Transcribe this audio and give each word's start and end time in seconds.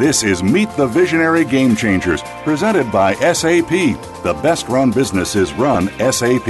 This 0.00 0.22
is 0.22 0.42
Meet 0.42 0.70
the 0.78 0.86
Visionary 0.86 1.44
Game 1.44 1.76
Changers, 1.76 2.22
presented 2.42 2.90
by 2.90 3.12
SAP. 3.16 3.68
The 3.68 4.40
best 4.42 4.66
run 4.66 4.90
businesses 4.92 5.52
run 5.52 5.88
SAP. 5.98 6.48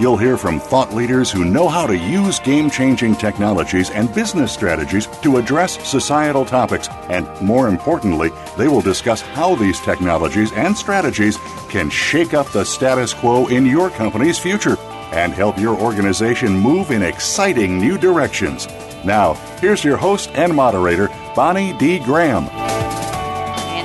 You'll 0.00 0.16
hear 0.16 0.38
from 0.38 0.58
thought 0.58 0.94
leaders 0.94 1.30
who 1.30 1.44
know 1.44 1.68
how 1.68 1.86
to 1.86 1.94
use 1.94 2.38
game 2.38 2.70
changing 2.70 3.16
technologies 3.16 3.90
and 3.90 4.14
business 4.14 4.54
strategies 4.54 5.06
to 5.20 5.36
address 5.36 5.86
societal 5.86 6.46
topics, 6.46 6.88
and 7.10 7.28
more 7.42 7.68
importantly, 7.68 8.30
they 8.56 8.68
will 8.68 8.80
discuss 8.80 9.20
how 9.20 9.54
these 9.54 9.80
technologies 9.80 10.50
and 10.52 10.74
strategies 10.74 11.36
can 11.68 11.90
shake 11.90 12.32
up 12.32 12.50
the 12.52 12.64
status 12.64 13.12
quo 13.12 13.48
in 13.48 13.66
your 13.66 13.90
company's 13.90 14.38
future 14.38 14.78
and 15.12 15.34
help 15.34 15.58
your 15.58 15.78
organization 15.78 16.58
move 16.58 16.90
in 16.90 17.02
exciting 17.02 17.78
new 17.78 17.98
directions. 17.98 18.66
Now, 19.04 19.34
here's 19.60 19.84
your 19.84 19.98
host 19.98 20.30
and 20.30 20.56
moderator, 20.56 21.10
Bonnie 21.34 21.74
D. 21.74 21.98
Graham. 21.98 22.67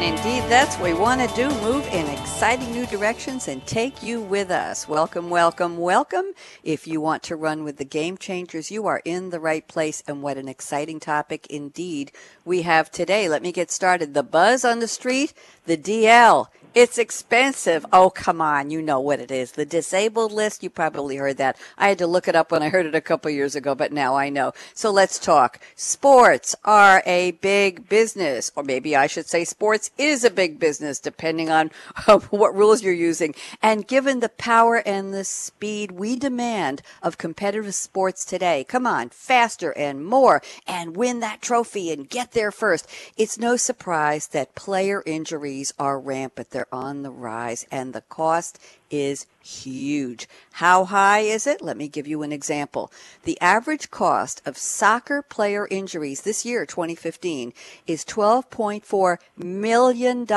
And 0.03 0.19
indeed, 0.19 0.43
that's 0.49 0.75
what 0.75 0.91
we 0.91 0.93
want 0.93 1.21
to 1.21 1.33
do 1.33 1.47
move 1.61 1.87
in 1.87 2.05
exciting 2.07 2.73
new 2.73 2.85
directions 2.87 3.47
and 3.47 3.65
take 3.65 4.03
you 4.03 4.19
with 4.19 4.51
us. 4.51 4.85
Welcome, 4.85 5.29
welcome, 5.29 5.77
welcome. 5.77 6.25
If 6.61 6.85
you 6.85 6.99
want 6.99 7.23
to 7.23 7.37
run 7.37 7.63
with 7.63 7.77
the 7.77 7.85
game 7.85 8.17
changers, 8.17 8.69
you 8.69 8.85
are 8.85 9.01
in 9.05 9.29
the 9.29 9.39
right 9.39 9.65
place. 9.65 10.03
And 10.05 10.21
what 10.21 10.35
an 10.35 10.49
exciting 10.49 10.99
topic 10.99 11.47
indeed 11.47 12.11
we 12.43 12.63
have 12.63 12.91
today. 12.91 13.29
Let 13.29 13.41
me 13.41 13.53
get 13.53 13.71
started. 13.71 14.13
The 14.13 14.23
buzz 14.23 14.65
on 14.65 14.79
the 14.79 14.89
street, 14.89 15.33
the 15.67 15.77
DL. 15.77 16.47
It's 16.75 16.97
expensive. 16.97 17.85
Oh, 17.93 18.09
come 18.09 18.41
on. 18.41 18.71
You 18.71 18.81
know 18.81 18.99
what 18.99 19.19
it 19.19 19.29
is. 19.29 19.52
The 19.52 19.66
disabled 19.66 20.31
list. 20.31 20.63
You 20.63 20.71
probably 20.71 21.17
heard 21.17 21.38
that. 21.38 21.55
I 21.77 21.89
had 21.89 21.99
to 21.99 22.07
look 22.07 22.27
it 22.27 22.35
up 22.35 22.52
when 22.52 22.63
I 22.63 22.69
heard 22.69 22.88
it 22.88 22.95
a 22.95 23.02
couple 23.02 23.29
years 23.29 23.55
ago, 23.55 23.75
but 23.75 23.91
now 23.91 24.16
I 24.16 24.29
know. 24.29 24.53
So 24.73 24.89
let's 24.89 25.19
talk. 25.19 25.59
Sports 25.75 26.55
are 26.66 27.03
a 27.05 27.31
big 27.31 27.88
business, 27.89 28.51
or 28.55 28.63
maybe 28.63 28.95
I 28.95 29.05
should 29.05 29.27
say 29.27 29.44
sports 29.44 29.91
is 29.99 30.23
a 30.23 30.31
big 30.31 30.57
business, 30.57 30.99
depending 30.99 31.51
on 31.51 31.69
um, 32.07 32.21
what 32.31 32.55
rules 32.55 32.81
you're 32.81 32.91
using. 32.91 33.35
And 33.61 33.88
given 33.88 34.19
the 34.19 34.29
power 34.29 34.77
and 34.77 35.13
the 35.13 35.25
speed 35.25 35.91
we 35.91 36.16
demand 36.16 36.81
of 37.03 37.19
competitive 37.19 37.75
sports 37.75 38.25
today, 38.25 38.63
come 38.63 38.88
on, 38.88 39.09
faster 39.09 39.73
and 39.77 40.03
more 40.03 40.41
and 40.66 40.97
win 40.97 41.19
that 41.19 41.39
trophy 41.39 41.91
and 41.91 42.09
get 42.09 42.31
there 42.31 42.51
first. 42.51 42.89
It's 43.16 43.38
no 43.38 43.57
surprise 43.57 44.27
that 44.29 44.55
player 44.55 45.03
injuries 45.05 45.71
are 45.77 45.99
rampant. 45.99 46.62
They're 46.64 46.80
on 46.80 47.02
the 47.02 47.11
rise 47.11 47.66
and 47.72 47.92
the 47.92 48.00
cost 48.00 48.58
is 48.94 49.25
huge. 49.44 50.30
How 50.53 50.86
high 50.86 51.19
is 51.19 51.47
it? 51.47 51.61
Let 51.61 51.77
me 51.77 51.88
give 51.88 52.08
you 52.08 52.22
an 52.22 52.31
example. 52.31 52.91
The 53.23 53.41
average 53.41 53.89
cost 53.89 54.41
of 54.45 54.55
soccer 54.55 55.23
player 55.23 55.67
injuries 55.69 56.22
this 56.22 56.45
year, 56.45 56.66
2015, 56.66 57.53
is 57.88 58.06
$12.4 58.06 59.17
million 59.35 60.28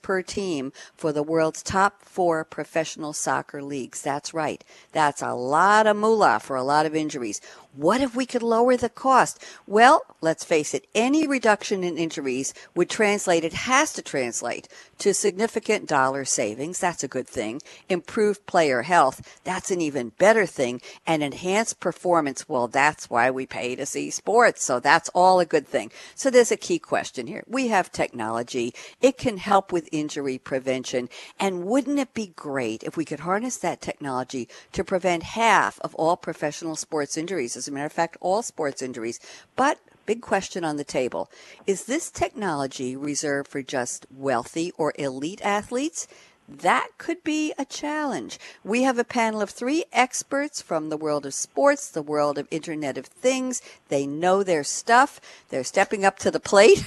per 0.00 0.22
team 0.22 0.72
for 0.96 1.12
the 1.12 1.24
world's 1.24 1.62
top 1.62 2.02
four 2.04 2.44
professional 2.44 3.12
soccer 3.12 3.62
leagues. 3.62 4.00
That's 4.00 4.32
right. 4.32 4.64
That's 4.92 5.20
a 5.20 5.34
lot 5.34 5.88
of 5.88 5.96
moolah 5.96 6.38
for 6.40 6.54
a 6.54 6.62
lot 6.62 6.86
of 6.86 6.94
injuries. 6.94 7.40
What 7.74 8.00
if 8.00 8.14
we 8.14 8.24
could 8.24 8.42
lower 8.44 8.76
the 8.76 8.88
cost? 8.88 9.44
Well, 9.66 10.02
let's 10.20 10.44
face 10.44 10.74
it, 10.74 10.86
any 10.94 11.26
reduction 11.26 11.82
in 11.82 11.98
injuries 11.98 12.54
would 12.76 12.88
translate, 12.88 13.42
it 13.42 13.52
has 13.52 13.92
to 13.94 14.02
translate 14.02 14.68
to 14.98 15.12
significant 15.12 15.88
dollar 15.88 16.24
savings. 16.24 16.78
That's 16.78 17.02
a 17.02 17.08
good 17.08 17.26
thing. 17.26 17.60
Improved 18.04 18.44
player 18.44 18.82
health. 18.82 19.40
That's 19.44 19.70
an 19.70 19.80
even 19.80 20.10
better 20.18 20.44
thing. 20.44 20.82
And 21.06 21.22
enhance 21.22 21.72
performance. 21.72 22.46
Well, 22.46 22.68
that's 22.68 23.08
why 23.08 23.30
we 23.30 23.46
pay 23.46 23.74
to 23.76 23.86
see 23.86 24.10
sports. 24.10 24.62
So 24.62 24.78
that's 24.78 25.08
all 25.14 25.40
a 25.40 25.46
good 25.46 25.66
thing. 25.66 25.90
So 26.14 26.28
there's 26.28 26.52
a 26.52 26.58
key 26.58 26.78
question 26.78 27.26
here. 27.26 27.42
We 27.46 27.68
have 27.68 27.90
technology. 27.90 28.74
It 29.00 29.16
can 29.16 29.38
help 29.38 29.72
with 29.72 29.88
injury 29.90 30.36
prevention. 30.36 31.08
And 31.40 31.64
wouldn't 31.64 31.98
it 31.98 32.12
be 32.12 32.34
great 32.36 32.82
if 32.82 32.94
we 32.94 33.06
could 33.06 33.20
harness 33.20 33.56
that 33.58 33.80
technology 33.80 34.48
to 34.72 34.84
prevent 34.84 35.22
half 35.22 35.80
of 35.80 35.94
all 35.94 36.18
professional 36.18 36.76
sports 36.76 37.16
injuries? 37.16 37.56
As 37.56 37.68
a 37.68 37.72
matter 37.72 37.86
of 37.86 37.92
fact, 37.92 38.18
all 38.20 38.42
sports 38.42 38.82
injuries. 38.82 39.18
But 39.56 39.78
big 40.04 40.20
question 40.20 40.62
on 40.62 40.76
the 40.76 40.84
table. 40.84 41.30
Is 41.66 41.84
this 41.86 42.10
technology 42.10 42.94
reserved 42.96 43.48
for 43.48 43.62
just 43.62 44.04
wealthy 44.10 44.72
or 44.76 44.92
elite 44.98 45.40
athletes? 45.42 46.06
That 46.46 46.88
could 46.98 47.24
be 47.24 47.54
a 47.58 47.64
challenge. 47.64 48.38
We 48.62 48.82
have 48.82 48.98
a 48.98 49.04
panel 49.04 49.40
of 49.40 49.48
three 49.48 49.84
experts 49.92 50.60
from 50.60 50.90
the 50.90 50.96
world 50.96 51.24
of 51.24 51.32
sports, 51.32 51.88
the 51.88 52.02
world 52.02 52.36
of 52.36 52.46
Internet 52.50 52.98
of 52.98 53.06
Things. 53.06 53.62
They 53.88 54.06
know 54.06 54.42
their 54.42 54.62
stuff. 54.62 55.20
They're 55.48 55.64
stepping 55.64 56.04
up 56.04 56.18
to 56.18 56.30
the 56.30 56.40
plate. 56.40 56.86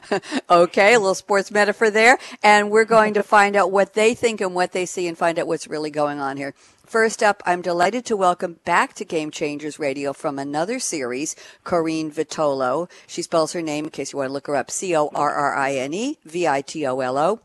okay, 0.50 0.94
a 0.94 0.98
little 0.98 1.14
sports 1.14 1.50
metaphor 1.50 1.90
there. 1.90 2.18
And 2.42 2.70
we're 2.70 2.84
going 2.84 3.14
to 3.14 3.22
find 3.22 3.56
out 3.56 3.72
what 3.72 3.94
they 3.94 4.12
think 4.12 4.42
and 4.42 4.54
what 4.54 4.72
they 4.72 4.84
see 4.84 5.06
and 5.06 5.16
find 5.16 5.38
out 5.38 5.46
what's 5.46 5.68
really 5.68 5.90
going 5.90 6.20
on 6.20 6.36
here. 6.36 6.54
First 6.84 7.22
up, 7.22 7.42
I'm 7.46 7.62
delighted 7.62 8.04
to 8.06 8.16
welcome 8.16 8.58
back 8.64 8.94
to 8.94 9.04
Game 9.04 9.30
Changers 9.30 9.78
Radio 9.78 10.12
from 10.12 10.38
another 10.38 10.78
series, 10.78 11.36
Corrine 11.64 12.12
Vitolo. 12.12 12.90
She 13.06 13.22
spells 13.22 13.52
her 13.52 13.62
name 13.62 13.84
in 13.84 13.90
case 13.92 14.12
you 14.12 14.18
want 14.18 14.28
to 14.28 14.32
look 14.32 14.48
her 14.48 14.56
up, 14.56 14.70
C 14.70 14.94
O 14.94 15.08
R 15.14 15.32
R 15.32 15.54
I 15.54 15.74
N 15.74 15.94
E 15.94 16.18
V 16.24 16.46
I 16.48 16.60
T 16.60 16.84
O 16.86 17.00
L 17.00 17.16
O. 17.16 17.40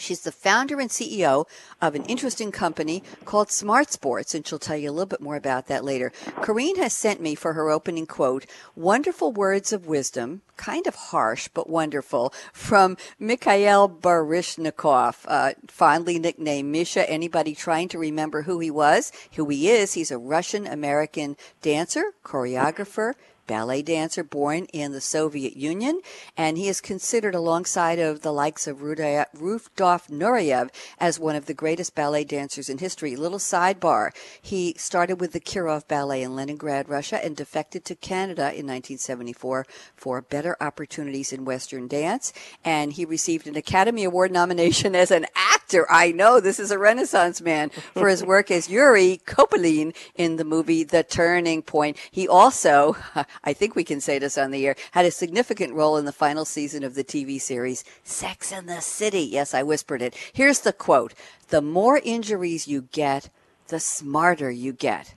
She's 0.00 0.20
the 0.20 0.32
founder 0.32 0.80
and 0.80 0.90
CEO 0.90 1.46
of 1.80 1.94
an 1.94 2.04
interesting 2.04 2.50
company 2.50 3.02
called 3.24 3.48
SmartSports, 3.48 4.34
and 4.34 4.46
she'll 4.46 4.58
tell 4.58 4.76
you 4.76 4.90
a 4.90 4.92
little 4.92 5.06
bit 5.06 5.20
more 5.20 5.36
about 5.36 5.66
that 5.66 5.84
later. 5.84 6.10
Corrine 6.36 6.76
has 6.78 6.92
sent 6.92 7.20
me 7.20 7.34
for 7.34 7.52
her 7.52 7.70
opening 7.70 8.06
quote, 8.06 8.46
wonderful 8.74 9.32
words 9.32 9.72
of 9.72 9.86
wisdom, 9.86 10.42
kind 10.56 10.86
of 10.86 10.94
harsh 10.94 11.48
but 11.52 11.68
wonderful, 11.68 12.32
from 12.52 12.96
Mikhail 13.18 13.88
Baryshnikov, 13.88 15.24
uh, 15.26 15.52
fondly 15.68 16.18
nicknamed 16.18 16.70
Misha. 16.70 17.08
Anybody 17.08 17.54
trying 17.54 17.88
to 17.88 17.98
remember 17.98 18.42
who 18.42 18.58
he 18.58 18.70
was, 18.70 19.12
who 19.36 19.48
he 19.48 19.70
is, 19.70 19.94
he's 19.94 20.10
a 20.10 20.18
Russian 20.18 20.66
American 20.66 21.36
dancer, 21.62 22.12
choreographer, 22.24 23.14
ballet 23.50 23.82
dancer 23.82 24.22
born 24.22 24.66
in 24.66 24.92
the 24.92 25.00
Soviet 25.00 25.56
Union, 25.56 26.02
and 26.36 26.56
he 26.56 26.68
is 26.68 26.80
considered 26.80 27.34
alongside 27.34 27.98
of 27.98 28.20
the 28.20 28.32
likes 28.32 28.68
of 28.68 28.80
Rudolf 28.80 30.06
Nureyev 30.06 30.70
as 30.98 31.18
one 31.18 31.34
of 31.34 31.46
the 31.46 31.52
greatest 31.52 31.96
ballet 31.96 32.22
dancers 32.22 32.68
in 32.68 32.78
history. 32.78 33.16
Little 33.16 33.40
sidebar, 33.40 34.12
he 34.40 34.74
started 34.78 35.20
with 35.20 35.32
the 35.32 35.40
Kirov 35.40 35.88
Ballet 35.88 36.22
in 36.22 36.36
Leningrad, 36.36 36.88
Russia, 36.88 37.24
and 37.24 37.36
defected 37.36 37.84
to 37.86 37.96
Canada 37.96 38.42
in 38.42 38.68
1974 38.68 39.66
for 39.96 40.22
better 40.22 40.56
opportunities 40.60 41.32
in 41.32 41.44
Western 41.44 41.88
dance, 41.88 42.32
and 42.64 42.92
he 42.92 43.04
received 43.04 43.48
an 43.48 43.56
Academy 43.56 44.04
Award 44.04 44.30
nomination 44.30 44.94
as 44.94 45.10
an 45.10 45.26
actor. 45.34 45.90
I 45.90 46.12
know 46.12 46.38
this 46.38 46.60
is 46.60 46.70
a 46.70 46.78
renaissance 46.78 47.40
man 47.40 47.70
for 47.94 48.08
his 48.08 48.22
work 48.22 48.52
as 48.52 48.70
Yuri 48.70 49.20
Kopylin 49.26 49.92
in 50.14 50.36
the 50.36 50.44
movie 50.44 50.84
The 50.84 51.02
Turning 51.02 51.62
Point. 51.62 51.96
He 52.12 52.28
also, 52.28 52.96
I 53.42 53.52
think 53.54 53.74
we 53.74 53.84
can 53.84 54.00
say 54.00 54.18
this 54.18 54.36
on 54.36 54.50
the 54.50 54.66
air, 54.66 54.76
had 54.92 55.06
a 55.06 55.10
significant 55.10 55.72
role 55.72 55.96
in 55.96 56.04
the 56.04 56.12
final 56.12 56.44
season 56.44 56.84
of 56.84 56.94
the 56.94 57.04
TV 57.04 57.40
series 57.40 57.84
Sex 58.04 58.52
and 58.52 58.68
the 58.68 58.80
City. 58.80 59.22
Yes, 59.22 59.54
I 59.54 59.62
whispered 59.62 60.02
it. 60.02 60.14
Here's 60.32 60.60
the 60.60 60.72
quote 60.72 61.14
The 61.48 61.62
more 61.62 62.00
injuries 62.04 62.68
you 62.68 62.88
get, 62.92 63.30
the 63.68 63.80
smarter 63.80 64.50
you 64.50 64.72
get. 64.72 65.14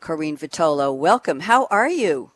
Corrine 0.00 0.38
Vitolo, 0.38 0.96
welcome. 0.96 1.40
How 1.40 1.66
are 1.70 1.88
you? 1.88 2.30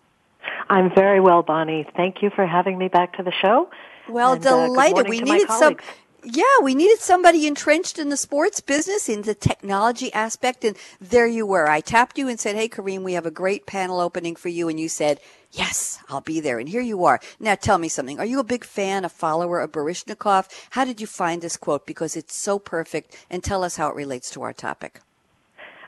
I'm 0.68 0.92
very 0.94 1.20
well, 1.20 1.42
Bonnie. 1.42 1.86
Thank 1.96 2.22
you 2.22 2.30
for 2.30 2.46
having 2.46 2.78
me 2.78 2.88
back 2.88 3.16
to 3.16 3.22
the 3.22 3.32
show. 3.32 3.70
Well, 4.08 4.32
and, 4.32 4.42
delighted. 4.42 5.06
Uh, 5.06 5.08
we 5.08 5.20
needed 5.20 5.48
some 5.48 5.76
Yeah, 6.22 6.44
we 6.62 6.74
needed 6.74 6.98
somebody 6.98 7.46
entrenched 7.46 7.98
in 7.98 8.10
the 8.10 8.16
sports 8.16 8.60
business, 8.60 9.08
in 9.08 9.22
the 9.22 9.34
technology 9.34 10.12
aspect. 10.12 10.64
And 10.64 10.76
there 11.00 11.26
you 11.26 11.46
were. 11.46 11.66
I 11.68 11.80
tapped 11.80 12.18
you 12.18 12.28
and 12.28 12.38
said, 12.38 12.56
Hey, 12.56 12.68
Corrine, 12.68 13.02
we 13.02 13.14
have 13.14 13.24
a 13.26 13.30
great 13.30 13.64
panel 13.66 14.00
opening 14.00 14.36
for 14.36 14.48
you. 14.50 14.68
And 14.68 14.78
you 14.78 14.88
said, 14.88 15.20
Yes, 15.52 15.98
I'll 16.08 16.20
be 16.20 16.40
there. 16.40 16.58
And 16.58 16.68
here 16.68 16.82
you 16.82 17.04
are. 17.04 17.20
Now 17.40 17.54
tell 17.54 17.78
me 17.78 17.88
something. 17.88 18.18
Are 18.18 18.26
you 18.26 18.38
a 18.38 18.44
big 18.44 18.64
fan, 18.64 19.04
a 19.04 19.08
follower 19.08 19.60
of 19.60 19.72
Baryshnikov? 19.72 20.48
How 20.70 20.84
did 20.84 21.00
you 21.00 21.06
find 21.06 21.42
this 21.42 21.56
quote? 21.56 21.86
Because 21.86 22.16
it's 22.16 22.36
so 22.36 22.58
perfect. 22.58 23.16
And 23.30 23.42
tell 23.42 23.64
us 23.64 23.76
how 23.76 23.88
it 23.88 23.96
relates 23.96 24.30
to 24.32 24.42
our 24.42 24.52
topic. 24.52 25.00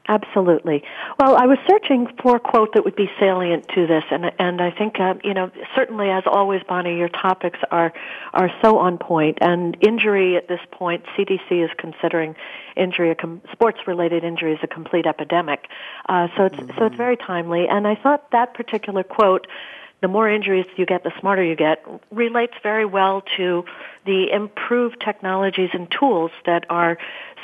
Absolutely. 0.09 0.83
Well, 1.21 1.37
I 1.37 1.47
was 1.47 1.59
searching 1.69 2.09
for 2.21 2.35
a 2.35 2.41
quote 2.41 2.75
that 2.75 2.85
would 2.85 2.97
be 2.97 3.09
salient 3.21 3.69
to 3.69 3.87
this, 3.87 4.03
and 4.11 4.33
and 4.37 4.61
I 4.61 4.73
think 4.73 4.99
uh, 4.99 5.15
you 5.23 5.33
know 5.33 5.51
certainly 5.77 6.11
as 6.11 6.25
always, 6.27 6.61
Bonnie, 6.69 6.99
your 6.99 7.09
topics 7.09 7.61
are 7.71 7.93
are 8.35 8.51
so 8.63 8.79
on 8.79 8.99
point. 8.99 9.39
And 9.41 9.77
injury 9.81 10.37
at 10.37 10.49
this 10.49 10.61
point, 10.73 11.05
CDC 11.17 11.65
is 11.65 11.71
considering 11.79 12.35
injury, 12.77 13.13
a 13.13 13.15
com- 13.15 13.43
sports-related 13.53 14.25
injury, 14.25 14.55
is 14.55 14.59
a 14.65 14.67
complete 14.67 15.07
epidemic. 15.07 15.69
Uh, 16.09 16.27
so 16.37 16.47
it's 16.47 16.57
mm-hmm. 16.57 16.79
so 16.79 16.87
it's 16.87 16.97
very 16.97 17.17
timely. 17.17 17.69
And 17.69 17.87
I 17.87 17.95
thought 17.95 18.29
that 18.33 18.55
particular 18.55 19.05
quote 19.05 19.47
the 20.03 20.09
more 20.09 20.29
injuries 20.29 20.67
you 20.77 20.85
get, 20.85 21.05
the 21.05 21.13
smarter 21.21 21.43
you 21.43 21.57
get, 21.57 21.83
relates 22.11 22.55
very 22.63 22.85
well 22.85 23.23
to 23.37 23.65
the 24.05 24.31
improved 24.33 25.01
technologies 25.01 25.71
and 25.73 25.89
tools 25.91 26.33
that 26.45 26.67
are 26.69 26.99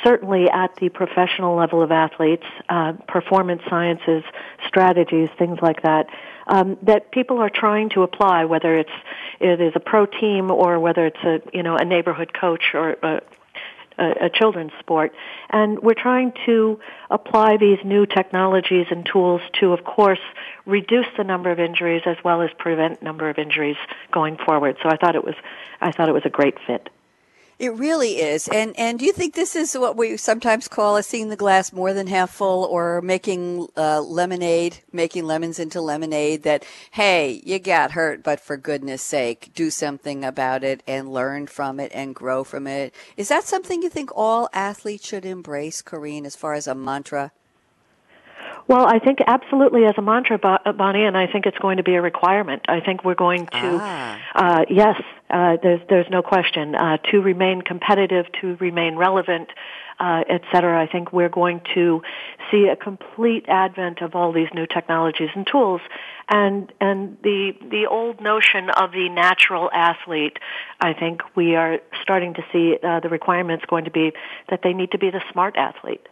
certainly 0.05 0.51
at 0.51 0.75
the 0.77 0.89
professional 0.89 1.57
level 1.57 1.83
of 1.83 1.93
athletes, 1.93 2.45
uh, 2.69 2.93
performance 3.07 3.63
sciences, 3.71 4.25
strategies, 4.67 5.29
things 5.39 5.59
like 5.63 5.83
that, 5.83 6.09
um, 6.49 6.77
that 6.83 7.13
people 7.13 7.39
are 7.39 7.51
trying 7.51 7.89
to 7.91 8.03
apply, 8.03 8.45
whether 8.45 8.77
it's 8.77 8.91
it 9.39 9.61
is 9.61 9.73
a 9.77 9.81
pro 9.81 10.07
team 10.07 10.51
or 10.51 10.81
whether 10.81 11.07
it's 11.07 11.23
a 11.25 11.41
you 11.53 11.63
know 11.63 11.77
a 11.77 11.85
neighborhood 11.85 12.33
coach 12.35 12.75
or 12.75 12.97
a, 13.03 13.23
a, 13.99 14.27
a 14.27 14.31
children's 14.31 14.73
sport. 14.79 15.12
And 15.50 15.79
we're 15.81 15.95
trying 15.95 16.33
to 16.47 16.81
apply 17.11 17.56
these 17.56 17.79
new 17.85 18.06
technologies 18.06 18.87
and 18.91 19.05
tools 19.05 19.41
to, 19.61 19.73
of 19.73 19.85
course, 19.85 20.21
reduce 20.67 21.06
the 21.17 21.25
number 21.25 21.50
of 21.50 21.59
injuries 21.59 22.03
as 22.06 22.17
well 22.25 22.43
as 22.43 22.50
prevent 22.59 23.03
number 23.03 23.29
of 23.29 23.39
injuries 23.39 23.77
going 24.12 24.37
forward. 24.37 24.77
So 24.83 24.89
I 24.89 24.97
thought 24.97 25.15
it 25.15 25.25
was, 25.25 25.35
I 25.81 25.93
thought 25.93 26.09
it 26.09 26.15
was 26.15 26.25
a 26.25 26.31
great 26.31 26.56
fit. 26.67 26.89
It 27.59 27.75
really 27.75 28.21
is. 28.21 28.47
And 28.47 28.79
and 28.79 29.01
do 29.01 29.05
you 29.05 29.13
think 29.13 29.35
this 29.35 29.57
is 29.57 29.77
what 29.77 29.97
we 29.97 30.17
sometimes 30.17 30.69
call 30.69 30.97
a 30.97 31.03
seeing 31.03 31.29
the 31.29 31.35
glass 31.35 31.73
more 31.73 31.93
than 31.93 32.07
half 32.07 32.31
full 32.31 32.65
or 32.65 33.03
making 33.03 33.67
uh, 33.77 34.01
lemonade, 34.01 34.79
making 34.93 35.25
lemons 35.25 35.59
into 35.59 35.81
lemonade 35.81 36.45
that 36.45 36.65
hey, 36.93 37.43
you 37.45 37.59
got 37.59 37.93
hurt, 37.93 38.23
but 38.23 38.39
for 38.39 38.57
goodness 38.57 39.03
sake, 39.03 39.51
do 39.55 39.71
something 39.71 40.25
about 40.25 40.63
it 40.63 40.85
and 40.87 41.13
learn 41.13 41.49
from 41.49 41.81
it 41.81 41.91
and 41.93 42.15
grow 42.15 42.45
from 42.45 42.69
it. 42.69 42.95
Is 43.17 43.29
that 43.29 43.43
something 43.43 43.83
you 43.83 43.89
think 43.89 44.11
all 44.15 44.49
athletes 44.53 45.09
should 45.09 45.27
embrace, 45.27 45.83
Corrine, 45.83 46.27
as 46.27 46.37
far 46.37 46.55
as 46.55 46.69
a 46.69 46.77
mantra? 46.77 47.33
Well, 48.69 48.87
I 48.87 48.99
think 48.99 49.20
absolutely 49.26 49.87
as 49.87 49.94
a 49.97 50.03
mantra, 50.03 50.38
uh, 50.43 50.73
Bonnie, 50.73 51.05
and 51.05 51.17
I 51.17 51.26
think 51.26 51.47
it's 51.47 51.56
going 51.56 51.79
to 51.79 51.82
be 51.82 51.94
a 51.94 52.03
requirement. 52.03 52.67
I 52.69 52.81
think 52.81 53.03
we're 53.03 53.15
going 53.15 53.47
to, 53.47 53.79
ah. 53.81 54.20
uh, 54.35 54.65
yes, 54.69 55.00
uh, 55.31 55.56
there's 55.62 55.81
there's 55.88 56.11
no 56.11 56.20
question 56.20 56.75
uh, 56.75 56.99
to 57.11 57.23
remain 57.23 57.62
competitive, 57.62 58.26
to 58.43 58.56
remain 58.61 58.97
relevant, 58.97 59.49
uh, 59.99 60.23
et 60.29 60.43
cetera. 60.53 60.82
I 60.82 60.87
think 60.87 61.15
we're 61.15 61.31
going 61.31 61.62
to 61.75 62.03
see 62.50 62.69
a 62.70 62.76
complete 62.76 63.47
advent 63.49 64.03
of 64.03 64.15
all 64.15 64.32
these 64.35 64.49
new 64.53 64.67
technologies 64.67 65.31
and 65.35 65.47
tools, 65.50 65.81
and 66.29 66.71
and 66.79 67.17
the 67.23 67.53
the 67.71 67.87
old 67.91 68.21
notion 68.21 68.69
of 68.69 68.93
the 68.93 69.09
natural 69.09 69.71
athlete. 69.73 70.38
I 70.79 70.93
think 70.93 71.23
we 71.35 71.56
are 71.56 71.79
starting 72.03 72.35
to 72.35 72.43
see 72.53 72.76
uh, 72.82 73.00
the 73.00 73.09
requirements 73.09 73.64
going 73.64 73.87
to 73.87 73.91
be 73.91 74.12
that 74.50 74.61
they 74.62 74.75
need 74.75 74.91
to 74.91 74.99
be 74.99 75.09
the 75.11 75.23
smart 75.32 75.56
athlete 75.56 76.06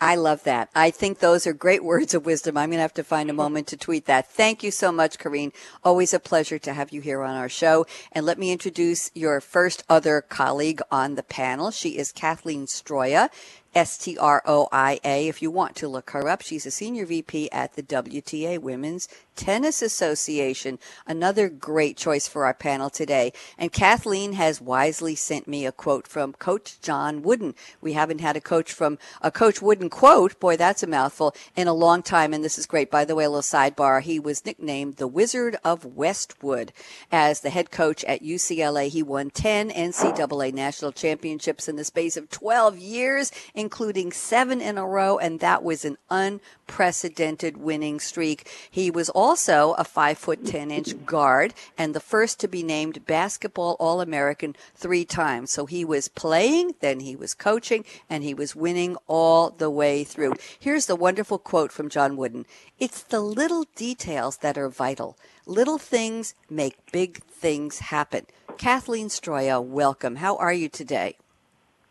I 0.00 0.14
love 0.14 0.44
that. 0.44 0.70
I 0.76 0.90
think 0.90 1.18
those 1.18 1.44
are 1.46 1.52
great 1.52 1.82
words 1.82 2.14
of 2.14 2.24
wisdom. 2.24 2.56
I'm 2.56 2.70
going 2.70 2.78
to 2.78 2.82
have 2.82 2.94
to 2.94 3.04
find 3.04 3.28
a 3.28 3.32
moment 3.34 3.66
to 3.68 3.76
tweet 3.76 4.06
that. 4.06 4.30
Thank 4.30 4.62
you 4.62 4.70
so 4.70 4.92
much, 4.92 5.18
Corrine. 5.18 5.52
Always 5.82 6.14
a 6.14 6.20
pleasure 6.20 6.58
to 6.60 6.72
have 6.72 6.92
you 6.92 7.00
here 7.00 7.22
on 7.22 7.34
our 7.34 7.48
show. 7.48 7.84
And 8.12 8.24
let 8.24 8.38
me 8.38 8.52
introduce 8.52 9.10
your 9.14 9.40
first 9.40 9.82
other 9.88 10.20
colleague 10.20 10.80
on 10.92 11.16
the 11.16 11.24
panel. 11.24 11.72
She 11.72 11.98
is 11.98 12.12
Kathleen 12.12 12.66
Stroia. 12.66 13.28
S 13.74 13.98
T 13.98 14.16
R 14.18 14.42
O 14.46 14.68
I 14.72 15.00
A. 15.04 15.28
If 15.28 15.42
you 15.42 15.50
want 15.50 15.76
to 15.76 15.88
look 15.88 16.10
her 16.10 16.28
up, 16.28 16.42
she's 16.42 16.66
a 16.66 16.70
senior 16.70 17.06
VP 17.06 17.50
at 17.52 17.74
the 17.74 17.82
WTA 17.82 18.58
Women's 18.58 19.08
Tennis 19.38 19.82
Association. 19.82 20.80
Another 21.06 21.48
great 21.48 21.96
choice 21.96 22.26
for 22.26 22.44
our 22.44 22.52
panel 22.52 22.90
today. 22.90 23.32
And 23.56 23.72
Kathleen 23.72 24.32
has 24.32 24.60
wisely 24.60 25.14
sent 25.14 25.46
me 25.46 25.64
a 25.64 25.70
quote 25.70 26.08
from 26.08 26.32
Coach 26.32 26.80
John 26.80 27.22
Wooden. 27.22 27.54
We 27.80 27.92
haven't 27.92 28.20
had 28.20 28.36
a 28.36 28.40
coach 28.40 28.72
from 28.72 28.98
a 29.22 29.30
Coach 29.30 29.62
Wooden 29.62 29.90
quote, 29.90 30.40
boy, 30.40 30.56
that's 30.56 30.82
a 30.82 30.88
mouthful, 30.88 31.36
in 31.54 31.68
a 31.68 31.72
long 31.72 32.02
time. 32.02 32.34
And 32.34 32.42
this 32.42 32.58
is 32.58 32.66
great. 32.66 32.90
By 32.90 33.04
the 33.04 33.14
way, 33.14 33.24
a 33.24 33.30
little 33.30 33.42
sidebar. 33.42 34.02
He 34.02 34.18
was 34.18 34.44
nicknamed 34.44 34.96
the 34.96 35.06
Wizard 35.06 35.56
of 35.64 35.84
Westwood. 35.84 36.72
As 37.12 37.40
the 37.40 37.50
head 37.50 37.70
coach 37.70 38.04
at 38.04 38.22
UCLA, 38.22 38.88
he 38.88 39.04
won 39.04 39.30
10 39.30 39.70
NCAA 39.70 40.52
national 40.52 40.90
championships 40.90 41.68
in 41.68 41.76
the 41.76 41.84
space 41.84 42.16
of 42.16 42.28
12 42.28 42.76
years, 42.78 43.30
including 43.58 44.12
seven 44.12 44.60
in 44.60 44.78
a 44.78 44.86
row. 44.86 45.18
And 45.18 45.40
that 45.40 45.62
was 45.62 45.84
an 45.84 45.98
unprecedented 46.10 47.58
winning 47.58 48.00
streak. 48.00 48.48
He 48.70 48.90
was 48.90 49.08
also 49.10 49.48
also 49.48 49.74
a 49.74 49.84
five 49.84 50.18
foot 50.18 50.44
ten 50.44 50.70
inch 50.70 51.04
guard 51.06 51.54
and 51.76 51.94
the 51.94 52.00
first 52.00 52.40
to 52.40 52.48
be 52.48 52.62
named 52.62 53.06
basketball 53.06 53.76
All 53.78 54.00
American 54.00 54.56
three 54.74 55.04
times. 55.04 55.52
So 55.52 55.66
he 55.66 55.84
was 55.84 56.08
playing, 56.08 56.74
then 56.80 57.00
he 57.00 57.14
was 57.16 57.34
coaching, 57.34 57.84
and 58.10 58.24
he 58.24 58.34
was 58.34 58.56
winning 58.56 58.96
all 59.06 59.50
the 59.50 59.70
way 59.70 60.04
through. 60.04 60.34
Here's 60.58 60.86
the 60.86 60.96
wonderful 60.96 61.38
quote 61.38 61.72
from 61.72 61.88
John 61.88 62.16
Wooden. 62.16 62.46
It's 62.78 63.02
the 63.02 63.20
little 63.20 63.64
details 63.74 64.38
that 64.38 64.58
are 64.58 64.68
vital. 64.68 65.16
Little 65.46 65.78
things 65.78 66.34
make 66.50 66.76
big 66.92 67.22
things 67.24 67.78
happen. 67.78 68.26
Kathleen 68.58 69.08
Stroia, 69.08 69.64
welcome. 69.64 70.16
How 70.16 70.36
are 70.36 70.52
you 70.52 70.68
today? 70.68 71.16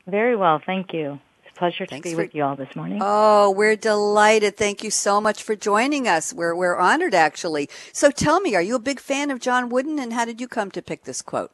Very 0.05 0.35
well, 0.35 0.61
thank 0.65 0.93
you 0.93 1.19
pleasure 1.57 1.85
to 1.85 1.89
Thanks 1.89 2.07
be 2.07 2.13
for, 2.13 2.21
with 2.21 2.35
you 2.35 2.43
all 2.43 2.55
this 2.55 2.73
morning. 2.75 2.99
Oh, 3.01 3.51
we're 3.51 3.75
delighted. 3.75 4.57
Thank 4.57 4.83
you 4.83 4.91
so 4.91 5.19
much 5.19 5.43
for 5.43 5.55
joining 5.55 6.07
us. 6.07 6.33
We're 6.33 6.55
we're 6.55 6.77
honored 6.77 7.13
actually. 7.13 7.69
So 7.91 8.11
tell 8.11 8.39
me, 8.39 8.55
are 8.55 8.61
you 8.61 8.75
a 8.75 8.79
big 8.79 8.99
fan 8.99 9.31
of 9.31 9.39
John 9.39 9.69
Wooden 9.69 9.99
and 9.99 10.13
how 10.13 10.25
did 10.25 10.39
you 10.39 10.47
come 10.47 10.71
to 10.71 10.81
pick 10.81 11.03
this 11.03 11.21
quote? 11.21 11.51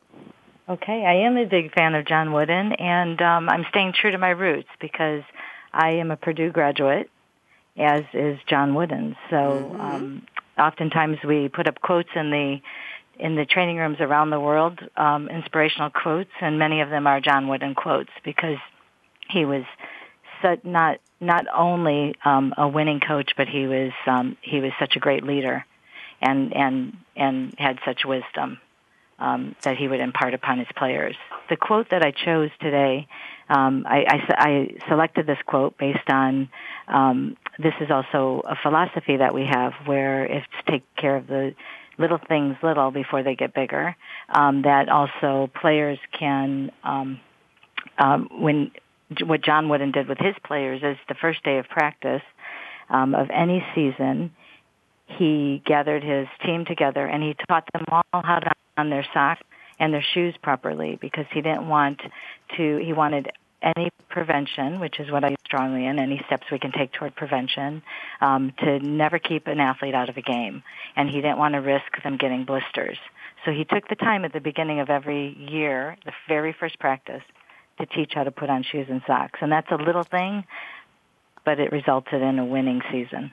Okay, 0.67 1.05
I 1.05 1.25
am 1.27 1.37
a 1.37 1.45
big 1.45 1.73
fan 1.73 1.95
of 1.95 2.05
John 2.05 2.31
Wooden 2.31 2.73
and 2.73 3.21
um, 3.21 3.49
I'm 3.49 3.65
staying 3.69 3.93
true 3.93 4.11
to 4.11 4.17
my 4.17 4.29
roots 4.29 4.69
because 4.79 5.23
I 5.73 5.93
am 5.93 6.11
a 6.11 6.17
Purdue 6.17 6.51
graduate, 6.51 7.09
as 7.77 8.03
is 8.13 8.37
John 8.47 8.75
Wooden. 8.75 9.15
So 9.29 9.35
mm-hmm. 9.35 9.81
um, 9.81 10.27
oftentimes 10.57 11.17
we 11.27 11.49
put 11.49 11.67
up 11.67 11.81
quotes 11.81 12.09
in 12.15 12.29
the 12.31 12.57
in 13.19 13.35
the 13.35 13.45
training 13.45 13.77
rooms 13.77 13.97
around 13.99 14.31
the 14.31 14.39
world, 14.39 14.79
um, 14.97 15.29
inspirational 15.29 15.91
quotes, 15.91 16.31
and 16.41 16.57
many 16.57 16.81
of 16.81 16.89
them 16.89 17.05
are 17.05 17.21
John 17.21 17.47
Wooden 17.47 17.75
quotes 17.75 18.09
because 18.23 18.57
he 19.33 19.45
was 19.45 19.63
not 20.63 20.99
not 21.21 21.45
only 21.55 22.15
um, 22.25 22.53
a 22.57 22.67
winning 22.67 22.99
coach, 22.99 23.31
but 23.37 23.47
he 23.47 23.65
was 23.65 23.91
um, 24.05 24.37
he 24.41 24.59
was 24.59 24.71
such 24.79 24.95
a 24.95 24.99
great 24.99 25.23
leader, 25.23 25.65
and 26.21 26.53
and 26.55 26.97
and 27.15 27.55
had 27.57 27.79
such 27.85 28.05
wisdom 28.05 28.59
um, 29.19 29.55
that 29.63 29.77
he 29.77 29.87
would 29.87 29.99
impart 29.99 30.33
upon 30.33 30.59
his 30.59 30.67
players. 30.75 31.15
The 31.49 31.55
quote 31.55 31.89
that 31.91 32.03
I 32.03 32.11
chose 32.11 32.49
today, 32.59 33.07
um, 33.49 33.85
I, 33.87 34.05
I, 34.07 34.35
I 34.37 34.87
selected 34.89 35.27
this 35.27 35.37
quote 35.45 35.77
based 35.77 36.09
on 36.09 36.49
um, 36.87 37.37
this 37.57 37.73
is 37.79 37.89
also 37.89 38.41
a 38.45 38.55
philosophy 38.61 39.17
that 39.17 39.33
we 39.33 39.45
have 39.45 39.73
where 39.85 40.25
it's 40.25 40.45
take 40.67 40.83
care 40.95 41.15
of 41.15 41.27
the 41.27 41.53
little 41.97 42.19
things 42.27 42.55
little 42.63 42.91
before 42.91 43.23
they 43.23 43.35
get 43.35 43.53
bigger. 43.53 43.95
Um, 44.29 44.63
that 44.63 44.89
also 44.89 45.49
players 45.61 45.99
can 46.17 46.71
um, 46.83 47.19
um, 47.97 48.29
when 48.31 48.71
what 49.21 49.43
John 49.43 49.69
Wooden 49.69 49.91
did 49.91 50.07
with 50.07 50.17
his 50.17 50.35
players 50.45 50.81
is 50.83 50.97
the 51.07 51.15
first 51.15 51.43
day 51.43 51.57
of 51.57 51.67
practice 51.67 52.21
um, 52.89 53.15
of 53.15 53.29
any 53.29 53.65
season, 53.75 54.31
he 55.05 55.61
gathered 55.65 56.03
his 56.03 56.27
team 56.45 56.65
together 56.65 57.05
and 57.05 57.21
he 57.23 57.35
taught 57.47 57.67
them 57.73 57.85
all 57.91 58.03
how 58.13 58.39
to 58.39 58.51
on 58.77 58.89
their 58.89 59.05
socks 59.13 59.43
and 59.79 59.93
their 59.93 60.05
shoes 60.13 60.35
properly 60.41 60.97
because 60.99 61.25
he 61.31 61.41
didn't 61.41 61.67
want 61.67 62.01
to. 62.57 62.77
He 62.77 62.93
wanted 62.93 63.29
any 63.61 63.89
prevention, 64.09 64.79
which 64.79 64.99
is 64.99 65.09
what 65.09 65.23
I 65.23 65.35
strongly 65.45 65.85
in, 65.85 65.99
any 65.99 66.21
steps 66.25 66.47
we 66.51 66.59
can 66.59 66.71
take 66.71 66.91
toward 66.91 67.15
prevention, 67.15 67.81
um, 68.21 68.53
to 68.59 68.79
never 68.79 69.19
keep 69.19 69.47
an 69.47 69.59
athlete 69.59 69.95
out 69.95 70.09
of 70.09 70.17
a 70.17 70.21
game. 70.21 70.63
And 70.95 71.09
he 71.09 71.15
didn't 71.15 71.37
want 71.37 71.53
to 71.53 71.59
risk 71.59 72.01
them 72.03 72.17
getting 72.17 72.45
blisters. 72.45 72.97
So 73.45 73.51
he 73.51 73.63
took 73.65 73.87
the 73.87 73.95
time 73.95 74.25
at 74.25 74.33
the 74.33 74.39
beginning 74.39 74.79
of 74.79 74.89
every 74.89 75.35
year, 75.49 75.97
the 76.05 76.11
very 76.27 76.53
first 76.57 76.79
practice, 76.79 77.23
to 77.79 77.85
teach 77.85 78.13
how 78.13 78.23
to 78.23 78.31
put 78.31 78.49
on 78.49 78.63
shoes 78.63 78.87
and 78.89 79.01
socks. 79.07 79.39
And 79.41 79.51
that's 79.51 79.71
a 79.71 79.75
little 79.75 80.03
thing, 80.03 80.45
but 81.45 81.59
it 81.59 81.71
resulted 81.71 82.21
in 82.21 82.39
a 82.39 82.45
winning 82.45 82.81
season. 82.91 83.31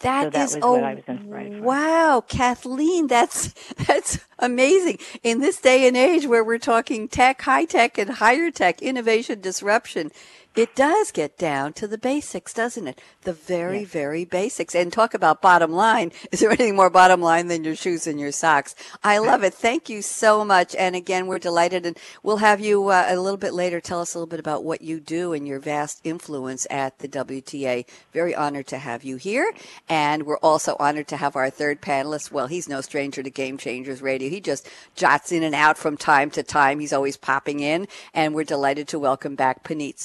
That, 0.00 0.24
so 0.24 0.30
that 0.30 0.44
is 0.44 0.58
oh, 0.62 0.72
what 0.72 0.84
I 0.84 0.94
was 0.94 1.04
inspired 1.06 1.58
for. 1.58 1.62
wow, 1.62 2.24
Kathleen, 2.26 3.06
that's 3.06 3.52
that's 3.86 4.24
amazing. 4.38 4.98
In 5.22 5.40
this 5.40 5.60
day 5.60 5.86
and 5.86 5.96
age 5.96 6.26
where 6.26 6.42
we're 6.42 6.58
talking 6.58 7.06
tech, 7.06 7.42
high 7.42 7.66
tech, 7.66 7.98
and 7.98 8.08
higher 8.08 8.50
tech, 8.50 8.80
innovation, 8.80 9.42
disruption, 9.42 10.10
it 10.56 10.74
does 10.74 11.12
get 11.12 11.38
down 11.38 11.72
to 11.74 11.86
the 11.86 11.96
basics, 11.96 12.52
doesn't 12.52 12.88
it? 12.88 13.00
The 13.22 13.32
very, 13.32 13.84
very 13.84 14.24
basics. 14.24 14.74
And 14.74 14.92
talk 14.92 15.14
about 15.14 15.40
bottom 15.40 15.70
line. 15.70 16.10
Is 16.32 16.40
there 16.40 16.50
anything 16.50 16.74
more 16.74 16.90
bottom 16.90 17.20
line 17.20 17.46
than 17.46 17.62
your 17.62 17.76
shoes 17.76 18.08
and 18.08 18.18
your 18.18 18.32
socks? 18.32 18.74
I 19.04 19.18
love 19.18 19.44
it. 19.44 19.54
Thank 19.54 19.88
you 19.88 20.02
so 20.02 20.44
much. 20.44 20.74
And 20.74 20.96
again, 20.96 21.28
we're 21.28 21.38
delighted. 21.38 21.86
And 21.86 21.96
we'll 22.24 22.38
have 22.38 22.60
you 22.60 22.88
uh, 22.88 23.06
a 23.08 23.20
little 23.20 23.36
bit 23.36 23.54
later 23.54 23.80
tell 23.80 24.00
us 24.00 24.14
a 24.14 24.18
little 24.18 24.26
bit 24.26 24.40
about 24.40 24.64
what 24.64 24.82
you 24.82 24.98
do 24.98 25.32
and 25.32 25.46
your 25.46 25.60
vast 25.60 26.00
influence 26.02 26.66
at 26.68 26.98
the 26.98 27.08
WTA. 27.08 27.86
Very 28.12 28.34
honored 28.34 28.66
to 28.68 28.78
have 28.78 29.04
you 29.04 29.16
here. 29.16 29.52
And 29.88 30.24
we're 30.24 30.38
also 30.38 30.76
honored 30.80 31.06
to 31.08 31.16
have 31.16 31.36
our 31.36 31.50
third 31.50 31.80
panelist. 31.80 32.32
Well, 32.32 32.48
he's 32.48 32.68
no 32.68 32.80
stranger 32.80 33.22
to 33.22 33.30
Game 33.30 33.56
Changers 33.56 34.02
Radio. 34.02 34.28
He 34.28 34.40
just 34.40 34.68
jots 34.96 35.30
in 35.30 35.44
and 35.44 35.54
out 35.54 35.78
from 35.78 35.96
time 35.96 36.30
to 36.32 36.42
time. 36.42 36.80
He's 36.80 36.92
always 36.92 37.16
popping 37.16 37.60
in. 37.60 37.86
And 38.12 38.34
we're 38.34 38.42
delighted 38.42 38.88
to 38.88 38.98
welcome 38.98 39.36
back 39.36 39.62
Puneet 39.62 40.00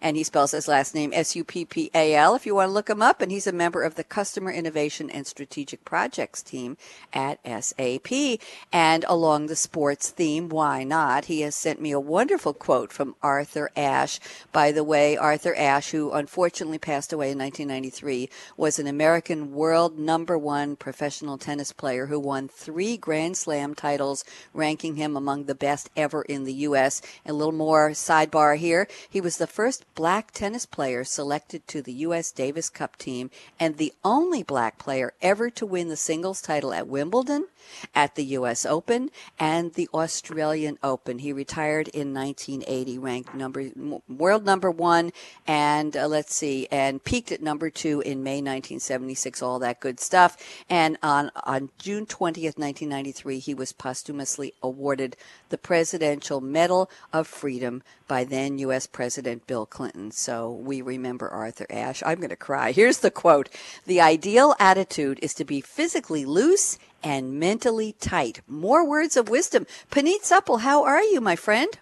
And 0.00 0.16
he 0.16 0.24
spells 0.24 0.52
his 0.52 0.68
last 0.68 0.94
name 0.94 1.12
S-U-P-P-A-L 1.14 2.34
if 2.34 2.46
you 2.46 2.54
want 2.54 2.68
to 2.68 2.72
look 2.72 2.90
him 2.90 3.02
up. 3.02 3.20
And 3.20 3.30
he's 3.32 3.46
a 3.46 3.52
member 3.52 3.82
of 3.82 3.94
the 3.94 4.04
Customer 4.04 4.50
Innovation 4.50 5.10
and 5.10 5.26
Strategic 5.26 5.84
Projects 5.84 6.42
team 6.42 6.76
at 7.12 7.40
SAP. 7.44 8.40
And 8.72 9.04
along 9.08 9.46
the 9.46 9.56
sports 9.56 10.10
theme, 10.10 10.48
why 10.48 10.84
not? 10.84 11.26
He 11.26 11.40
has 11.42 11.54
sent 11.54 11.80
me 11.80 11.92
a 11.92 12.00
wonderful 12.00 12.54
quote 12.54 12.92
from 12.92 13.14
Arthur 13.22 13.70
Ashe. 13.76 14.20
By 14.52 14.72
the 14.72 14.84
way, 14.84 15.16
Arthur 15.16 15.54
Ashe, 15.54 15.90
who 15.90 16.12
unfortunately 16.12 16.78
passed 16.78 17.12
away 17.12 17.30
in 17.30 17.38
1993, 17.38 18.28
was 18.56 18.78
an 18.78 18.86
American 18.86 19.52
world 19.52 19.98
number 19.98 20.38
one 20.38 20.76
professional 20.76 21.38
tennis 21.38 21.72
player 21.72 22.06
who 22.06 22.18
won 22.18 22.48
three 22.48 22.96
Grand 22.96 23.36
Slam 23.36 23.74
titles, 23.74 24.24
ranking 24.52 24.96
him 24.96 25.16
among 25.16 25.44
the 25.44 25.54
best 25.54 25.90
ever 25.96 26.22
in 26.22 26.44
the 26.44 26.54
U.S. 26.54 27.00
A 27.26 27.32
little 27.32 27.52
more 27.52 27.90
sidebar 27.90 28.56
here. 28.56 28.88
He 29.08 29.20
was 29.20 29.38
the 29.38 29.46
first 29.58 29.84
black 29.96 30.30
tennis 30.30 30.64
player 30.64 31.02
selected 31.02 31.66
to 31.66 31.82
the 31.82 31.92
U.S. 32.06 32.30
Davis 32.30 32.70
Cup 32.70 32.94
team 32.94 33.28
and 33.58 33.76
the 33.76 33.92
only 34.04 34.40
black 34.40 34.78
player 34.78 35.12
ever 35.20 35.50
to 35.50 35.66
win 35.66 35.88
the 35.88 35.96
singles 35.96 36.40
title 36.40 36.72
at 36.72 36.86
Wimbledon, 36.86 37.48
at 37.92 38.14
the 38.14 38.24
U.S. 38.26 38.64
Open, 38.64 39.10
and 39.36 39.74
the 39.74 39.88
Australian 39.92 40.78
Open. 40.80 41.18
He 41.18 41.32
retired 41.32 41.88
in 41.88 42.14
1980, 42.14 42.98
ranked 42.98 43.34
number 43.34 43.70
world 44.08 44.46
number 44.46 44.70
one, 44.70 45.10
and 45.44 45.96
uh, 45.96 46.06
let's 46.06 46.36
see, 46.36 46.68
and 46.70 47.02
peaked 47.02 47.32
at 47.32 47.42
number 47.42 47.68
two 47.68 48.00
in 48.02 48.22
May 48.22 48.36
1976. 48.36 49.42
All 49.42 49.58
that 49.58 49.80
good 49.80 49.98
stuff. 49.98 50.36
And 50.70 50.98
on 51.02 51.32
on 51.42 51.70
June 51.78 52.06
20th, 52.06 52.58
1993, 52.58 53.40
he 53.40 53.54
was 53.54 53.72
posthumously 53.72 54.54
awarded 54.62 55.16
the 55.48 55.58
Presidential 55.58 56.40
Medal 56.40 56.88
of 57.12 57.26
Freedom 57.26 57.82
by 58.06 58.22
then 58.22 58.58
U.S. 58.58 58.86
President 58.86 59.47
Bill 59.48 59.66
Clinton. 59.66 60.12
So 60.12 60.52
we 60.52 60.80
remember 60.80 61.28
Arthur 61.28 61.66
Ashe. 61.68 62.04
I'm 62.06 62.18
going 62.18 62.30
to 62.30 62.36
cry. 62.36 62.70
Here's 62.70 62.98
the 62.98 63.10
quote 63.10 63.48
The 63.84 64.00
ideal 64.00 64.54
attitude 64.60 65.18
is 65.20 65.34
to 65.34 65.44
be 65.44 65.60
physically 65.60 66.24
loose 66.24 66.78
and 67.02 67.40
mentally 67.40 67.96
tight. 67.98 68.42
More 68.46 68.86
words 68.86 69.16
of 69.16 69.28
wisdom. 69.28 69.66
Puneet 69.90 70.22
Suppal, 70.22 70.60
how 70.60 70.84
are 70.84 71.02
you, 71.02 71.20
my 71.20 71.34
friend? 71.34 71.76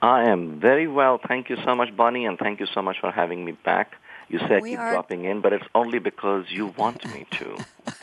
I 0.00 0.30
am 0.30 0.60
very 0.60 0.88
well. 0.88 1.20
Thank 1.26 1.50
you 1.50 1.56
so 1.64 1.74
much, 1.74 1.94
Bonnie, 1.96 2.24
and 2.24 2.38
thank 2.38 2.60
you 2.60 2.66
so 2.72 2.80
much 2.80 2.96
for 3.00 3.10
having 3.10 3.44
me 3.44 3.52
back. 3.52 3.96
You 4.28 4.40
said 4.40 4.62
We 4.62 4.70
keep 4.70 4.78
are- 4.80 4.90
dropping 4.92 5.24
in, 5.24 5.40
but 5.40 5.52
it's 5.52 5.64
only 5.74 5.98
because 6.00 6.46
you 6.50 6.66
want 6.76 7.04
me 7.14 7.26
to. 7.32 7.64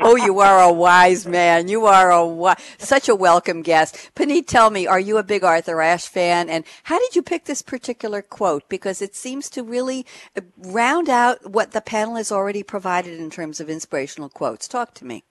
oh, 0.00 0.16
you 0.16 0.40
are 0.40 0.60
a 0.62 0.72
wise 0.72 1.26
man. 1.26 1.68
You 1.68 1.86
are 1.86 2.10
a 2.10 2.24
wi- 2.26 2.56
such 2.78 3.08
a 3.08 3.14
welcome 3.14 3.62
guest. 3.62 4.10
Puneet, 4.16 4.46
tell 4.48 4.70
me, 4.70 4.86
are 4.86 4.98
you 5.00 5.16
a 5.18 5.22
big 5.22 5.44
Arthur 5.44 5.80
Ashe 5.80 6.06
fan? 6.06 6.48
And 6.48 6.64
how 6.84 6.98
did 6.98 7.14
you 7.14 7.22
pick 7.22 7.44
this 7.44 7.62
particular 7.62 8.22
quote? 8.22 8.68
Because 8.68 9.00
it 9.00 9.14
seems 9.14 9.48
to 9.50 9.62
really 9.62 10.04
uh, 10.36 10.40
round 10.58 11.08
out 11.08 11.48
what 11.50 11.70
the 11.72 11.80
panel 11.80 12.16
has 12.16 12.32
already 12.32 12.62
provided 12.62 13.18
in 13.20 13.30
terms 13.30 13.60
of 13.60 13.70
inspirational 13.70 14.28
quotes. 14.28 14.66
Talk 14.66 14.94
to 14.94 15.04
me. 15.04 15.22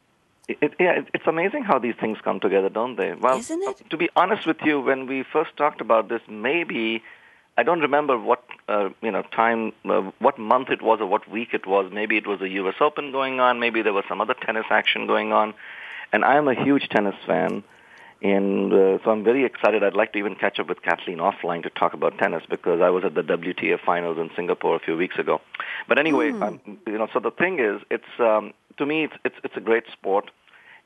It, 0.47 0.57
it, 0.61 0.73
yeah, 0.79 0.99
it, 0.99 1.07
it's 1.13 1.27
amazing 1.27 1.63
how 1.63 1.77
these 1.77 1.95
things 1.99 2.17
come 2.23 2.39
together, 2.39 2.69
don't 2.69 2.95
they? 2.95 3.13
Well, 3.13 3.37
Isn't 3.37 3.61
it? 3.63 3.89
to 3.89 3.97
be 3.97 4.09
honest 4.15 4.47
with 4.47 4.61
you, 4.63 4.79
when 4.79 5.05
we 5.07 5.23
first 5.23 5.57
talked 5.57 5.81
about 5.81 6.07
this, 6.07 6.21
maybe 6.29 7.03
I 7.57 7.63
don't 7.63 7.79
remember 7.79 8.17
what 8.17 8.43
uh, 8.69 8.89
you 9.01 9.11
know 9.11 9.23
time, 9.23 9.73
uh, 9.85 10.11
what 10.19 10.37
month 10.37 10.69
it 10.69 10.81
was, 10.81 10.99
or 11.01 11.07
what 11.07 11.29
week 11.29 11.49
it 11.53 11.65
was. 11.65 11.91
Maybe 11.91 12.15
it 12.17 12.27
was 12.27 12.39
a 12.41 12.49
U.S. 12.49 12.75
Open 12.79 13.11
going 13.11 13.39
on. 13.39 13.59
Maybe 13.59 13.81
there 13.81 13.93
was 13.93 14.05
some 14.07 14.21
other 14.21 14.35
tennis 14.35 14.65
action 14.69 15.07
going 15.07 15.33
on. 15.33 15.53
And 16.13 16.23
I 16.23 16.37
am 16.37 16.47
a 16.47 16.53
huge 16.53 16.87
tennis 16.89 17.15
fan, 17.25 17.63
and 18.21 18.71
uh, 18.71 18.97
so 19.03 19.11
I'm 19.11 19.23
very 19.23 19.43
excited. 19.43 19.83
I'd 19.83 19.93
like 19.93 20.13
to 20.13 20.19
even 20.19 20.35
catch 20.35 20.59
up 20.59 20.69
with 20.69 20.81
Kathleen 20.81 21.17
offline 21.17 21.63
to 21.63 21.69
talk 21.69 21.93
about 21.93 22.17
tennis 22.17 22.43
because 22.49 22.79
I 22.81 22.89
was 22.89 23.03
at 23.03 23.13
the 23.13 23.23
WTA 23.23 23.79
finals 23.85 24.17
in 24.17 24.29
Singapore 24.35 24.75
a 24.75 24.79
few 24.79 24.95
weeks 24.95 25.17
ago. 25.17 25.41
But 25.87 25.99
anyway, 25.99 26.31
um, 26.31 26.61
you 26.85 26.97
know, 26.97 27.07
so 27.11 27.19
the 27.19 27.31
thing 27.31 27.59
is, 27.59 27.81
it's 27.91 28.19
um, 28.19 28.53
to 28.77 28.85
me, 28.85 29.03
it's 29.05 29.13
it's, 29.25 29.35
it's 29.43 29.57
a 29.57 29.61
great 29.61 29.83
sport. 29.91 30.31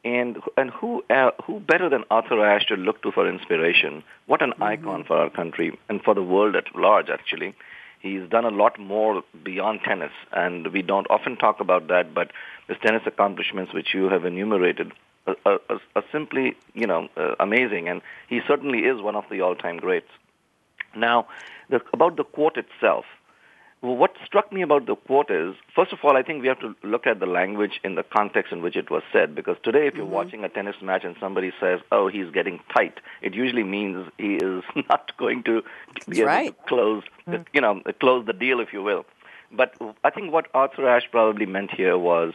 And 0.03 0.37
and 0.57 0.71
who 0.71 1.03
uh, 1.11 1.29
who 1.43 1.59
better 1.59 1.87
than 1.87 2.05
Arthur 2.09 2.43
Ashe 2.43 2.65
to 2.67 2.75
look 2.75 3.03
to 3.03 3.11
for 3.11 3.29
inspiration? 3.29 4.03
What 4.25 4.41
an 4.41 4.53
icon 4.59 5.03
for 5.03 5.15
our 5.15 5.29
country 5.29 5.77
and 5.89 6.01
for 6.01 6.15
the 6.15 6.23
world 6.23 6.55
at 6.55 6.75
large. 6.75 7.09
Actually, 7.09 7.53
he's 7.99 8.27
done 8.27 8.45
a 8.45 8.49
lot 8.49 8.79
more 8.79 9.23
beyond 9.43 9.81
tennis, 9.85 10.11
and 10.31 10.67
we 10.73 10.81
don't 10.81 11.05
often 11.11 11.37
talk 11.37 11.59
about 11.59 11.87
that. 11.89 12.15
But 12.15 12.31
his 12.67 12.77
tennis 12.83 13.03
accomplishments, 13.05 13.73
which 13.75 13.93
you 13.93 14.09
have 14.09 14.25
enumerated, 14.25 14.91
are, 15.27 15.35
are, 15.45 15.59
are 15.95 16.03
simply 16.11 16.55
you 16.73 16.87
know 16.87 17.07
uh, 17.15 17.35
amazing, 17.39 17.87
and 17.87 18.01
he 18.27 18.41
certainly 18.47 18.79
is 18.79 18.99
one 19.01 19.15
of 19.15 19.25
the 19.29 19.41
all-time 19.41 19.77
greats. 19.77 20.09
Now, 20.95 21.27
the, 21.69 21.79
about 21.93 22.15
the 22.17 22.23
quote 22.23 22.57
itself. 22.57 23.05
Well, 23.81 23.95
what 23.95 24.15
struck 24.23 24.53
me 24.53 24.61
about 24.61 24.85
the 24.85 24.95
quote 24.95 25.31
is, 25.31 25.55
first 25.75 25.91
of 25.91 25.99
all, 26.03 26.15
I 26.15 26.21
think 26.21 26.43
we 26.43 26.47
have 26.47 26.59
to 26.59 26.75
look 26.83 27.07
at 27.07 27.19
the 27.19 27.25
language 27.25 27.79
in 27.83 27.95
the 27.95 28.03
context 28.03 28.51
in 28.51 28.61
which 28.61 28.75
it 28.75 28.91
was 28.91 29.01
said. 29.11 29.33
Because 29.33 29.57
today, 29.63 29.87
if 29.87 29.95
you're 29.95 30.05
mm-hmm. 30.05 30.13
watching 30.13 30.43
a 30.43 30.49
tennis 30.49 30.75
match 30.83 31.03
and 31.03 31.15
somebody 31.19 31.51
says, 31.59 31.79
"Oh, 31.91 32.07
he's 32.07 32.29
getting 32.31 32.59
tight," 32.71 32.99
it 33.23 33.33
usually 33.33 33.63
means 33.63 34.07
he 34.19 34.35
is 34.35 34.63
not 34.89 35.17
going 35.17 35.41
to 35.43 35.63
be 36.07 36.19
able 36.19 36.27
right. 36.27 36.55
to 36.55 36.67
close, 36.67 37.03
the, 37.25 37.37
mm. 37.37 37.45
you 37.53 37.61
know, 37.61 37.81
close 37.99 38.25
the 38.27 38.33
deal, 38.33 38.59
if 38.59 38.71
you 38.71 38.83
will. 38.83 39.05
But 39.51 39.75
I 40.03 40.11
think 40.11 40.31
what 40.31 40.47
Arthur 40.53 40.87
Ashe 40.87 41.05
probably 41.11 41.47
meant 41.47 41.71
here 41.71 41.97
was 41.97 42.33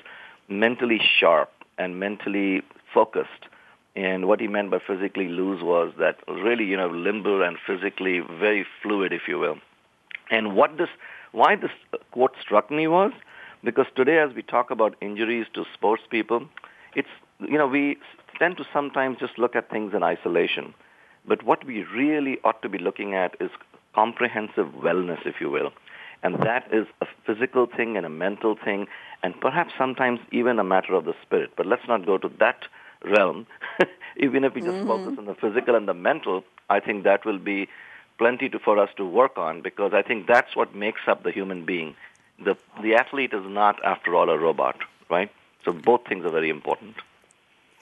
mentally 0.48 1.00
sharp 1.18 1.50
and 1.78 2.00
mentally 2.00 2.62
focused. 2.92 3.46
And 3.94 4.26
what 4.26 4.40
he 4.40 4.48
meant 4.48 4.70
by 4.70 4.80
physically 4.86 5.28
loose 5.28 5.62
was 5.62 5.94
that 5.98 6.18
really, 6.28 6.64
you 6.64 6.76
know, 6.76 6.88
limber 6.88 7.42
and 7.42 7.56
physically 7.66 8.20
very 8.20 8.66
fluid, 8.82 9.12
if 9.12 9.22
you 9.26 9.38
will. 9.38 9.58
And 10.30 10.54
what 10.54 10.76
this, 10.76 10.90
why 11.36 11.54
this 11.54 11.70
quote 12.12 12.34
struck 12.40 12.70
me 12.70 12.86
was 12.88 13.12
because 13.62 13.86
today, 13.94 14.18
as 14.18 14.34
we 14.34 14.42
talk 14.42 14.70
about 14.70 14.94
injuries 15.00 15.46
to 15.54 15.64
sports 15.74 16.02
people, 16.10 16.48
it's 16.94 17.08
you 17.40 17.58
know 17.58 17.66
we 17.66 17.98
tend 18.38 18.56
to 18.56 18.64
sometimes 18.72 19.18
just 19.18 19.38
look 19.38 19.56
at 19.56 19.70
things 19.70 19.92
in 19.94 20.02
isolation, 20.02 20.72
but 21.26 21.42
what 21.42 21.64
we 21.66 21.82
really 21.84 22.38
ought 22.44 22.62
to 22.62 22.68
be 22.68 22.78
looking 22.78 23.14
at 23.14 23.36
is 23.40 23.50
comprehensive 23.94 24.68
wellness, 24.86 25.26
if 25.26 25.40
you 25.40 25.50
will, 25.50 25.72
and 26.22 26.36
that 26.42 26.68
is 26.72 26.86
a 27.00 27.06
physical 27.26 27.66
thing 27.66 27.96
and 27.96 28.06
a 28.06 28.10
mental 28.10 28.56
thing, 28.64 28.86
and 29.22 29.38
perhaps 29.40 29.72
sometimes 29.76 30.20
even 30.32 30.58
a 30.58 30.64
matter 30.64 30.94
of 30.94 31.04
the 31.04 31.14
spirit. 31.22 31.50
But 31.56 31.66
let's 31.66 31.86
not 31.88 32.06
go 32.06 32.18
to 32.18 32.30
that 32.38 32.66
realm. 33.04 33.46
even 34.16 34.44
if 34.44 34.54
we 34.54 34.62
just 34.62 34.72
mm-hmm. 34.72 34.88
focus 34.88 35.18
on 35.18 35.26
the 35.26 35.34
physical 35.34 35.74
and 35.74 35.88
the 35.88 35.94
mental, 35.94 36.44
I 36.70 36.80
think 36.80 37.04
that 37.04 37.26
will 37.26 37.38
be 37.38 37.68
plenty 38.18 38.48
to, 38.48 38.58
for 38.58 38.78
us 38.78 38.90
to 38.96 39.04
work 39.04 39.36
on 39.36 39.62
because 39.62 39.92
I 39.92 40.02
think 40.02 40.26
that's 40.26 40.56
what 40.56 40.74
makes 40.74 41.02
up 41.06 41.22
the 41.22 41.30
human 41.30 41.64
being. 41.64 41.94
The, 42.42 42.56
the 42.82 42.94
athlete 42.94 43.32
is 43.32 43.44
not, 43.46 43.82
after 43.84 44.14
all, 44.14 44.28
a 44.28 44.38
robot, 44.38 44.76
right? 45.08 45.30
So 45.64 45.72
both 45.72 46.06
things 46.06 46.24
are 46.24 46.30
very 46.30 46.50
important. 46.50 46.96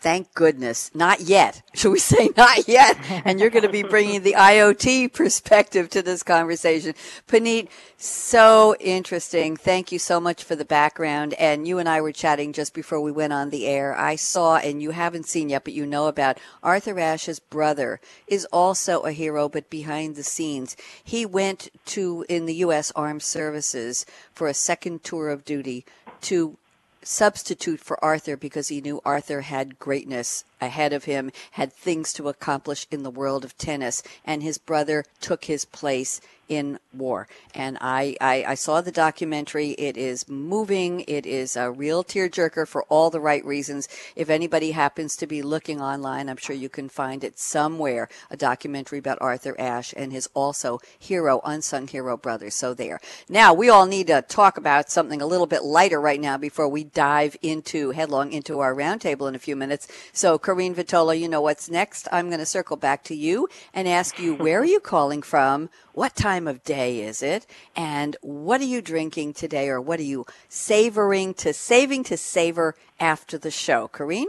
Thank 0.04 0.34
goodness. 0.34 0.90
Not 0.92 1.22
yet. 1.22 1.62
Shall 1.74 1.92
we 1.92 1.98
say 1.98 2.28
not 2.36 2.68
yet? 2.68 2.98
And 3.24 3.40
you're 3.40 3.48
going 3.48 3.64
to 3.64 3.70
be 3.70 3.82
bringing 3.82 4.22
the 4.22 4.34
IoT 4.34 5.14
perspective 5.14 5.88
to 5.88 6.02
this 6.02 6.22
conversation. 6.22 6.94
Puneet, 7.26 7.70
so 7.96 8.76
interesting. 8.80 9.56
Thank 9.56 9.92
you 9.92 9.98
so 9.98 10.20
much 10.20 10.44
for 10.44 10.56
the 10.56 10.64
background. 10.66 11.32
And 11.34 11.66
you 11.66 11.78
and 11.78 11.88
I 11.88 12.02
were 12.02 12.12
chatting 12.12 12.52
just 12.52 12.74
before 12.74 13.00
we 13.00 13.12
went 13.12 13.32
on 13.32 13.48
the 13.48 13.66
air. 13.66 13.96
I 13.96 14.16
saw, 14.16 14.58
and 14.58 14.82
you 14.82 14.90
haven't 14.90 15.24
seen 15.24 15.48
yet, 15.48 15.64
but 15.64 15.72
you 15.72 15.86
know 15.86 16.06
about 16.06 16.36
Arthur 16.62 16.96
Ashe's 16.96 17.38
brother 17.38 17.98
is 18.26 18.44
also 18.52 19.00
a 19.00 19.12
hero, 19.12 19.48
but 19.48 19.70
behind 19.70 20.16
the 20.16 20.22
scenes. 20.22 20.76
He 21.02 21.24
went 21.24 21.70
to, 21.86 22.26
in 22.28 22.44
the 22.44 22.56
U.S. 22.56 22.92
Armed 22.94 23.22
Services 23.22 24.04
for 24.34 24.48
a 24.48 24.54
second 24.54 25.02
tour 25.02 25.30
of 25.30 25.46
duty 25.46 25.86
to 26.20 26.58
substitute 27.04 27.80
for 27.80 28.02
Arthur 28.04 28.36
because 28.36 28.68
he 28.68 28.80
knew 28.80 29.00
Arthur 29.04 29.42
had 29.42 29.78
greatness 29.78 30.44
ahead 30.64 30.92
of 30.92 31.04
him, 31.04 31.30
had 31.52 31.72
things 31.72 32.12
to 32.14 32.28
accomplish 32.28 32.86
in 32.90 33.02
the 33.02 33.10
world 33.10 33.44
of 33.44 33.56
tennis, 33.56 34.02
and 34.24 34.42
his 34.42 34.58
brother 34.58 35.04
took 35.20 35.44
his 35.44 35.64
place 35.64 36.20
in 36.48 36.78
war. 36.92 37.26
And 37.54 37.78
I, 37.80 38.16
I, 38.20 38.44
I, 38.48 38.54
saw 38.54 38.80
the 38.80 38.92
documentary. 38.92 39.70
It 39.70 39.96
is 39.96 40.28
moving. 40.28 41.04
It 41.08 41.26
is 41.26 41.56
a 41.56 41.70
real 41.70 42.04
tearjerker 42.04 42.68
for 42.68 42.84
all 42.84 43.10
the 43.10 43.20
right 43.20 43.44
reasons. 43.44 43.88
If 44.14 44.30
anybody 44.30 44.72
happens 44.72 45.16
to 45.16 45.26
be 45.26 45.42
looking 45.42 45.80
online, 45.80 46.28
I'm 46.28 46.36
sure 46.36 46.54
you 46.54 46.68
can 46.68 46.88
find 46.88 47.24
it 47.24 47.38
somewhere. 47.38 48.08
A 48.30 48.36
documentary 48.36 48.98
about 48.98 49.18
Arthur 49.20 49.58
Ashe 49.58 49.94
and 49.96 50.12
his 50.12 50.28
also 50.34 50.80
hero, 50.98 51.40
unsung 51.44 51.88
hero 51.88 52.16
brother. 52.16 52.50
So 52.50 52.74
there. 52.74 53.00
Now 53.28 53.54
we 53.54 53.68
all 53.68 53.86
need 53.86 54.08
to 54.08 54.22
talk 54.22 54.58
about 54.58 54.90
something 54.90 55.22
a 55.22 55.26
little 55.26 55.46
bit 55.46 55.64
lighter 55.64 56.00
right 56.00 56.20
now 56.20 56.36
before 56.36 56.68
we 56.68 56.84
dive 56.84 57.36
into 57.42 57.90
headlong 57.90 58.32
into 58.32 58.60
our 58.60 58.74
roundtable 58.74 59.28
in 59.28 59.34
a 59.34 59.40
few 59.40 59.56
minutes. 59.56 59.88
So 60.12 60.38
Corrine 60.54 60.76
Vitolo, 60.76 61.18
you 61.18 61.28
know 61.28 61.40
what's 61.40 61.68
next. 61.68 62.06
I'm 62.12 62.28
going 62.28 62.38
to 62.38 62.46
circle 62.46 62.76
back 62.76 63.02
to 63.04 63.14
you 63.16 63.48
and 63.72 63.88
ask 63.88 64.20
you 64.20 64.36
where 64.36 64.60
are 64.60 64.64
you 64.64 64.78
calling 64.94 65.20
from? 65.20 65.68
What 65.94 66.14
time 66.14 66.46
of 66.46 66.62
day 66.62 67.00
is 67.00 67.24
it? 67.24 67.44
And 67.74 68.16
what 68.20 68.60
are 68.60 68.64
you 68.64 68.80
drinking 68.80 69.32
today 69.34 69.68
or 69.68 69.80
what 69.80 69.98
are 69.98 70.04
you 70.04 70.26
savoring 70.48 71.34
to 71.34 71.52
saving 71.52 72.04
to 72.04 72.16
savor 72.16 72.76
after 73.00 73.36
the 73.36 73.50
show? 73.50 73.88
Corrine? 73.88 74.26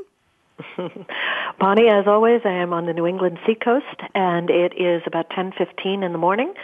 Bonnie, 1.60 1.90
as 1.90 2.08
always, 2.08 2.42
I 2.44 2.54
am 2.54 2.74
on 2.74 2.88
the 2.88 2.94
New 2.94 3.06
England 3.06 3.38
seacoast 3.46 4.02
and 4.16 4.50
it 4.50 4.74
is 4.82 5.04
about 5.06 5.30
10:15 5.30 6.04
in 6.04 6.12
the 6.12 6.18
morning. 6.18 6.56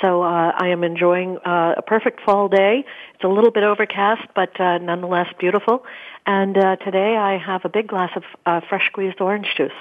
So 0.00 0.22
uh, 0.22 0.52
I 0.56 0.68
am 0.68 0.82
enjoying 0.82 1.38
uh, 1.44 1.74
a 1.76 1.82
perfect 1.82 2.20
fall 2.24 2.48
day. 2.48 2.84
It's 3.14 3.24
a 3.24 3.28
little 3.28 3.50
bit 3.50 3.64
overcast, 3.64 4.22
but 4.34 4.58
uh, 4.58 4.78
nonetheless 4.78 5.26
beautiful. 5.38 5.84
And 6.26 6.56
uh, 6.56 6.76
today 6.76 7.16
I 7.16 7.36
have 7.36 7.64
a 7.64 7.68
big 7.68 7.88
glass 7.88 8.10
of 8.16 8.24
uh, 8.46 8.60
fresh 8.66 8.86
squeezed 8.86 9.20
orange 9.20 9.48
juice 9.56 9.72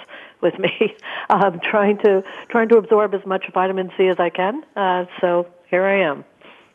with 0.42 0.60
me, 0.60 0.96
um, 1.30 1.60
trying 1.60 1.98
to 2.00 2.24
trying 2.50 2.70
to 2.70 2.78
absorb 2.78 3.14
as 3.14 3.26
much 3.26 3.46
vitamin 3.54 3.92
C 3.98 4.08
as 4.08 4.20
I 4.20 4.30
can. 4.30 4.64
Uh, 4.76 5.06
so 5.22 5.48
here 5.70 5.86
I 5.86 6.02
am. 6.02 6.26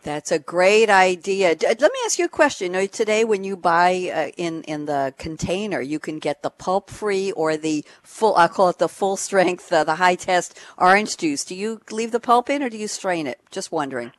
That's 0.03 0.31
a 0.31 0.39
great 0.39 0.89
idea. 0.89 1.57
Let 1.61 1.81
me 1.81 1.99
ask 2.07 2.19
you 2.19 2.25
a 2.25 2.29
question. 2.29 2.73
Today, 2.89 3.25
when 3.25 3.45
you 3.45 3.57
buy 3.57 4.11
uh, 4.15 4.31
in 4.37 4.63
in 4.63 4.87
the 4.87 5.13
container, 5.19 5.83
you 5.83 5.99
can 5.99 6.19
get 6.19 6.43
the 6.43 6.51
pulp 6.51 6.89
free 6.89 7.33
or 7.33 7.57
the 7.57 7.85
full. 8.03 8.37
I 8.37 8.49
call 8.49 8.71
it 8.71 8.79
the 8.79 8.89
full 8.89 9.17
strength, 9.17 9.71
uh, 9.71 9.85
the 9.85 9.97
high 9.97 10.15
test 10.15 10.59
orange 10.79 11.17
juice. 11.17 11.45
Do 11.45 11.55
you 11.55 11.81
leave 11.91 12.13
the 12.13 12.21
pulp 12.21 12.49
in 12.49 12.63
or 12.63 12.71
do 12.71 12.79
you 12.79 12.89
strain 12.89 13.27
it? 13.27 13.39
Just 13.51 13.71
wondering. 13.71 14.13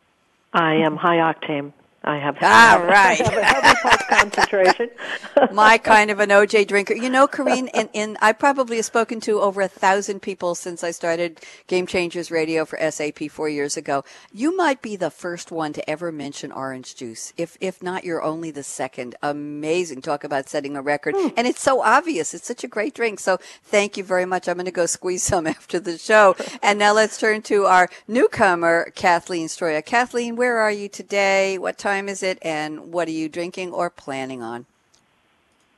I 0.54 0.76
am 0.76 0.98
high 0.98 1.18
octane. 1.18 1.74
I 2.04 2.18
have 2.18 2.38
ah 2.42 2.82
right. 2.88 3.20
I 3.20 3.42
have 3.42 3.64
a 3.64 3.78
heavy 3.78 4.04
concentration. 4.10 4.90
My 5.52 5.78
kind 5.78 6.10
of 6.10 6.20
an 6.20 6.30
OJ 6.30 6.68
drinker. 6.68 6.94
You 6.94 7.10
know, 7.10 7.28
Corrine, 7.28 7.70
in, 7.74 7.90
in 7.94 8.18
I 8.22 8.32
probably 8.32 8.78
have 8.78 8.86
spoken 8.86 9.20
to 9.22 9.42
over 9.42 9.62
a 9.62 9.68
thousand 9.68 10.22
people 10.22 10.56
since 10.56 10.82
I 10.84 10.92
started 10.92 11.42
Game 11.68 11.86
Changers 11.86 12.32
Radio 12.32 12.64
for 12.64 12.80
SAP 12.90 13.30
four 13.30 13.50
years 13.50 13.76
ago. 13.76 14.06
You 14.32 14.56
might 14.56 14.82
be 14.82 14.96
the 14.96 15.10
first 15.10 15.52
one 15.52 15.74
to 15.74 15.90
ever 15.90 16.10
mention 16.12 16.54
orange 16.54 16.96
juice. 16.96 17.34
If 17.36 17.58
if 17.60 17.84
not, 17.84 18.06
you're 18.06 18.24
only 18.24 18.52
the 18.52 18.64
second. 18.64 19.16
Amazing. 19.22 20.02
Talk 20.02 20.24
about 20.24 20.48
setting 20.48 20.78
a 20.78 20.82
record. 20.82 21.16
Hmm. 21.18 21.28
And 21.36 21.48
it's 21.48 21.62
so 21.62 21.82
obvious. 21.82 22.34
It's 22.34 22.48
such 22.48 22.64
a 22.64 22.68
great 22.68 22.94
drink. 22.94 23.20
So 23.20 23.38
thank 23.64 23.98
you 23.98 24.06
very 24.06 24.26
much. 24.26 24.48
I'm 24.48 24.56
going 24.56 24.66
to 24.66 24.72
go 24.72 24.86
squeeze 24.86 25.24
some 25.24 25.48
after 25.58 25.82
the 25.82 25.98
show. 25.98 26.38
and 26.64 26.80
now 26.80 26.94
let's 26.94 27.18
turn 27.20 27.42
to 27.44 27.66
our 27.66 27.90
newcomer, 28.08 28.92
Kathleen 28.96 29.48
Stroia. 29.48 29.84
Kathleen, 29.84 30.38
where 30.38 30.60
are 30.60 30.72
you 30.72 30.88
today? 30.88 31.58
What 31.58 31.78
time? 31.78 31.89
Time 31.90 32.08
is 32.08 32.22
it, 32.22 32.38
and 32.44 32.94
what 32.94 33.08
are 33.08 33.18
you 33.22 33.28
drinking 33.28 33.72
or 33.72 33.90
planning 33.90 34.44
on? 34.44 34.66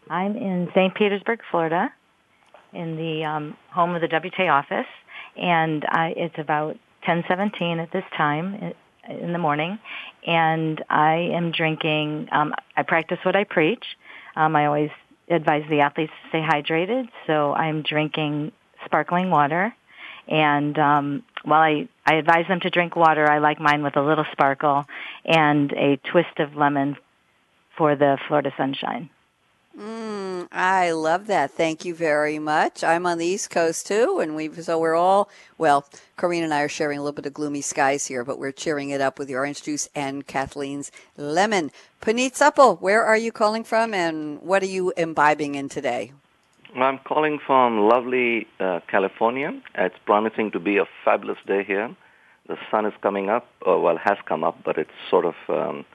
I'm 0.09 0.35
in 0.35 0.69
St. 0.75 0.93
Petersburg, 0.93 1.39
Florida, 1.49 1.89
in 2.73 2.97
the 2.97 3.23
um, 3.23 3.55
home 3.69 3.95
of 3.95 4.01
the 4.01 4.09
WTA 4.09 4.51
office, 4.51 4.91
and 5.37 5.85
I, 5.87 6.13
it's 6.17 6.37
about 6.37 6.77
10:17 7.07 7.81
at 7.81 7.91
this 7.93 8.03
time 8.17 8.73
in 9.07 9.31
the 9.31 9.39
morning, 9.39 9.79
and 10.27 10.83
I 10.89 11.15
am 11.39 11.51
drinking. 11.51 12.27
Um, 12.33 12.53
I 12.75 12.83
practice 12.83 13.19
what 13.23 13.37
I 13.37 13.45
preach. 13.45 13.85
Um, 14.35 14.53
I 14.57 14.65
always 14.65 14.91
advise 15.29 15.63
the 15.69 15.79
athletes 15.79 16.11
to 16.23 16.29
stay 16.29 16.41
hydrated, 16.41 17.07
so 17.25 17.53
I'm 17.53 17.83
drinking 17.83 18.51
sparkling 18.85 19.29
water 19.29 19.73
and 20.27 20.77
um, 20.77 21.23
while 21.43 21.61
I, 21.61 21.87
I 22.11 22.15
advise 22.15 22.45
them 22.49 22.59
to 22.59 22.69
drink 22.69 22.97
water, 22.97 23.31
I 23.31 23.37
like 23.37 23.61
mine 23.61 23.83
with 23.83 23.95
a 23.95 24.01
little 24.01 24.25
sparkle 24.33 24.85
and 25.23 25.71
a 25.71 25.95
twist 26.11 26.39
of 26.39 26.57
lemon 26.57 26.97
for 27.77 27.95
the 27.95 28.17
Florida 28.27 28.51
sunshine. 28.57 29.09
Mm, 29.79 30.49
I 30.51 30.91
love 30.91 31.27
that. 31.27 31.51
Thank 31.51 31.85
you 31.85 31.95
very 31.95 32.37
much. 32.37 32.83
I'm 32.83 33.05
on 33.05 33.17
the 33.17 33.25
East 33.25 33.49
Coast 33.49 33.87
too, 33.87 34.19
and 34.21 34.35
we 34.35 34.51
so 34.51 34.77
we're 34.77 34.93
all 34.93 35.29
well. 35.57 35.85
Corrine 36.17 36.43
and 36.43 36.53
I 36.53 36.63
are 36.63 36.67
sharing 36.67 36.99
a 36.99 37.01
little 37.01 37.15
bit 37.15 37.25
of 37.25 37.33
gloomy 37.33 37.61
skies 37.61 38.07
here, 38.07 38.25
but 38.25 38.37
we're 38.37 38.51
cheering 38.51 38.89
it 38.89 38.99
up 38.99 39.17
with 39.17 39.29
the 39.29 39.35
orange 39.35 39.63
juice 39.63 39.87
and 39.95 40.27
Kathleen's 40.27 40.91
lemon. 41.15 41.71
Puneet 42.01 42.33
Suppal, 42.33 42.81
where 42.81 43.05
are 43.05 43.15
you 43.15 43.31
calling 43.31 43.63
from, 43.63 43.93
and 43.93 44.41
what 44.41 44.61
are 44.61 44.73
you 44.77 44.91
imbibing 44.97 45.55
in 45.55 45.69
today? 45.69 46.11
I'm 46.75 46.99
calling 46.99 47.39
from 47.45 47.87
lovely 47.87 48.47
uh, 48.59 48.79
California. 48.87 49.61
It's 49.75 49.95
promising 50.05 50.51
to 50.51 50.59
be 50.59 50.77
a 50.77 50.85
fabulous 51.03 51.37
day 51.45 51.63
here. 51.63 51.95
The 52.47 52.57
sun 52.69 52.85
is 52.85 52.93
coming 53.01 53.29
up, 53.29 53.47
or 53.61 53.81
well, 53.81 53.97
has 53.97 54.17
come 54.25 54.43
up, 54.43 54.63
but 54.63 54.77
it's 54.77 54.91
sort 55.09 55.25
of 55.25 55.35
um, 55.49 55.85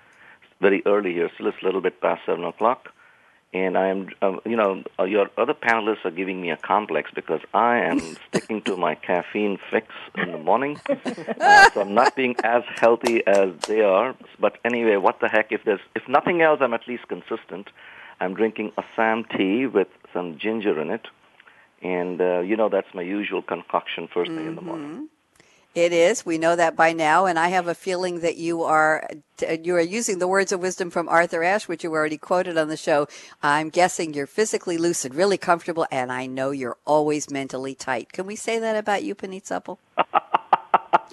very 0.60 0.82
early 0.86 1.12
here. 1.12 1.30
Still, 1.34 1.48
it's 1.48 1.56
a 1.62 1.64
little 1.64 1.80
bit 1.80 2.00
past 2.00 2.22
seven 2.26 2.44
o'clock. 2.44 2.92
And 3.54 3.78
I 3.78 3.88
am, 3.88 4.08
uh, 4.20 4.36
you 4.44 4.56
know, 4.56 4.82
uh, 4.98 5.04
your 5.04 5.30
other 5.38 5.54
panelists 5.54 6.04
are 6.04 6.10
giving 6.10 6.42
me 6.42 6.50
a 6.50 6.56
complex 6.56 7.10
because 7.14 7.40
I 7.54 7.78
am 7.78 8.00
sticking 8.28 8.60
to 8.62 8.76
my 8.76 8.96
caffeine 8.96 9.58
fix 9.70 9.88
in 10.16 10.32
the 10.32 10.38
morning. 10.38 10.78
Uh, 11.38 11.70
so 11.70 11.80
I'm 11.82 11.94
not 11.94 12.16
being 12.16 12.34
as 12.42 12.62
healthy 12.76 13.24
as 13.26 13.50
they 13.68 13.80
are. 13.82 14.16
But 14.40 14.58
anyway, 14.64 14.96
what 14.96 15.20
the 15.20 15.28
heck? 15.28 15.52
If 15.52 15.64
there's, 15.64 15.80
if 15.94 16.08
nothing 16.08 16.40
else, 16.42 16.60
I'm 16.62 16.74
at 16.74 16.88
least 16.88 17.06
consistent. 17.08 17.68
I'm 18.20 18.34
drinking 18.34 18.72
Assam 18.78 19.24
tea 19.24 19.66
with 19.66 19.88
some 20.16 20.38
ginger 20.38 20.80
in 20.80 20.90
it. 20.90 21.06
And, 21.82 22.20
uh, 22.20 22.40
you 22.40 22.56
know, 22.56 22.70
that's 22.70 22.92
my 22.94 23.02
usual 23.02 23.42
concoction 23.42 24.08
1st 24.08 24.26
thing 24.26 24.36
mm-hmm. 24.36 24.48
in 24.48 24.54
the 24.54 24.62
morning. 24.62 24.88
Mm-hmm. 24.88 25.04
It 25.74 25.92
is. 25.92 26.24
We 26.24 26.38
know 26.38 26.56
that 26.56 26.74
by 26.74 26.94
now, 26.94 27.26
and 27.26 27.38
I 27.38 27.48
have 27.48 27.68
a 27.68 27.74
feeling 27.74 28.20
that 28.20 28.38
you 28.38 28.62
are 28.62 29.06
you 29.62 29.76
are 29.76 29.80
using 29.82 30.18
the 30.18 30.26
words 30.26 30.50
of 30.50 30.60
wisdom 30.60 30.88
from 30.88 31.06
Arthur 31.06 31.44
Ashe, 31.44 31.68
which 31.68 31.84
you 31.84 31.92
already 31.92 32.16
quoted 32.16 32.56
on 32.56 32.68
the 32.68 32.78
show. 32.78 33.06
I'm 33.42 33.68
guessing 33.68 34.14
you're 34.14 34.26
physically 34.26 34.78
lucid, 34.78 35.14
really 35.14 35.36
comfortable, 35.36 35.86
and 35.90 36.10
I 36.10 36.24
know 36.24 36.50
you're 36.50 36.78
always 36.86 37.30
mentally 37.30 37.74
tight. 37.74 38.10
Can 38.10 38.24
we 38.24 38.36
say 38.36 38.58
that 38.58 38.74
about 38.74 39.04
you, 39.04 39.14
Puneet 39.14 39.44
Suppal? 39.44 39.76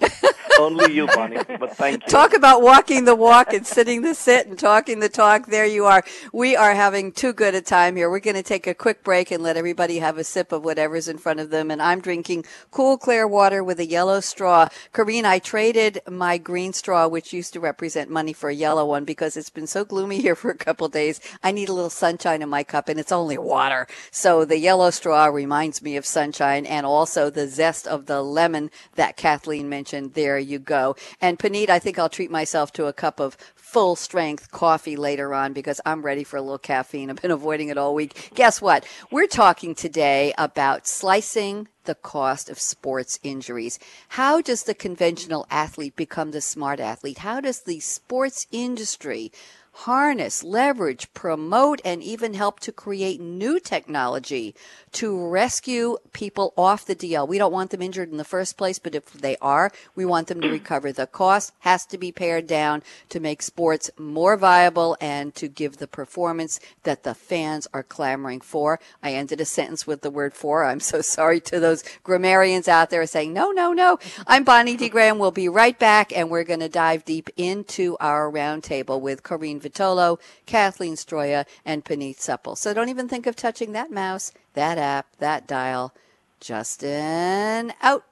Only 0.60 0.94
you, 0.94 1.06
Bonnie. 1.06 1.38
But 1.58 1.76
thank 1.76 2.02
you. 2.02 2.08
Talk 2.08 2.34
about 2.34 2.62
walking 2.62 3.04
the 3.04 3.14
walk 3.14 3.52
and 3.52 3.66
sitting 3.66 4.02
the 4.02 4.14
sit 4.14 4.46
and 4.46 4.58
talking 4.58 5.00
the 5.00 5.08
talk. 5.08 5.46
There 5.46 5.66
you 5.66 5.84
are. 5.86 6.04
We 6.32 6.54
are 6.54 6.74
having 6.74 7.12
too 7.12 7.32
good 7.32 7.54
a 7.54 7.60
time 7.60 7.96
here. 7.96 8.08
We're 8.10 8.20
going 8.20 8.36
to 8.36 8.42
take 8.42 8.66
a 8.66 8.74
quick 8.74 9.02
break 9.02 9.30
and 9.30 9.42
let 9.42 9.56
everybody 9.56 9.98
have 9.98 10.18
a 10.18 10.24
sip 10.24 10.52
of 10.52 10.64
whatever's 10.64 11.08
in 11.08 11.18
front 11.18 11.40
of 11.40 11.50
them. 11.50 11.70
And 11.70 11.82
I'm 11.82 12.00
drinking 12.00 12.44
cool, 12.70 12.98
clear 12.98 13.26
water 13.26 13.64
with 13.64 13.80
a 13.80 13.86
yellow 13.86 14.20
straw. 14.20 14.68
Corrine, 14.92 15.24
I 15.24 15.38
traded 15.38 16.00
my 16.08 16.38
green 16.38 16.72
straw, 16.72 17.08
which 17.08 17.32
used 17.32 17.52
to 17.54 17.60
represent 17.60 18.10
money, 18.10 18.32
for 18.32 18.48
a 18.48 18.54
yellow 18.54 18.86
one 18.86 19.04
because 19.04 19.36
it's 19.36 19.50
been 19.50 19.66
so 19.66 19.84
gloomy 19.84 20.20
here 20.20 20.36
for 20.36 20.50
a 20.50 20.56
couple 20.56 20.88
days. 20.88 21.20
I 21.42 21.52
need 21.52 21.68
a 21.68 21.72
little 21.72 21.90
sunshine 21.90 22.42
in 22.42 22.48
my 22.48 22.64
cup, 22.64 22.88
and 22.88 23.00
it's 23.00 23.12
only 23.12 23.38
water. 23.38 23.86
So 24.10 24.44
the 24.44 24.58
yellow 24.58 24.90
straw 24.90 25.26
reminds 25.26 25.82
me 25.82 25.96
of 25.96 26.06
sunshine 26.06 26.66
and 26.66 26.86
also 26.86 27.28
the 27.30 27.48
zest 27.48 27.86
of 27.86 28.06
the 28.06 28.22
lemon 28.22 28.70
that 28.94 29.16
Kathleen 29.16 29.68
mentioned. 29.68 29.83
And 29.92 30.14
there 30.14 30.38
you 30.38 30.58
go. 30.58 30.96
And 31.20 31.38
Puneet, 31.38 31.68
I 31.68 31.78
think 31.78 31.98
I'll 31.98 32.08
treat 32.08 32.30
myself 32.30 32.72
to 32.74 32.86
a 32.86 32.92
cup 32.92 33.20
of 33.20 33.36
full 33.54 33.96
strength 33.96 34.52
coffee 34.52 34.96
later 34.96 35.34
on 35.34 35.52
because 35.52 35.80
I'm 35.84 36.02
ready 36.02 36.22
for 36.22 36.36
a 36.36 36.42
little 36.42 36.58
caffeine. 36.58 37.10
I've 37.10 37.20
been 37.20 37.30
avoiding 37.30 37.68
it 37.68 37.76
all 37.76 37.94
week. 37.94 38.30
Guess 38.34 38.62
what? 38.62 38.86
We're 39.10 39.26
talking 39.26 39.74
today 39.74 40.32
about 40.38 40.86
slicing 40.86 41.68
the 41.84 41.94
cost 41.94 42.48
of 42.48 42.58
sports 42.58 43.18
injuries. 43.22 43.78
How 44.10 44.40
does 44.40 44.62
the 44.62 44.74
conventional 44.74 45.46
athlete 45.50 45.96
become 45.96 46.30
the 46.30 46.40
smart 46.40 46.80
athlete? 46.80 47.18
How 47.18 47.40
does 47.40 47.62
the 47.62 47.80
sports 47.80 48.46
industry 48.52 49.32
harness, 49.74 50.44
leverage, 50.44 51.12
promote, 51.14 51.80
and 51.84 52.02
even 52.02 52.34
help 52.34 52.60
to 52.60 52.70
create 52.70 53.20
new 53.20 53.58
technology 53.58 54.54
to 54.92 55.26
rescue 55.26 55.96
people 56.12 56.54
off 56.56 56.86
the 56.86 56.94
DL. 56.94 57.26
We 57.26 57.38
don't 57.38 57.52
want 57.52 57.70
them 57.72 57.82
injured 57.82 58.12
in 58.12 58.16
the 58.16 58.24
first 58.24 58.56
place, 58.56 58.78
but 58.78 58.94
if 58.94 59.12
they 59.12 59.36
are, 59.38 59.72
we 59.96 60.04
want 60.04 60.28
them 60.28 60.40
to 60.40 60.48
recover. 60.50 60.92
The 60.92 61.08
cost 61.08 61.52
has 61.60 61.84
to 61.86 61.98
be 61.98 62.12
pared 62.12 62.46
down 62.46 62.84
to 63.08 63.18
make 63.18 63.42
sports 63.42 63.90
more 63.98 64.36
viable 64.36 64.96
and 65.00 65.34
to 65.34 65.48
give 65.48 65.78
the 65.78 65.88
performance 65.88 66.60
that 66.84 67.02
the 67.02 67.14
fans 67.14 67.66
are 67.74 67.82
clamoring 67.82 68.42
for. 68.42 68.78
I 69.02 69.14
ended 69.14 69.40
a 69.40 69.44
sentence 69.44 69.88
with 69.88 70.02
the 70.02 70.10
word 70.10 70.34
for. 70.34 70.64
I'm 70.64 70.80
so 70.80 71.00
sorry 71.02 71.40
to 71.40 71.58
those 71.58 71.82
grammarians 72.04 72.68
out 72.68 72.90
there 72.90 73.04
saying, 73.06 73.32
no, 73.32 73.50
no, 73.50 73.72
no. 73.72 73.98
I'm 74.26 74.44
Bonnie 74.44 74.76
D. 74.76 74.88
Graham. 74.88 75.18
We'll 75.18 75.32
be 75.32 75.48
right 75.48 75.78
back 75.78 76.16
and 76.16 76.30
we're 76.30 76.44
going 76.44 76.60
to 76.60 76.68
dive 76.68 77.04
deep 77.04 77.28
into 77.36 77.96
our 77.98 78.30
roundtable 78.30 79.00
with 79.00 79.24
Corrine 79.24 79.63
Vitolo, 79.64 80.20
Kathleen 80.46 80.94
Stroia, 80.94 81.46
and 81.64 81.84
Puneet 81.84 82.18
Suppal. 82.18 82.56
So 82.56 82.72
don't 82.74 82.90
even 82.90 83.08
think 83.08 83.26
of 83.26 83.34
touching 83.34 83.72
that 83.72 83.90
mouse, 83.90 84.32
that 84.52 84.78
app, 84.78 85.06
that 85.18 85.46
dial. 85.46 85.92
Justin 86.40 87.72
out. 87.80 88.04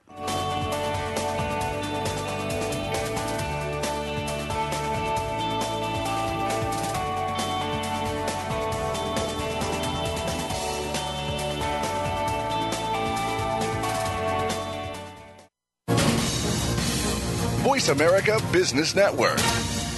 Voice 17.63 17.89
America 17.89 18.41
Business 18.53 18.95
Network, 18.95 19.39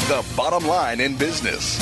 the 0.09 0.23
bottom 0.37 0.67
line 0.67 1.01
in 1.01 1.17
business. 1.17 1.79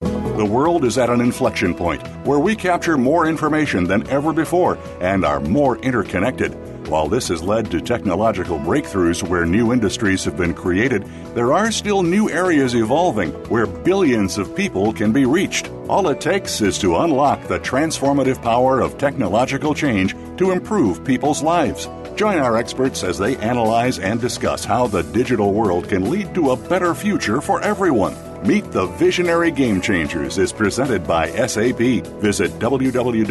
The 0.00 0.44
world 0.44 0.84
is 0.84 0.98
at 0.98 1.08
an 1.08 1.22
inflection 1.22 1.74
point 1.74 2.06
where 2.26 2.38
we 2.38 2.54
capture 2.54 2.98
more 2.98 3.26
information 3.26 3.84
than 3.84 4.06
ever 4.08 4.32
before 4.34 4.78
and 5.00 5.24
are 5.24 5.40
more 5.40 5.78
interconnected. 5.78 6.52
While 6.88 7.08
this 7.08 7.28
has 7.28 7.42
led 7.42 7.70
to 7.70 7.80
technological 7.80 8.58
breakthroughs 8.58 9.26
where 9.26 9.46
new 9.46 9.72
industries 9.72 10.24
have 10.24 10.36
been 10.36 10.52
created, 10.52 11.04
there 11.34 11.54
are 11.54 11.70
still 11.70 12.02
new 12.02 12.28
areas 12.28 12.74
evolving 12.74 13.30
where 13.48 13.66
billions 13.66 14.36
of 14.36 14.54
people 14.54 14.92
can 14.92 15.12
be 15.12 15.24
reached. 15.24 15.70
All 15.88 16.08
it 16.08 16.20
takes 16.20 16.60
is 16.60 16.78
to 16.80 16.96
unlock 16.98 17.46
the 17.48 17.60
transformative 17.60 18.42
power 18.42 18.80
of 18.80 18.98
technological 18.98 19.72
change 19.72 20.14
to 20.38 20.50
improve 20.50 21.04
people's 21.04 21.42
lives. 21.42 21.88
Join 22.16 22.38
our 22.38 22.56
experts 22.56 23.02
as 23.02 23.18
they 23.18 23.36
analyze 23.38 23.98
and 23.98 24.20
discuss 24.20 24.64
how 24.64 24.86
the 24.86 25.02
digital 25.02 25.52
world 25.52 25.88
can 25.88 26.10
lead 26.10 26.34
to 26.34 26.50
a 26.50 26.56
better 26.56 26.94
future 26.94 27.40
for 27.40 27.60
everyone. 27.62 28.14
Meet 28.46 28.72
the 28.72 28.86
Visionary 28.86 29.50
Game 29.50 29.80
Changers 29.80 30.38
is 30.38 30.52
presented 30.52 31.06
by 31.06 31.30
SAP. 31.30 31.78
Visit 32.20 32.50
www.sap.com. 32.58 33.22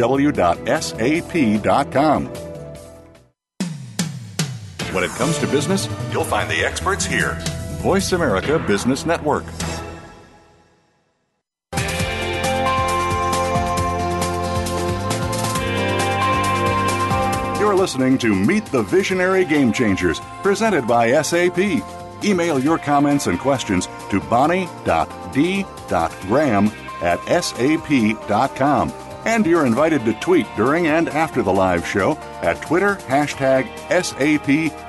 When 4.92 5.04
it 5.04 5.10
comes 5.12 5.38
to 5.38 5.46
business, 5.46 5.88
you'll 6.12 6.24
find 6.24 6.50
the 6.50 6.64
experts 6.64 7.06
here. 7.06 7.38
Voice 7.80 8.12
America 8.12 8.58
Business 8.58 9.06
Network. 9.06 9.44
Listening 17.82 18.16
to 18.16 18.32
Meet 18.32 18.66
the 18.66 18.84
Visionary 18.84 19.44
Game 19.44 19.72
Changers, 19.72 20.20
presented 20.44 20.86
by 20.86 21.20
SAP. 21.20 21.58
Email 22.22 22.60
your 22.60 22.78
comments 22.78 23.26
and 23.26 23.40
questions 23.40 23.88
to 24.08 24.20
bonnie.d.graham 24.20 24.70
at 27.02 27.18
sap.com. 27.42 28.92
And 29.24 29.44
you're 29.44 29.66
invited 29.66 30.04
to 30.04 30.12
tweet 30.20 30.46
during 30.54 30.86
and 30.86 31.08
after 31.08 31.42
the 31.42 31.52
live 31.52 31.84
show 31.84 32.16
at 32.40 32.62
Twitter 32.62 32.94
hashtag 33.08 33.64
SAPRADIO. 33.88 34.86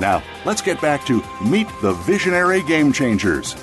Now, 0.00 0.24
let's 0.44 0.60
get 0.60 0.80
back 0.80 1.06
to 1.06 1.22
Meet 1.40 1.68
the 1.82 1.92
Visionary 1.92 2.62
Game 2.62 2.92
Changers. 2.92 3.54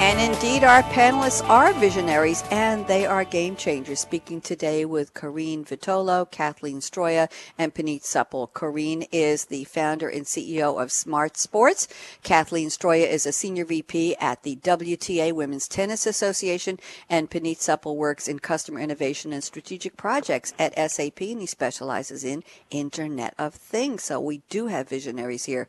And 0.00 0.20
indeed, 0.20 0.62
our 0.62 0.84
panelists 0.84 1.44
are 1.48 1.72
visionaries 1.72 2.44
and 2.52 2.86
they 2.86 3.04
are 3.04 3.24
game 3.24 3.56
changers. 3.56 3.98
Speaking 3.98 4.40
today 4.40 4.84
with 4.84 5.12
Corrine 5.12 5.66
Vitolo, 5.66 6.30
Kathleen 6.30 6.78
Stroia, 6.78 7.28
and 7.58 7.74
Puneet 7.74 8.02
Suppal. 8.02 8.52
Corrine 8.52 9.08
is 9.10 9.46
the 9.46 9.64
founder 9.64 10.08
and 10.08 10.24
CEO 10.24 10.80
of 10.80 10.90
SmartSports. 10.90 11.88
Kathleen 12.22 12.68
Stroia 12.68 13.10
is 13.10 13.26
a 13.26 13.32
senior 13.32 13.64
VP 13.64 14.14
at 14.20 14.44
the 14.44 14.54
WTA 14.56 15.32
Women's 15.32 15.66
Tennis 15.66 16.06
Association, 16.06 16.78
and 17.10 17.28
Puneet 17.28 17.58
Suppal 17.58 17.96
works 17.96 18.28
in 18.28 18.38
customer 18.38 18.78
innovation 18.78 19.32
and 19.32 19.42
strategic 19.42 19.96
projects 19.96 20.54
at 20.60 20.78
SAP, 20.90 21.20
and 21.22 21.40
he 21.40 21.46
specializes 21.46 22.22
in 22.22 22.44
Internet 22.70 23.34
of 23.36 23.52
Things. 23.52 24.04
So 24.04 24.20
we 24.20 24.42
do 24.48 24.68
have 24.68 24.88
visionaries 24.88 25.46
here. 25.46 25.66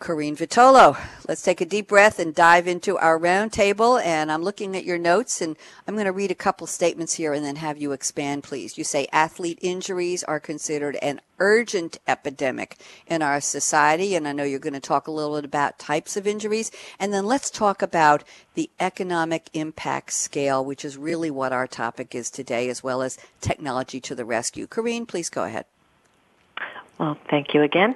Corrine 0.00 0.36
Vitolo. 0.36 0.98
Let's 1.26 1.42
take 1.42 1.60
a 1.60 1.64
deep 1.66 1.88
breath 1.88 2.18
and 2.18 2.34
dive 2.34 2.66
into 2.66 2.98
our 2.98 3.18
roundtable. 3.18 4.02
And 4.04 4.30
I'm 4.30 4.42
looking 4.42 4.76
at 4.76 4.84
your 4.84 4.98
notes, 4.98 5.40
and 5.40 5.56
I'm 5.86 5.94
going 5.94 6.06
to 6.06 6.12
read 6.12 6.30
a 6.30 6.34
couple 6.34 6.66
statements 6.66 7.14
here 7.14 7.32
and 7.32 7.44
then 7.44 7.56
have 7.56 7.78
you 7.78 7.92
expand, 7.92 8.42
please. 8.42 8.76
You 8.76 8.84
say 8.84 9.06
athlete 9.12 9.58
injuries 9.62 10.22
are 10.24 10.40
considered 10.40 10.96
an 10.96 11.20
urgent 11.38 11.98
epidemic 12.06 12.76
in 13.06 13.22
our 13.22 13.40
society. 13.40 14.14
And 14.14 14.28
I 14.28 14.32
know 14.32 14.44
you're 14.44 14.58
going 14.58 14.74
to 14.74 14.80
talk 14.80 15.06
a 15.06 15.10
little 15.10 15.36
bit 15.36 15.44
about 15.44 15.78
types 15.78 16.16
of 16.16 16.26
injuries. 16.26 16.70
And 16.98 17.12
then 17.12 17.24
let's 17.24 17.50
talk 17.50 17.80
about 17.80 18.24
the 18.54 18.68
economic 18.78 19.48
impact 19.54 20.12
scale, 20.12 20.64
which 20.64 20.84
is 20.84 20.98
really 20.98 21.30
what 21.30 21.52
our 21.52 21.66
topic 21.66 22.14
is 22.14 22.30
today, 22.30 22.68
as 22.68 22.82
well 22.82 23.00
as 23.00 23.18
technology 23.40 24.00
to 24.00 24.14
the 24.14 24.24
rescue. 24.24 24.66
Corrine, 24.66 25.08
please 25.08 25.30
go 25.30 25.44
ahead. 25.44 25.64
Well, 26.98 27.16
thank 27.30 27.54
you 27.54 27.62
again. 27.62 27.94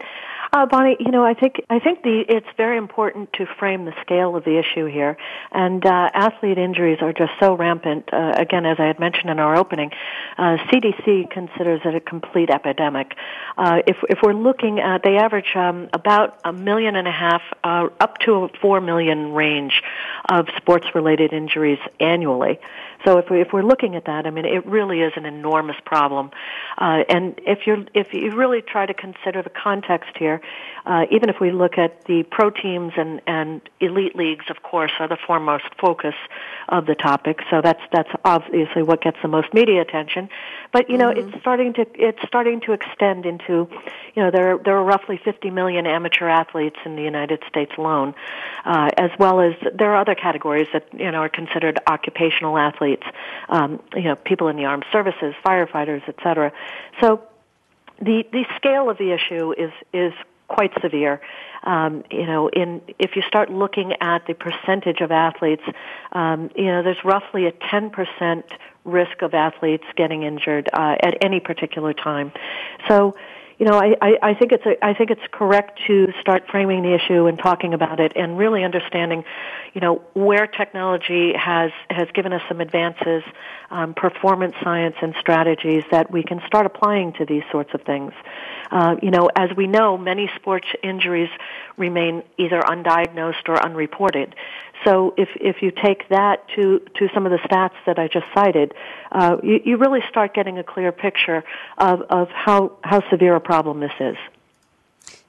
Uh, 0.51 0.65
Bonnie, 0.65 0.97
you 0.99 1.11
know, 1.11 1.25
I 1.25 1.35
think 1.35 1.57
I 1.69 1.79
think 1.79 2.03
the 2.03 2.25
it's 2.27 2.47
very 2.57 2.79
important 2.79 3.33
to 3.35 3.47
frame 3.59 3.85
the 3.85 3.93
scale 4.01 4.35
of 4.35 4.45
the 4.45 4.59
issue 4.59 4.87
here, 4.87 5.19
and 5.53 5.85
uh, 5.85 6.11
athlete 6.15 6.57
injuries 6.57 6.99
are 7.03 7.13
just 7.13 7.33
so 7.39 7.55
rampant. 7.55 8.09
Uh, 8.13 8.33
again, 8.37 8.65
as 8.65 8.79
I 8.81 8.87
had 8.87 8.99
mentioned 8.99 9.29
in 9.29 9.41
our 9.41 9.57
opening, 9.57 9.91
uh, 10.39 10.57
CDC 10.71 11.31
considers 11.31 11.83
it 11.85 11.95
a 11.95 12.01
complete 12.01 12.49
epidemic. 12.49 13.15
Uh, 13.59 13.83
if 13.87 13.99
if 14.09 14.21
we're 14.23 14.33
looking 14.33 14.81
at, 14.81 15.03
they 15.03 15.19
average 15.19 15.55
um, 15.55 15.91
about 15.93 16.39
a 16.45 16.53
million 16.53 16.97
and 16.97 17.07
a 17.07 17.13
half, 17.13 17.43
uh, 17.63 17.89
up 18.01 18.17
to 18.21 18.45
a 18.45 18.49
four 18.61 18.81
million 18.81 19.33
range 19.33 19.83
of 20.31 20.47
sports-related 20.57 21.35
injuries 21.35 21.79
annually. 22.01 22.59
So 23.05 23.19
if 23.19 23.31
we 23.31 23.41
if 23.41 23.53
we're 23.53 23.63
looking 23.63 23.95
at 23.95 24.07
that, 24.07 24.27
I 24.27 24.31
mean, 24.31 24.45
it 24.45 24.67
really 24.67 25.01
is 25.01 25.13
an 25.17 25.25
enormous 25.25 25.77
problem. 25.85 26.31
Uh, 26.77 27.05
and 27.09 27.39
if 27.47 27.67
you 27.67 27.87
if 27.95 28.13
you 28.13 28.35
really 28.35 28.63
try 28.63 28.87
to 28.87 28.95
consider 28.95 29.43
the 29.43 29.51
context 29.51 30.11
here, 30.19 30.38
uh, 30.87 31.05
even 31.11 31.29
if 31.29 31.37
we 31.41 31.51
look 31.51 31.79
at 31.79 32.05
the 32.07 32.23
pro 32.31 32.51
teams 32.51 32.93
and 32.97 33.21
and 33.27 33.61
elite 33.81 34.17
leagues, 34.17 34.47
of 34.51 34.63
course, 34.63 34.93
are 34.99 35.09
the 35.09 35.19
foremost 35.27 35.65
focus 35.81 36.15
of 36.69 36.87
the 36.87 36.95
topic. 36.95 37.41
So 37.51 37.61
that's 37.63 37.83
that's 37.93 38.11
obviously 38.25 38.83
what 38.83 39.03
gets 39.03 39.19
the 39.23 39.29
most 39.29 39.53
media 39.53 39.81
attention. 39.81 40.29
But 40.73 40.91
you 40.91 40.99
know, 40.99 41.11
mm-hmm. 41.11 41.29
it's 41.29 41.41
starting 41.41 41.75
to 41.75 41.87
it's 41.95 42.19
starting 42.27 42.61
to 42.63 42.73
extend 42.73 43.27
into, 43.27 43.69
you 44.15 44.23
know, 44.23 44.31
there 44.31 44.59
there 44.59 44.77
are 44.77 44.85
roughly 44.85 45.21
50 45.23 45.51
million 45.51 45.87
amateur 45.87 46.29
athletes 46.29 46.77
in 46.85 46.97
the 46.97 47.03
United 47.03 47.43
States 47.49 47.73
alone, 47.79 48.15
uh, 48.65 48.91
as 48.97 49.11
well 49.19 49.41
as 49.41 49.55
there 49.75 49.93
are 49.93 50.01
other 50.01 50.15
categories 50.15 50.69
that 50.73 50.87
you 50.93 51.11
know 51.11 51.19
are 51.19 51.29
considered 51.29 51.79
occupational 51.87 52.59
athletes, 52.59 53.05
um, 53.49 53.83
you 53.95 54.05
know, 54.05 54.17
people 54.17 54.49
in 54.49 54.57
the 54.57 54.65
armed 54.65 54.85
services, 54.93 55.35
firefighters, 55.45 56.07
etc. 56.09 56.53
So 57.01 57.23
the 58.01 58.25
the 58.33 58.45
scale 58.57 58.91
of 58.91 58.99
the 58.99 59.13
issue 59.13 59.53
is 59.53 59.73
is 59.93 60.13
quite 60.49 60.73
severe. 60.81 61.21
Um, 61.63 62.05
you 62.11 62.27
know, 62.27 62.49
in 62.49 62.81
if 62.99 63.17
you 63.17 63.23
start 63.23 63.51
looking 63.51 63.93
at 64.01 64.27
the 64.27 64.35
percentage 64.35 65.01
of 65.01 65.11
athletes, 65.11 65.63
um, 66.13 66.51
you 66.57 66.67
know, 66.67 66.83
there's 66.83 67.05
roughly 67.05 67.47
a 67.47 67.53
10% 67.53 68.43
risk 68.85 69.23
of 69.23 69.35
athletes 69.35 69.85
getting 69.97 70.23
injured 70.23 70.69
uh, 70.73 70.97
at 71.01 71.23
any 71.23 71.41
particular 71.41 71.93
time. 71.93 72.33
So, 72.89 73.15
you 73.59 73.67
know, 73.67 73.75
I, 73.75 73.97
I, 74.01 74.19
I 74.23 74.35
think 74.35 74.53
it's 74.53 74.65
a, 74.65 74.85
I 74.85 74.95
think 74.95 75.11
it's 75.11 75.27
correct 75.33 75.81
to 75.89 76.13
start 76.21 76.45
framing 76.49 76.83
the 76.83 76.95
issue 76.95 77.27
and 77.27 77.37
talking 77.37 77.75
about 77.75 77.99
it 77.99 78.13
and 78.15 78.39
really 78.39 78.63
understanding, 78.63 79.25
you 79.75 79.81
know, 79.81 80.03
where 80.15 80.47
technology 80.47 81.33
has 81.35 81.73
has 81.91 82.07
given 82.15 82.33
us 82.33 82.43
some 82.49 82.61
advances, 82.61 83.25
um, 83.71 83.95
performance 83.95 84.55
science 84.63 84.95
and 85.03 85.13
strategies 85.19 85.83
that 85.91 86.09
we 86.11 86.23
can 86.23 86.41
start 86.47 86.67
applying 86.67 87.13
to 87.15 87.25
these 87.25 87.43
sorts 87.51 87.75
of 87.75 87.83
things. 87.83 88.13
Uh, 88.71 88.95
you 89.03 89.11
know, 89.11 89.29
as 89.35 89.51
we 89.57 89.67
know, 89.67 89.99
many 89.99 90.31
sports 90.37 90.67
injuries 90.83 91.31
remain 91.77 92.23
either 92.37 92.61
undiagnosed 92.61 93.49
or 93.49 93.61
unreported. 93.65 94.37
So 94.85 95.15
if 95.17 95.29
if 95.37 95.63
you 95.63 95.71
take 95.71 96.09
that 96.09 96.47
to 96.57 96.81
to 96.97 97.09
some 97.15 97.27
of 97.27 97.33
the 97.33 97.39
stats 97.39 97.75
that 97.87 97.99
I 97.99 98.09
just 98.09 98.27
cited, 98.35 98.73
uh, 99.13 99.37
you, 99.43 99.61
you 99.65 99.77
really 99.77 100.01
start 100.09 100.35
getting 100.35 100.59
a 100.59 100.65
clear 100.65 100.93
picture 100.93 101.45
of 101.79 102.03
of 102.11 102.29
how 102.29 102.77
how 102.83 103.09
severe 103.11 103.35
a 103.35 103.41
problem 103.41 103.81
this 103.81 103.93
is. 104.01 104.17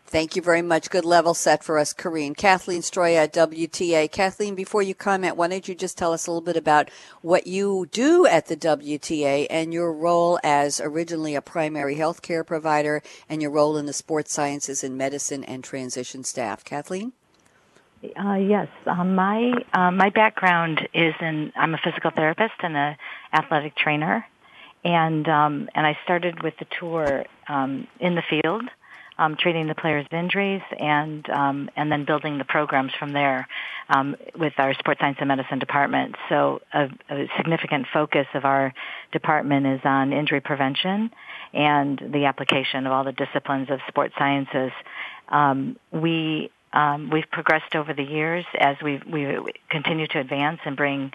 Thank 0.09 0.35
you 0.35 0.41
very 0.41 0.63
much. 0.63 0.89
Good 0.89 1.05
level 1.05 1.35
set 1.35 1.63
for 1.63 1.77
us, 1.77 1.93
Corrine. 1.93 2.35
Kathleen 2.35 2.81
Stroia 2.81 3.25
at 3.25 3.33
WTA. 3.33 4.11
Kathleen, 4.11 4.55
before 4.55 4.81
you 4.81 4.95
comment, 4.95 5.37
why 5.37 5.47
don't 5.47 5.67
you 5.67 5.75
just 5.75 5.99
tell 5.99 6.13
us 6.13 6.25
a 6.25 6.31
little 6.31 6.41
bit 6.41 6.57
about 6.57 6.89
what 7.21 7.45
you 7.45 7.87
do 7.91 8.25
at 8.25 8.47
the 8.47 8.57
WTA 8.57 9.45
and 9.51 9.71
your 9.71 9.93
role 9.93 10.39
as 10.43 10.81
originally 10.81 11.35
a 11.35 11.43
primary 11.43 11.93
health 11.93 12.23
care 12.23 12.43
provider 12.43 13.03
and 13.29 13.39
your 13.39 13.51
role 13.51 13.77
in 13.77 13.85
the 13.85 13.93
sports 13.93 14.33
sciences 14.33 14.83
and 14.83 14.97
medicine 14.97 15.43
and 15.43 15.63
transition 15.63 16.23
staff. 16.23 16.65
Kathleen? 16.65 17.13
Uh, 18.01 18.35
yes, 18.35 18.67
um, 18.85 19.15
my 19.15 19.51
uh, 19.73 19.91
my 19.91 20.09
background 20.09 20.87
is 20.93 21.13
in 21.19 21.51
I'm 21.55 21.73
a 21.73 21.77
physical 21.83 22.11
therapist 22.15 22.53
and 22.59 22.77
a 22.77 22.97
athletic 23.33 23.75
trainer, 23.75 24.25
and 24.85 25.27
um, 25.27 25.69
and 25.75 25.85
I 25.85 25.97
started 26.05 26.41
with 26.41 26.53
the 26.59 26.65
tour 26.79 27.25
um, 27.49 27.87
in 27.99 28.15
the 28.15 28.23
field 28.29 28.63
um, 29.19 29.35
treating 29.37 29.67
the 29.67 29.75
players' 29.75 30.07
injuries 30.11 30.61
and 30.79 31.29
um, 31.29 31.69
and 31.75 31.91
then 31.91 32.05
building 32.05 32.37
the 32.37 32.45
programs 32.45 32.93
from 32.97 33.11
there 33.11 33.47
um, 33.89 34.15
with 34.37 34.53
our 34.57 34.73
sports 34.75 35.01
science 35.01 35.17
and 35.19 35.27
medicine 35.27 35.59
department. 35.59 36.15
So 36.29 36.61
a, 36.73 36.85
a 37.09 37.27
significant 37.35 37.87
focus 37.93 38.27
of 38.33 38.45
our 38.45 38.73
department 39.11 39.67
is 39.67 39.81
on 39.83 40.13
injury 40.13 40.39
prevention 40.39 41.11
and 41.53 42.01
the 42.13 42.25
application 42.25 42.87
of 42.87 42.93
all 42.93 43.03
the 43.03 43.11
disciplines 43.11 43.69
of 43.69 43.79
sports 43.89 44.13
sciences. 44.17 44.71
Um, 45.27 45.77
we 45.91 46.49
um, 46.73 47.09
we've 47.09 47.29
progressed 47.31 47.75
over 47.75 47.93
the 47.93 48.03
years 48.03 48.45
as 48.59 48.77
we 48.83 49.01
we 49.09 49.37
continue 49.69 50.07
to 50.07 50.19
advance 50.19 50.59
and 50.65 50.75
bring 50.75 51.11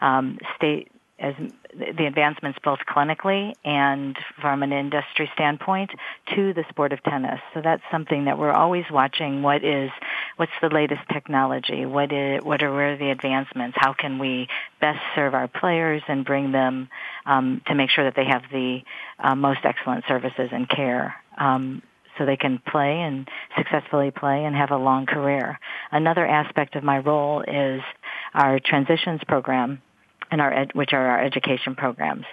um, 0.00 0.38
state 0.56 0.90
as 1.18 1.34
the 1.74 2.06
advancements 2.06 2.58
both 2.62 2.78
clinically 2.88 3.52
and 3.64 4.16
from 4.40 4.62
an 4.62 4.72
industry 4.72 5.28
standpoint 5.34 5.90
to 6.34 6.54
the 6.54 6.64
sport 6.68 6.92
of 6.92 7.02
tennis. 7.02 7.40
So 7.54 7.60
that's 7.60 7.82
something 7.90 8.26
that 8.26 8.38
we're 8.38 8.52
always 8.52 8.84
watching. 8.90 9.42
What 9.42 9.64
is, 9.64 9.90
what's 10.36 10.52
the 10.62 10.68
latest 10.68 11.02
technology? 11.12 11.86
What 11.86 12.12
is, 12.12 12.42
what 12.42 12.62
are, 12.62 12.72
where 12.72 12.92
are 12.92 12.96
the 12.96 13.10
advancements? 13.10 13.76
How 13.78 13.92
can 13.92 14.18
we 14.18 14.48
best 14.80 15.00
serve 15.14 15.34
our 15.34 15.48
players 15.48 16.02
and 16.06 16.24
bring 16.24 16.52
them 16.52 16.88
um, 17.26 17.62
to 17.66 17.74
make 17.74 17.90
sure 17.90 18.04
that 18.04 18.14
they 18.14 18.26
have 18.26 18.42
the 18.52 18.80
uh, 19.18 19.34
most 19.34 19.60
excellent 19.64 20.04
services 20.06 20.50
and 20.52 20.68
care? 20.68 21.16
Um, 21.36 21.82
so 22.18 22.26
they 22.26 22.36
can 22.36 22.60
play 22.66 23.00
and 23.00 23.28
successfully 23.56 24.10
play 24.10 24.44
and 24.44 24.54
have 24.54 24.70
a 24.70 24.76
long 24.76 25.06
career. 25.06 25.58
Another 25.92 26.26
aspect 26.26 26.76
of 26.76 26.84
my 26.84 26.98
role 26.98 27.42
is 27.42 27.80
our 28.34 28.60
transitions 28.60 29.20
program 29.26 29.80
and 30.30 30.40
our 30.40 30.52
ed- 30.52 30.74
which 30.74 30.92
are 30.92 31.06
our 31.06 31.24
education 31.24 31.74
programs. 31.74 32.24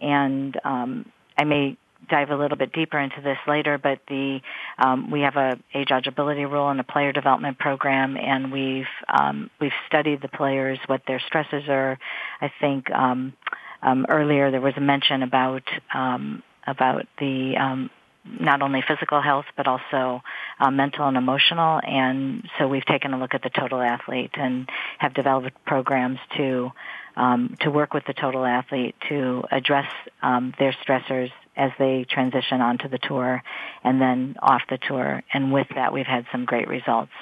And 0.00 0.58
um, 0.64 1.10
I 1.36 1.44
may 1.44 1.76
dive 2.08 2.30
a 2.30 2.36
little 2.36 2.56
bit 2.56 2.72
deeper 2.72 2.98
into 2.98 3.20
this 3.20 3.38
later, 3.46 3.78
but 3.78 4.00
the 4.08 4.40
um, 4.78 5.10
we 5.10 5.20
have 5.20 5.36
a 5.36 5.58
age 5.74 5.88
eligibility 5.90 6.44
rule 6.44 6.68
and 6.70 6.80
a 6.80 6.84
player 6.84 7.12
development 7.12 7.58
program, 7.58 8.16
and 8.16 8.52
we've 8.52 8.84
um, 9.08 9.50
we've 9.60 9.72
studied 9.86 10.22
the 10.22 10.28
players, 10.28 10.78
what 10.86 11.02
their 11.06 11.20
stresses 11.26 11.64
are. 11.68 11.98
I 12.40 12.50
think 12.60 12.90
um, 12.90 13.34
um, 13.82 14.06
earlier 14.08 14.50
there 14.50 14.60
was 14.60 14.74
a 14.76 14.80
mention 14.80 15.22
about 15.22 15.62
um, 15.94 16.42
about 16.66 17.06
the 17.18 17.54
um, 17.58 17.90
not 18.24 18.62
only 18.62 18.82
physical 18.86 19.20
health 19.20 19.46
but 19.56 19.66
also 19.66 20.22
uh, 20.58 20.70
mental 20.70 21.06
and 21.06 21.16
emotional. 21.16 21.80
And 21.82 22.48
so 22.58 22.68
we've 22.68 22.84
taken 22.84 23.12
a 23.14 23.18
look 23.18 23.34
at 23.34 23.42
the 23.42 23.50
total 23.50 23.80
athlete 23.80 24.32
and 24.34 24.68
have 24.98 25.14
developed 25.14 25.64
programs 25.64 26.18
to 26.36 26.70
um, 27.16 27.56
to 27.60 27.70
work 27.70 27.92
with 27.92 28.04
the 28.06 28.14
total 28.14 28.44
athlete 28.44 28.94
to 29.08 29.42
address 29.50 29.90
um, 30.22 30.54
their 30.58 30.72
stressors 30.72 31.32
as 31.56 31.72
they 31.78 32.06
transition 32.08 32.60
onto 32.60 32.88
the 32.88 32.98
tour 32.98 33.42
and 33.82 34.00
then 34.00 34.36
off 34.40 34.62
the 34.70 34.78
tour. 34.78 35.22
And 35.32 35.52
with 35.52 35.66
that, 35.74 35.92
we've 35.92 36.06
had 36.06 36.26
some 36.32 36.44
great 36.44 36.68
results. 36.68 37.12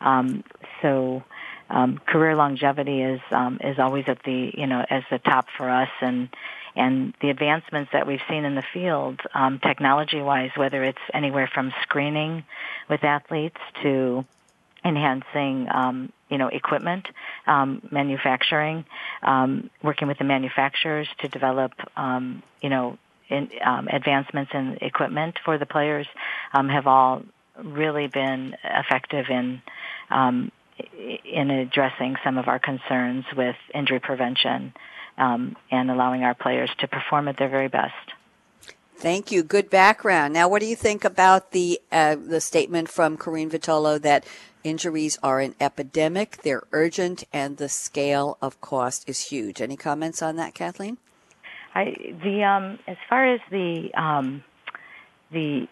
Um, 0.00 0.44
so. 0.82 1.22
Um, 1.72 1.98
career 2.04 2.34
longevity 2.34 3.00
is 3.00 3.20
um, 3.30 3.60
is 3.62 3.78
always 3.78 4.06
at 4.08 4.24
the 4.24 4.50
you 4.58 4.66
know 4.66 4.84
as 4.90 5.04
the 5.08 5.20
top 5.20 5.46
for 5.56 5.70
us, 5.70 5.88
and 6.00 6.28
and 6.76 7.14
the 7.20 7.30
advancements 7.30 7.90
that 7.92 8.06
we've 8.06 8.20
seen 8.28 8.44
in 8.44 8.54
the 8.54 8.64
field, 8.72 9.20
um, 9.34 9.58
technology-wise, 9.58 10.50
whether 10.56 10.84
it's 10.84 10.98
anywhere 11.12 11.50
from 11.52 11.72
screening 11.82 12.44
with 12.88 13.04
athletes 13.04 13.58
to 13.82 14.24
enhancing 14.84 15.68
um, 15.70 16.12
you 16.28 16.38
know 16.38 16.48
equipment 16.48 17.06
um, 17.46 17.82
manufacturing 17.90 18.84
um, 19.22 19.68
working 19.82 20.08
with 20.08 20.18
the 20.18 20.24
manufacturers 20.24 21.08
to 21.18 21.28
develop 21.28 21.72
um, 21.96 22.42
you 22.62 22.68
know 22.70 22.96
in, 23.28 23.50
um, 23.64 23.88
advancements 23.88 24.50
in 24.54 24.78
equipment 24.80 25.38
for 25.44 25.58
the 25.58 25.66
players 25.66 26.06
um, 26.54 26.68
have 26.68 26.86
all 26.86 27.22
really 27.62 28.06
been 28.06 28.56
effective 28.64 29.26
in 29.28 29.60
um, 30.10 30.50
in 31.24 31.50
addressing 31.50 32.16
some 32.24 32.38
of 32.38 32.48
our 32.48 32.58
concerns 32.58 33.24
with 33.36 33.56
injury 33.74 34.00
prevention 34.00 34.72
um, 35.20 35.56
and 35.70 35.90
allowing 35.90 36.24
our 36.24 36.34
players 36.34 36.70
to 36.78 36.88
perform 36.88 37.28
at 37.28 37.36
their 37.36 37.48
very 37.48 37.68
best. 37.68 37.94
Thank 38.96 39.30
you. 39.30 39.42
Good 39.42 39.70
background. 39.70 40.34
Now, 40.34 40.48
what 40.48 40.60
do 40.60 40.66
you 40.66 40.76
think 40.76 41.04
about 41.04 41.52
the 41.52 41.80
uh, 41.90 42.16
the 42.16 42.40
statement 42.40 42.88
from 42.90 43.16
Corrine 43.16 43.50
Vitolo 43.50 44.00
that 44.02 44.26
injuries 44.62 45.18
are 45.22 45.40
an 45.40 45.54
epidemic, 45.58 46.42
they're 46.42 46.64
urgent, 46.72 47.24
and 47.32 47.56
the 47.56 47.68
scale 47.70 48.36
of 48.42 48.60
cost 48.60 49.08
is 49.08 49.28
huge? 49.28 49.62
Any 49.62 49.76
comments 49.76 50.20
on 50.20 50.36
that, 50.36 50.54
Kathleen? 50.54 50.98
I 51.74 52.14
the 52.22 52.44
um, 52.44 52.78
as 52.86 52.98
far 53.08 53.32
as 53.32 53.40
the 53.50 53.90
um, 53.94 54.44
the 55.32 55.66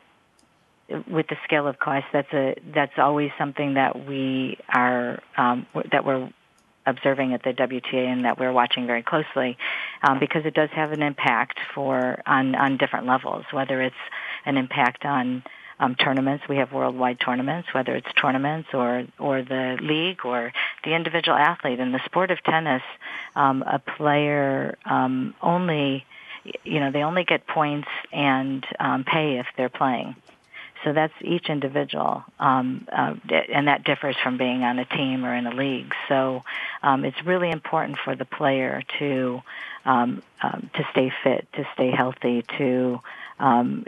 with 1.10 1.26
the 1.28 1.36
scale 1.44 1.66
of 1.66 1.78
cost, 1.78 2.06
that's 2.12 2.32
a 2.32 2.54
that's 2.74 2.96
always 2.96 3.30
something 3.38 3.74
that 3.74 4.06
we 4.06 4.56
are 4.74 5.20
um, 5.36 5.66
that 5.92 6.06
we're 6.06 6.30
observing 6.88 7.34
at 7.34 7.42
the 7.42 7.52
WTA 7.52 8.06
and 8.06 8.24
that 8.24 8.38
we're 8.38 8.52
watching 8.52 8.86
very 8.86 9.02
closely 9.02 9.56
um, 10.02 10.18
because 10.18 10.44
it 10.44 10.54
does 10.54 10.70
have 10.70 10.92
an 10.92 11.02
impact 11.02 11.58
for 11.74 12.22
on 12.26 12.54
on 12.54 12.76
different 12.76 13.06
levels, 13.06 13.44
whether 13.52 13.80
it's 13.82 13.94
an 14.44 14.56
impact 14.56 15.04
on 15.04 15.42
um, 15.80 15.94
tournaments. 15.94 16.44
We 16.48 16.56
have 16.56 16.72
worldwide 16.72 17.20
tournaments, 17.20 17.68
whether 17.72 17.94
it's 17.94 18.08
tournaments 18.20 18.70
or 18.72 19.04
or 19.18 19.42
the 19.42 19.78
league 19.80 20.24
or 20.24 20.52
the 20.84 20.94
individual 20.94 21.36
athlete. 21.36 21.80
In 21.80 21.92
the 21.92 22.00
sport 22.04 22.30
of 22.30 22.42
tennis, 22.42 22.82
um, 23.36 23.62
a 23.62 23.78
player 23.78 24.76
um, 24.84 25.34
only, 25.42 26.04
you 26.64 26.80
know, 26.80 26.90
they 26.90 27.02
only 27.02 27.24
get 27.24 27.46
points 27.46 27.88
and 28.12 28.64
um, 28.80 29.04
pay 29.04 29.38
if 29.38 29.46
they're 29.56 29.68
playing. 29.68 30.16
So 30.84 30.92
that's 30.92 31.14
each 31.22 31.48
individual, 31.48 32.24
um, 32.38 32.86
uh, 32.92 33.14
and 33.52 33.68
that 33.68 33.84
differs 33.84 34.16
from 34.22 34.38
being 34.38 34.62
on 34.62 34.78
a 34.78 34.84
team 34.84 35.24
or 35.24 35.34
in 35.34 35.46
a 35.46 35.54
league. 35.54 35.92
So 36.08 36.42
um, 36.82 37.04
it's 37.04 37.16
really 37.24 37.50
important 37.50 37.98
for 38.04 38.14
the 38.14 38.24
player 38.24 38.82
to 38.98 39.42
um, 39.84 40.22
um, 40.42 40.70
to 40.74 40.86
stay 40.92 41.12
fit, 41.24 41.48
to 41.54 41.66
stay 41.74 41.90
healthy, 41.90 42.44
to 42.58 43.00
um, 43.40 43.86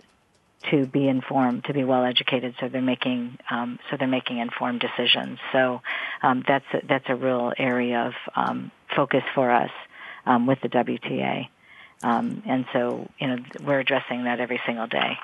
to 0.70 0.86
be 0.86 1.08
informed, 1.08 1.64
to 1.64 1.72
be 1.72 1.84
well 1.84 2.04
educated, 2.04 2.54
so 2.60 2.68
they're 2.68 2.82
making 2.82 3.38
um, 3.50 3.78
so 3.90 3.96
they're 3.96 4.08
making 4.08 4.38
informed 4.38 4.80
decisions. 4.80 5.38
So 5.52 5.80
um, 6.22 6.44
that's 6.46 6.64
a, 6.74 6.86
that's 6.86 7.06
a 7.08 7.16
real 7.16 7.52
area 7.56 8.06
of 8.08 8.12
um, 8.36 8.70
focus 8.94 9.22
for 9.34 9.50
us 9.50 9.70
um, 10.26 10.46
with 10.46 10.60
the 10.60 10.68
WTA, 10.68 11.48
um, 12.02 12.42
and 12.46 12.66
so 12.72 13.08
you 13.18 13.28
know 13.28 13.36
we're 13.64 13.80
addressing 13.80 14.24
that 14.24 14.40
every 14.40 14.60
single 14.66 14.86
day. 14.86 15.16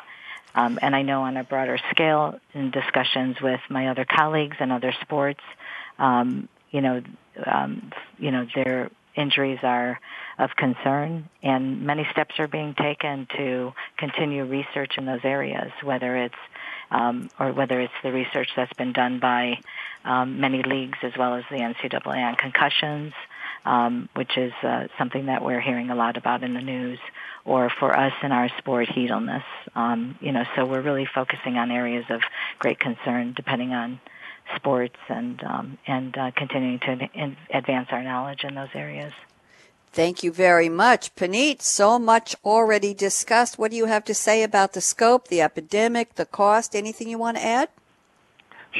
Um, 0.56 0.78
and 0.80 0.96
I 0.96 1.02
know 1.02 1.22
on 1.22 1.36
a 1.36 1.44
broader 1.44 1.78
scale, 1.90 2.40
in 2.54 2.70
discussions 2.70 3.36
with 3.42 3.60
my 3.68 3.88
other 3.88 4.06
colleagues 4.06 4.56
and 4.58 4.72
other 4.72 4.94
sports, 5.02 5.42
um, 5.98 6.48
you 6.70 6.80
know, 6.80 7.02
um, 7.44 7.92
you 8.18 8.30
know, 8.30 8.46
their 8.54 8.90
injuries 9.14 9.58
are 9.62 10.00
of 10.38 10.50
concern, 10.56 11.28
and 11.42 11.82
many 11.82 12.06
steps 12.10 12.34
are 12.38 12.48
being 12.48 12.74
taken 12.74 13.26
to 13.36 13.72
continue 13.98 14.44
research 14.44 14.98
in 14.98 15.06
those 15.06 15.24
areas, 15.24 15.70
whether 15.82 16.16
it's 16.16 16.34
um, 16.90 17.28
or 17.38 17.52
whether 17.52 17.80
it's 17.80 17.92
the 18.02 18.12
research 18.12 18.48
that's 18.56 18.72
been 18.74 18.92
done 18.92 19.18
by 19.18 19.58
um, 20.04 20.40
many 20.40 20.62
leagues 20.62 20.98
as 21.02 21.12
well 21.18 21.34
as 21.34 21.44
the 21.50 21.56
NCAA 21.56 22.28
on 22.28 22.36
concussions, 22.36 23.12
um, 23.66 24.08
which 24.14 24.36
is 24.36 24.52
uh, 24.62 24.86
something 24.96 25.26
that 25.26 25.44
we're 25.44 25.60
hearing 25.60 25.90
a 25.90 25.94
lot 25.94 26.16
about 26.16 26.42
in 26.42 26.54
the 26.54 26.60
news, 26.60 26.98
or 27.44 27.70
for 27.70 27.96
us 27.96 28.12
in 28.22 28.32
our 28.32 28.48
sport, 28.58 28.88
heat 28.88 29.10
illness. 29.10 29.44
Um, 29.74 30.16
you 30.20 30.32
know, 30.32 30.44
so 30.54 30.64
we're 30.64 30.80
really 30.80 31.06
focusing 31.06 31.56
on 31.56 31.70
areas 31.70 32.04
of 32.08 32.22
great 32.58 32.78
concern, 32.78 33.34
depending 33.34 33.72
on 33.72 34.00
sports, 34.54 34.96
and 35.08 35.42
um, 35.42 35.78
and 35.86 36.16
uh, 36.16 36.30
continuing 36.36 36.78
to 36.80 37.08
in- 37.14 37.36
advance 37.52 37.88
our 37.90 38.02
knowledge 38.02 38.44
in 38.44 38.54
those 38.54 38.74
areas. 38.74 39.12
Thank 39.92 40.22
you 40.22 40.30
very 40.30 40.68
much. 40.68 41.14
Puneet. 41.16 41.62
so 41.62 41.98
much 41.98 42.36
already 42.44 42.92
discussed. 42.92 43.58
What 43.58 43.70
do 43.70 43.78
you 43.78 43.86
have 43.86 44.04
to 44.04 44.14
say 44.14 44.42
about 44.42 44.74
the 44.74 44.82
scope, 44.82 45.28
the 45.28 45.40
epidemic, 45.40 46.16
the 46.16 46.26
cost? 46.26 46.76
Anything 46.76 47.08
you 47.08 47.16
want 47.16 47.38
to 47.38 47.44
add? 47.44 47.70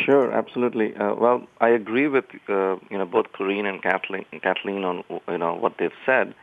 Sure, 0.04 0.30
absolutely. 0.32 0.94
Uh, 0.96 1.14
well, 1.14 1.46
I 1.60 1.68
agree 1.70 2.08
with 2.08 2.26
uh, 2.48 2.76
you 2.90 2.98
know 2.98 3.06
both 3.06 3.32
Corrine 3.32 3.66
and 3.68 3.82
Kathleen, 3.82 4.26
Kathleen 4.42 4.84
on 4.84 5.04
you 5.28 5.38
know 5.38 5.54
what 5.54 5.74
they've 5.78 6.00
said. 6.04 6.34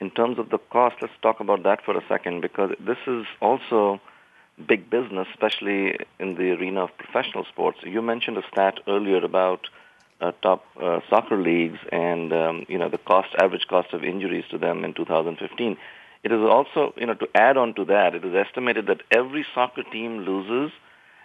In 0.00 0.10
terms 0.10 0.38
of 0.38 0.48
the 0.50 0.58
cost, 0.58 0.96
let's 1.02 1.12
talk 1.20 1.40
about 1.40 1.62
that 1.64 1.84
for 1.84 1.96
a 1.96 2.02
second 2.08 2.40
because 2.40 2.70
this 2.80 2.98
is 3.06 3.26
also 3.40 4.00
big 4.66 4.88
business, 4.90 5.26
especially 5.32 5.98
in 6.18 6.34
the 6.36 6.52
arena 6.52 6.84
of 6.84 6.90
professional 6.98 7.44
sports. 7.44 7.78
You 7.84 8.00
mentioned 8.02 8.38
a 8.38 8.42
stat 8.50 8.78
earlier 8.86 9.22
about 9.24 9.68
uh, 10.20 10.32
top 10.42 10.64
uh, 10.80 11.00
soccer 11.10 11.36
leagues 11.40 11.78
and 11.92 12.32
um, 12.32 12.64
you 12.68 12.78
know 12.78 12.88
the 12.88 12.98
cost, 12.98 13.30
average 13.42 13.66
cost 13.68 13.92
of 13.92 14.04
injuries 14.04 14.44
to 14.50 14.58
them 14.58 14.84
in 14.84 14.94
2015. 14.94 15.76
It 16.22 16.32
is 16.32 16.40
also 16.40 16.94
you 16.96 17.06
know 17.06 17.14
to 17.14 17.28
add 17.34 17.56
on 17.56 17.74
to 17.74 17.84
that, 17.86 18.14
it 18.14 18.24
is 18.24 18.34
estimated 18.34 18.86
that 18.86 19.02
every 19.10 19.44
soccer 19.54 19.82
team 19.82 20.18
loses 20.20 20.72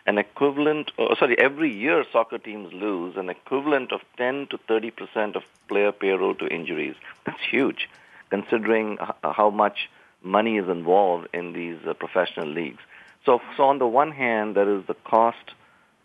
an 0.06 0.18
equivalent, 0.18 0.92
oh, 0.98 1.16
sorry, 1.16 1.38
every 1.40 1.72
year 1.74 2.06
soccer 2.12 2.38
teams 2.38 2.72
lose 2.74 3.18
an 3.18 3.30
equivalent 3.30 3.92
of 3.92 4.02
10 4.18 4.48
to 4.52 4.58
30 4.68 4.92
percent 4.92 5.36
of 5.36 5.44
player 5.68 5.92
payroll 5.92 6.36
to 6.36 6.48
injuries. 6.48 6.96
That's 7.26 7.44
huge, 7.50 7.90
considering 8.30 8.98
h- 9.02 9.16
how 9.24 9.50
much 9.50 9.90
money 10.22 10.58
is 10.58 10.70
involved 10.70 11.28
in 11.34 11.54
these 11.54 11.78
uh, 11.88 11.94
professional 11.94 12.48
leagues. 12.48 12.82
So, 13.26 13.42
so 13.58 13.64
on 13.64 13.80
the 13.80 13.88
one 13.88 14.12
hand, 14.12 14.56
there 14.56 14.70
is 14.78 14.86
the 14.86 14.94
cost 14.94 15.54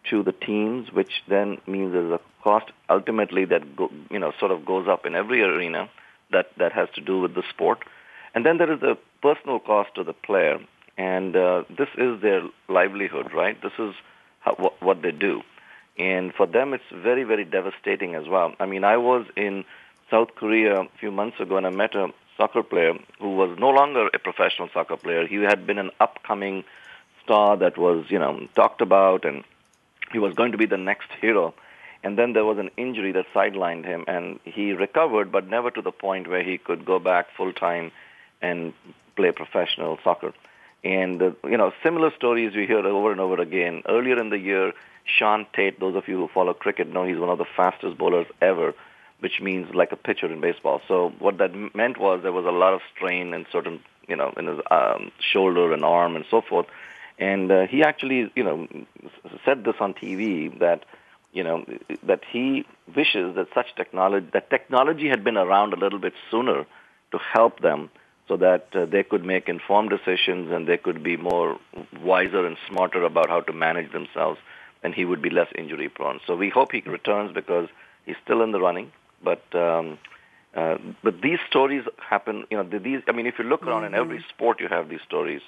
to 0.09 0.23
the 0.23 0.33
teams, 0.33 0.91
which 0.93 1.23
then 1.29 1.59
means 1.67 1.93
there's 1.93 2.13
a 2.13 2.21
cost 2.43 2.71
ultimately 2.89 3.45
that 3.45 3.77
go, 3.77 3.91
you 4.11 4.19
know 4.19 4.33
sort 4.39 4.51
of 4.51 4.65
goes 4.65 4.89
up 4.89 5.05
in 5.05 5.15
every 5.15 5.43
arena 5.43 5.91
that 6.31 6.51
that 6.57 6.73
has 6.73 6.89
to 6.95 7.01
do 7.01 7.21
with 7.21 7.35
the 7.35 7.43
sport, 7.51 7.79
and 8.35 8.47
then 8.47 8.57
there 8.59 8.73
is 8.73 8.81
the 8.81 8.97
personal 9.21 9.59
cost 9.59 9.95
to 9.95 10.05
the 10.05 10.15
player, 10.15 10.59
and 11.01 11.35
uh, 11.35 11.65
this 11.81 11.89
is 11.97 12.21
their 12.21 12.43
livelihood, 12.69 13.29
right? 13.33 13.57
This 13.67 13.77
is 13.79 13.95
how, 14.41 14.55
what, 14.65 14.75
what 14.83 15.03
they 15.03 15.13
do, 15.13 15.35
and 15.99 16.33
for 16.39 16.47
them 16.47 16.75
it's 16.77 16.91
very 16.93 17.25
very 17.33 17.47
devastating 17.59 18.15
as 18.21 18.27
well. 18.29 18.55
I 18.65 18.67
mean, 18.73 18.85
I 18.85 18.97
was 19.11 19.25
in 19.37 19.65
South 20.11 20.31
Korea 20.41 20.75
a 20.83 20.89
few 20.99 21.11
months 21.11 21.39
ago, 21.41 21.57
and 21.57 21.67
I 21.67 21.71
met 21.71 21.95
a 21.95 22.09
soccer 22.37 22.63
player 22.63 22.95
who 23.19 23.31
was 23.37 23.57
no 23.59 23.71
longer 23.71 24.09
a 24.13 24.19
professional 24.19 24.69
soccer 24.75 24.97
player. 24.97 25.27
He 25.27 25.37
had 25.53 25.67
been 25.67 25.79
an 25.79 25.91
upcoming 26.07 26.65
star 27.23 27.57
that 27.59 27.79
was, 27.79 28.07
you 28.09 28.19
know, 28.19 28.33
talked 28.55 28.81
about, 28.81 29.25
and 29.25 29.45
he 30.13 30.19
was 30.19 30.35
going 30.35 30.53
to 30.53 30.59
be 30.59 30.67
the 30.67 30.83
next 30.91 31.09
hero. 31.21 31.55
And 32.03 32.19
then 32.19 32.33
there 32.33 32.47
was 32.47 32.59
an 32.59 32.71
injury 32.79 33.13
that 33.13 33.27
sidelined 33.35 33.85
him, 33.85 34.05
and 34.09 34.41
he 34.45 34.73
recovered, 34.73 35.31
but 35.31 35.49
never 35.57 35.71
to 35.71 35.83
the 35.83 35.93
point 35.93 36.29
where 36.29 36.43
he 36.43 36.57
could 36.59 36.85
go 36.85 36.99
back 36.99 37.27
full 37.37 37.53
time 37.53 37.93
and 38.41 38.73
play 39.17 39.33
professional 39.33 39.99
soccer. 40.03 40.33
And 40.83 41.23
uh, 41.23 41.31
you 41.45 41.57
know, 41.57 41.73
similar 41.83 42.11
stories 42.17 42.55
we 42.55 42.67
hear 42.67 42.79
over 42.79 43.13
and 43.13 43.21
over 43.21 43.41
again. 43.41 43.83
Earlier 43.89 44.19
in 44.19 44.31
the 44.31 44.39
year, 44.39 44.73
Shaun 45.05 45.47
Tait, 45.55 45.79
those 45.81 45.97
of 45.97 46.09
you 46.09 46.17
who 46.17 46.29
follow 46.33 46.55
cricket 46.55 46.89
know 46.93 47.05
he's 47.05 47.19
one 47.19 47.29
of 47.29 47.39
the 47.39 47.45
fastest 47.57 47.99
bowlers 47.99 48.27
ever, 48.41 48.75
which 49.21 49.41
means 49.41 49.75
like 49.75 49.93
a 49.93 49.97
pitcher 49.97 50.33
in 50.33 50.41
baseball. 50.41 50.81
So 50.89 51.13
what 51.19 51.39
that 51.39 51.53
meant 51.75 51.99
was 51.99 52.23
there 52.23 52.33
was 52.33 52.47
a 52.47 52.51
lot 52.51 52.73
of 52.73 52.81
strain 52.95 53.35
in 53.35 53.47
certain, 53.53 53.81
you 54.09 54.17
know, 54.17 54.33
in 54.37 54.47
his 54.47 54.59
um, 54.71 55.13
shoulder 55.21 55.73
and 55.73 55.85
arm 55.85 56.17
and 56.17 56.25
so 56.31 56.41
forth. 56.41 56.67
And 57.19 57.53
uh, 57.53 57.67
he 57.67 57.83
actually, 57.83 58.33
you 58.35 58.43
know, 58.43 58.67
said 59.45 59.65
this 59.65 59.75
on 59.81 59.93
TV 59.93 60.59
that, 60.61 60.87
you 61.33 61.45
know, 61.45 61.67
that 62.03 62.23
he 62.31 62.65
wishes 62.97 63.35
that 63.37 63.49
such 63.55 63.75
technology, 63.77 64.27
that 64.33 64.49
technology 64.49 65.09
had 65.09 65.23
been 65.23 65.37
around 65.37 65.75
a 65.75 65.77
little 65.77 65.99
bit 65.99 66.15
sooner 66.31 66.65
to 67.13 67.19
help 67.19 67.61
them 67.61 67.91
so 68.31 68.37
that 68.37 68.69
uh, 68.75 68.87
they 68.87 69.03
could 69.03 69.25
make 69.25 69.49
informed 69.49 69.91
decisions 69.91 70.53
and 70.53 70.69
they 70.69 70.77
could 70.77 71.03
be 71.03 71.17
more 71.17 71.59
wiser 72.01 72.47
and 72.47 72.57
smarter 72.69 73.03
about 73.03 73.29
how 73.29 73.41
to 73.41 73.53
manage 73.53 73.91
themselves 73.91 74.39
and 74.85 74.95
he 74.95 75.05
would 75.05 75.21
be 75.21 75.31
less 75.31 75.49
injury 75.59 75.89
prone. 75.89 76.21
So 76.29 76.37
we 76.37 76.49
hope 76.49 76.71
he 76.71 76.81
returns 76.87 77.33
because 77.35 77.69
he's 78.07 78.15
still 78.23 78.41
in 78.43 78.53
the 78.53 78.61
running. 78.61 78.93
But 79.23 79.43
um, 79.53 79.99
uh, 80.55 80.79
but 81.03 81.21
these 81.23 81.41
stories 81.49 81.85
happen. 81.99 82.45
You 82.51 82.59
know, 82.59 82.79
these. 82.79 83.03
I 83.09 83.13
mean, 83.13 83.27
if 83.27 83.35
you 83.39 83.45
look 83.45 83.67
around 83.67 83.83
mm-hmm. 83.83 83.95
in 83.95 84.01
every 84.01 84.25
sport, 84.31 84.61
you 84.61 84.69
have 84.69 84.89
these 84.89 85.03
stories, 85.07 85.43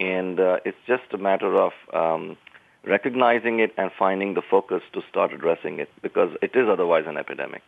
and 0.00 0.40
uh, 0.40 0.58
it's 0.64 0.82
just 0.86 1.04
a 1.12 1.18
matter 1.18 1.54
of 1.56 1.72
um, 1.92 2.36
recognizing 2.84 3.60
it 3.60 3.72
and 3.76 3.90
finding 3.96 4.34
the 4.34 4.42
focus 4.42 4.82
to 4.94 5.02
start 5.08 5.32
addressing 5.32 5.78
it 5.78 5.88
because 6.02 6.30
it 6.42 6.56
is 6.56 6.68
otherwise 6.68 7.04
an 7.06 7.16
epidemic. 7.16 7.62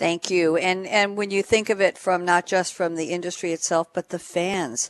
Thank 0.00 0.30
you. 0.30 0.56
And 0.56 0.86
and 0.86 1.14
when 1.14 1.30
you 1.30 1.42
think 1.42 1.68
of 1.68 1.78
it 1.78 1.98
from 1.98 2.24
not 2.24 2.46
just 2.46 2.72
from 2.72 2.96
the 2.96 3.10
industry 3.10 3.52
itself, 3.52 3.88
but 3.92 4.08
the 4.08 4.18
fans, 4.18 4.88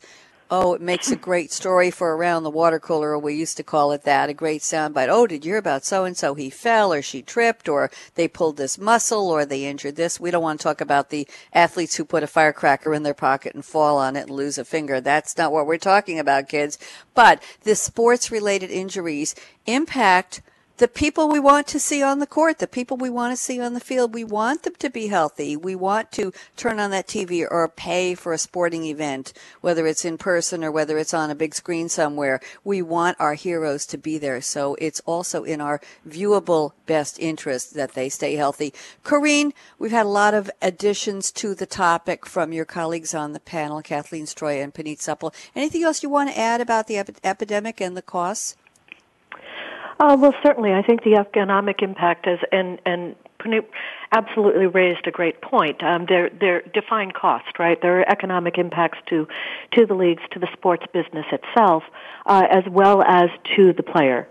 Oh, 0.52 0.74
it 0.74 0.80
makes 0.80 1.12
a 1.12 1.16
great 1.16 1.52
story 1.52 1.92
for 1.92 2.16
around 2.16 2.42
the 2.42 2.50
water 2.50 2.80
cooler. 2.80 3.16
We 3.16 3.34
used 3.34 3.56
to 3.58 3.62
call 3.62 3.92
it 3.92 4.02
that. 4.02 4.28
A 4.28 4.34
great 4.34 4.62
soundbite. 4.62 5.08
Oh, 5.08 5.28
did 5.28 5.44
you 5.44 5.52
hear 5.52 5.58
about 5.58 5.84
so 5.84 6.04
and 6.04 6.16
so? 6.16 6.34
He 6.34 6.50
fell 6.50 6.92
or 6.92 7.02
she 7.02 7.22
tripped 7.22 7.68
or 7.68 7.88
they 8.16 8.26
pulled 8.26 8.56
this 8.56 8.76
muscle 8.76 9.28
or 9.28 9.44
they 9.44 9.64
injured 9.64 9.94
this. 9.94 10.18
We 10.18 10.32
don't 10.32 10.42
want 10.42 10.58
to 10.58 10.64
talk 10.64 10.80
about 10.80 11.10
the 11.10 11.28
athletes 11.52 11.94
who 11.96 12.04
put 12.04 12.24
a 12.24 12.28
firecracker 12.28 12.92
in 12.92 13.04
their 13.04 13.14
pocket 13.14 13.54
and 13.54 13.64
fall 13.64 13.96
on 13.96 14.16
it 14.16 14.22
and 14.22 14.30
lose 14.30 14.58
a 14.58 14.64
finger. 14.64 15.00
That's 15.00 15.36
not 15.38 15.52
what 15.52 15.66
we're 15.66 15.78
talking 15.78 16.18
about, 16.18 16.48
kids. 16.48 16.78
But 17.14 17.40
the 17.62 17.76
sports 17.76 18.32
related 18.32 18.72
injuries 18.72 19.36
impact 19.66 20.42
the 20.80 20.88
people 20.88 21.28
we 21.28 21.38
want 21.38 21.66
to 21.66 21.78
see 21.78 22.02
on 22.02 22.20
the 22.20 22.26
court, 22.26 22.58
the 22.58 22.66
people 22.66 22.96
we 22.96 23.10
want 23.10 23.36
to 23.36 23.36
see 23.36 23.60
on 23.60 23.74
the 23.74 23.80
field, 23.80 24.14
we 24.14 24.24
want 24.24 24.62
them 24.62 24.74
to 24.78 24.88
be 24.88 25.08
healthy. 25.08 25.54
We 25.54 25.74
want 25.74 26.10
to 26.12 26.32
turn 26.56 26.80
on 26.80 26.90
that 26.90 27.06
TV 27.06 27.46
or 27.48 27.68
pay 27.68 28.14
for 28.14 28.32
a 28.32 28.38
sporting 28.38 28.86
event, 28.86 29.34
whether 29.60 29.86
it's 29.86 30.06
in 30.06 30.16
person 30.16 30.64
or 30.64 30.72
whether 30.72 30.96
it's 30.96 31.12
on 31.12 31.28
a 31.28 31.34
big 31.34 31.54
screen 31.54 31.90
somewhere. 31.90 32.40
We 32.64 32.80
want 32.80 33.20
our 33.20 33.34
heroes 33.34 33.84
to 33.88 33.98
be 33.98 34.16
there. 34.16 34.40
So 34.40 34.74
it's 34.76 35.00
also 35.04 35.44
in 35.44 35.60
our 35.60 35.82
viewable 36.08 36.72
best 36.86 37.18
interest 37.18 37.74
that 37.74 37.92
they 37.92 38.08
stay 38.08 38.36
healthy. 38.36 38.72
Corrine, 39.04 39.52
we've 39.78 39.90
had 39.90 40.06
a 40.06 40.08
lot 40.08 40.32
of 40.32 40.50
additions 40.62 41.30
to 41.32 41.54
the 41.54 41.66
topic 41.66 42.24
from 42.24 42.54
your 42.54 42.64
colleagues 42.64 43.12
on 43.12 43.34
the 43.34 43.40
panel, 43.40 43.82
Kathleen 43.82 44.24
Stroia 44.24 44.64
and 44.64 44.72
Puneet 44.72 45.00
Suppal. 45.00 45.34
Anything 45.54 45.82
else 45.82 46.02
you 46.02 46.08
want 46.08 46.30
to 46.30 46.38
add 46.38 46.62
about 46.62 46.86
the 46.86 46.96
ep- 46.96 47.20
epidemic 47.22 47.82
and 47.82 47.98
the 47.98 48.02
costs? 48.02 48.56
Uh, 50.00 50.16
well, 50.18 50.34
certainly, 50.42 50.72
I 50.72 50.82
think 50.82 51.04
the 51.04 51.16
economic 51.16 51.82
impact 51.82 52.26
is, 52.26 52.38
and 52.50 52.80
and 52.86 53.14
absolutely 54.12 54.66
raised 54.66 55.06
a 55.06 55.10
great 55.10 55.40
point. 55.42 55.82
Um, 55.82 56.06
they're 56.08 56.30
they're 56.40 56.62
defined 56.72 57.14
cost, 57.14 57.58
right? 57.58 57.78
There 57.80 58.00
are 58.00 58.10
economic 58.10 58.56
impacts 58.56 58.98
to 59.10 59.28
to 59.76 59.86
the 59.86 59.94
leagues, 59.94 60.22
to 60.32 60.38
the 60.38 60.48
sports 60.52 60.84
business 60.92 61.26
itself, 61.30 61.82
uh, 62.26 62.46
as 62.50 62.64
well 62.70 63.02
as 63.02 63.28
to 63.56 63.72
the 63.74 63.82
player. 63.82 64.26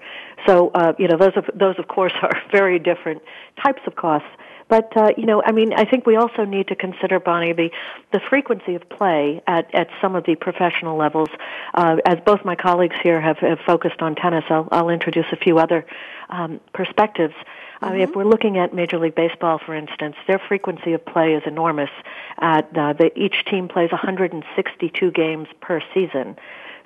So, 0.48 0.70
uh, 0.74 0.94
you 0.98 1.08
know, 1.08 1.18
those 1.18 1.34
of 1.36 1.46
those 1.54 1.76
of 1.78 1.88
course 1.88 2.14
are 2.22 2.42
very 2.52 2.80
different 2.80 3.22
types 3.64 3.82
of 3.86 3.96
costs. 3.96 4.28
But 4.70 4.96
uh, 4.96 5.10
you 5.18 5.26
know, 5.26 5.42
I 5.44 5.52
mean, 5.52 5.74
I 5.74 5.84
think 5.84 6.06
we 6.06 6.16
also 6.16 6.46
need 6.46 6.68
to 6.68 6.76
consider, 6.76 7.20
Bonnie, 7.20 7.54
the 7.54 7.72
the 8.14 8.22
frequency 8.30 8.76
of 8.76 8.88
play 8.88 9.42
at 9.48 9.74
at 9.74 9.90
some 10.00 10.16
of 10.16 10.24
the 10.26 10.36
professional 10.36 10.96
levels. 10.96 11.30
Uh, 11.74 11.98
as 12.06 12.20
both 12.24 12.46
my 12.46 12.56
colleagues 12.56 12.96
here 13.02 13.20
have, 13.20 13.40
have 13.40 13.60
focused 13.66 14.02
on 14.02 14.16
tennis, 14.16 14.46
I'll, 14.50 14.70
I'll 14.72 14.90
introduce 14.90 15.26
a 15.32 15.36
few 15.36 15.58
other 15.58 15.86
um, 16.30 16.60
perspectives. 16.72 17.34
Mm-hmm. 17.34 17.86
I 17.86 17.92
mean, 17.94 18.02
if 18.02 18.16
we're 18.16 18.26
looking 18.26 18.58
at 18.60 18.74
Major 18.74 19.00
League 19.00 19.16
Baseball, 19.16 19.58
for 19.58 19.74
instance, 19.74 20.16
their 20.28 20.40
frequency 20.40 20.94
of 20.94 21.04
play 21.04 21.34
is 21.34 21.44
enormous. 21.48 21.90
At 22.38 22.66
uh, 22.78 22.94
the, 22.94 23.12
each 23.20 23.46
team 23.46 23.68
plays 23.68 23.92
162 23.92 25.12
games 25.12 25.48
per 25.62 25.82
season. 25.94 26.38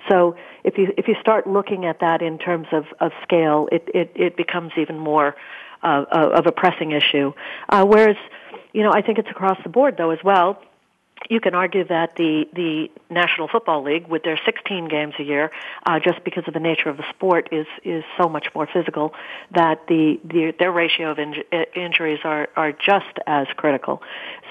So 0.08 0.36
if 0.64 0.78
you 0.78 0.92
if 0.96 1.08
you 1.08 1.14
start 1.20 1.46
looking 1.46 1.84
at 1.86 2.00
that 2.00 2.22
in 2.22 2.38
terms 2.38 2.66
of, 2.72 2.84
of 3.00 3.12
scale, 3.22 3.68
it, 3.72 3.88
it, 3.94 4.12
it 4.14 4.36
becomes 4.36 4.72
even 4.76 4.98
more 4.98 5.34
uh, 5.82 6.04
of 6.10 6.46
a 6.46 6.52
pressing 6.52 6.92
issue. 6.92 7.32
Uh, 7.68 7.84
whereas, 7.84 8.16
you 8.72 8.82
know, 8.82 8.92
I 8.92 9.02
think 9.02 9.18
it's 9.18 9.30
across 9.30 9.58
the 9.62 9.68
board 9.68 9.96
though 9.96 10.10
as 10.10 10.22
well 10.24 10.60
you 11.28 11.40
can 11.40 11.54
argue 11.54 11.84
that 11.84 12.16
the 12.16 12.46
the 12.52 12.90
National 13.10 13.48
Football 13.48 13.82
League, 13.82 14.06
with 14.08 14.22
their 14.22 14.38
16 14.44 14.88
games 14.88 15.14
a 15.18 15.22
year, 15.22 15.50
uh, 15.86 15.98
just 15.98 16.22
because 16.24 16.44
of 16.46 16.54
the 16.54 16.60
nature 16.60 16.88
of 16.88 16.96
the 16.96 17.04
sport, 17.10 17.48
is 17.52 17.66
is 17.84 18.04
so 18.20 18.28
much 18.28 18.46
more 18.54 18.66
physical 18.66 19.14
that 19.52 19.86
the, 19.88 20.20
the 20.24 20.52
their 20.58 20.72
ratio 20.72 21.10
of 21.10 21.18
inj- 21.18 21.44
injuries 21.74 22.20
are 22.24 22.48
are 22.56 22.72
just 22.72 23.18
as 23.26 23.46
critical. 23.56 24.02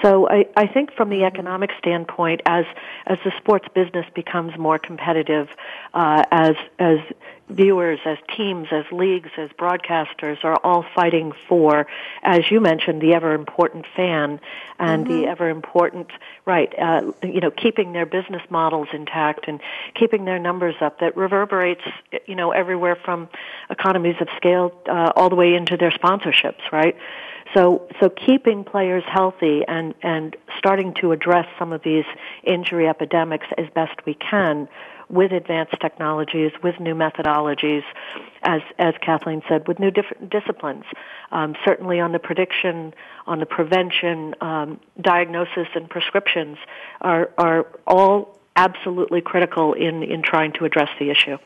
So 0.02 0.28
I, 0.28 0.46
I 0.56 0.66
think 0.66 0.92
from 0.92 1.10
the 1.10 1.24
economic 1.24 1.70
standpoint, 1.78 2.42
as 2.46 2.64
as 3.06 3.18
the 3.24 3.32
sports 3.38 3.66
business 3.74 4.06
becomes 4.14 4.56
more 4.58 4.78
competitive, 4.78 5.48
uh, 5.92 6.24
as 6.30 6.56
as 6.78 6.98
viewers, 7.48 7.98
as 8.04 8.16
teams, 8.36 8.68
as 8.70 8.84
leagues, 8.90 9.30
as 9.36 9.50
broadcasters 9.50 10.42
are 10.44 10.56
all 10.64 10.84
fighting 10.94 11.32
for, 11.48 11.86
as 12.22 12.50
you 12.50 12.60
mentioned, 12.60 13.02
the 13.02 13.14
ever 13.14 13.34
important 13.34 13.84
fan 13.94 14.40
and 14.78 15.06
mm-hmm. 15.06 15.20
the 15.20 15.26
ever 15.26 15.48
important, 15.48 16.10
right, 16.46 16.72
uh, 16.78 17.12
you 17.22 17.40
know, 17.40 17.50
keeping 17.50 17.92
their 17.92 18.06
business 18.06 18.42
models 18.50 18.88
intact 18.92 19.46
and 19.46 19.60
keeping 19.94 20.24
their 20.24 20.38
numbers 20.38 20.74
up 20.80 21.00
that 21.00 21.16
reverberates, 21.16 21.82
you 22.26 22.34
know, 22.34 22.50
everywhere 22.50 22.96
from 22.96 23.28
economies 23.68 24.16
of 24.20 24.28
scale 24.36 24.72
uh, 24.88 25.12
all 25.14 25.28
the 25.28 25.36
way 25.36 25.54
into 25.54 25.76
their 25.76 25.90
sponsorships, 25.90 26.72
right? 26.72 26.96
So, 27.54 27.86
so 28.00 28.08
keeping 28.08 28.64
players 28.64 29.04
healthy 29.06 29.62
and, 29.68 29.94
and 30.02 30.36
starting 30.58 30.94
to 30.94 31.12
address 31.12 31.46
some 31.58 31.72
of 31.72 31.82
these 31.82 32.04
injury 32.42 32.88
epidemics 32.88 33.46
as 33.58 33.66
best 33.74 34.04
we 34.06 34.14
can 34.14 34.68
with 35.08 35.32
advanced 35.32 35.76
technologies, 35.80 36.52
with 36.62 36.78
new 36.80 36.94
methodologies, 36.94 37.82
as 38.42 38.60
as 38.78 38.94
Kathleen 39.00 39.42
said, 39.48 39.66
with 39.68 39.78
new 39.78 39.90
different 39.90 40.30
disciplines. 40.30 40.84
Um, 41.32 41.54
certainly 41.64 42.00
on 42.00 42.12
the 42.12 42.18
prediction, 42.18 42.94
on 43.26 43.40
the 43.40 43.46
prevention, 43.46 44.34
um, 44.40 44.80
diagnosis, 45.00 45.68
and 45.74 45.88
prescriptions 45.88 46.58
are 47.00 47.30
are 47.38 47.66
all 47.86 48.38
absolutely 48.56 49.20
critical 49.20 49.72
in 49.72 50.02
in 50.02 50.22
trying 50.22 50.52
to 50.54 50.64
address 50.64 50.88
the 50.98 51.10
issue. 51.10 51.38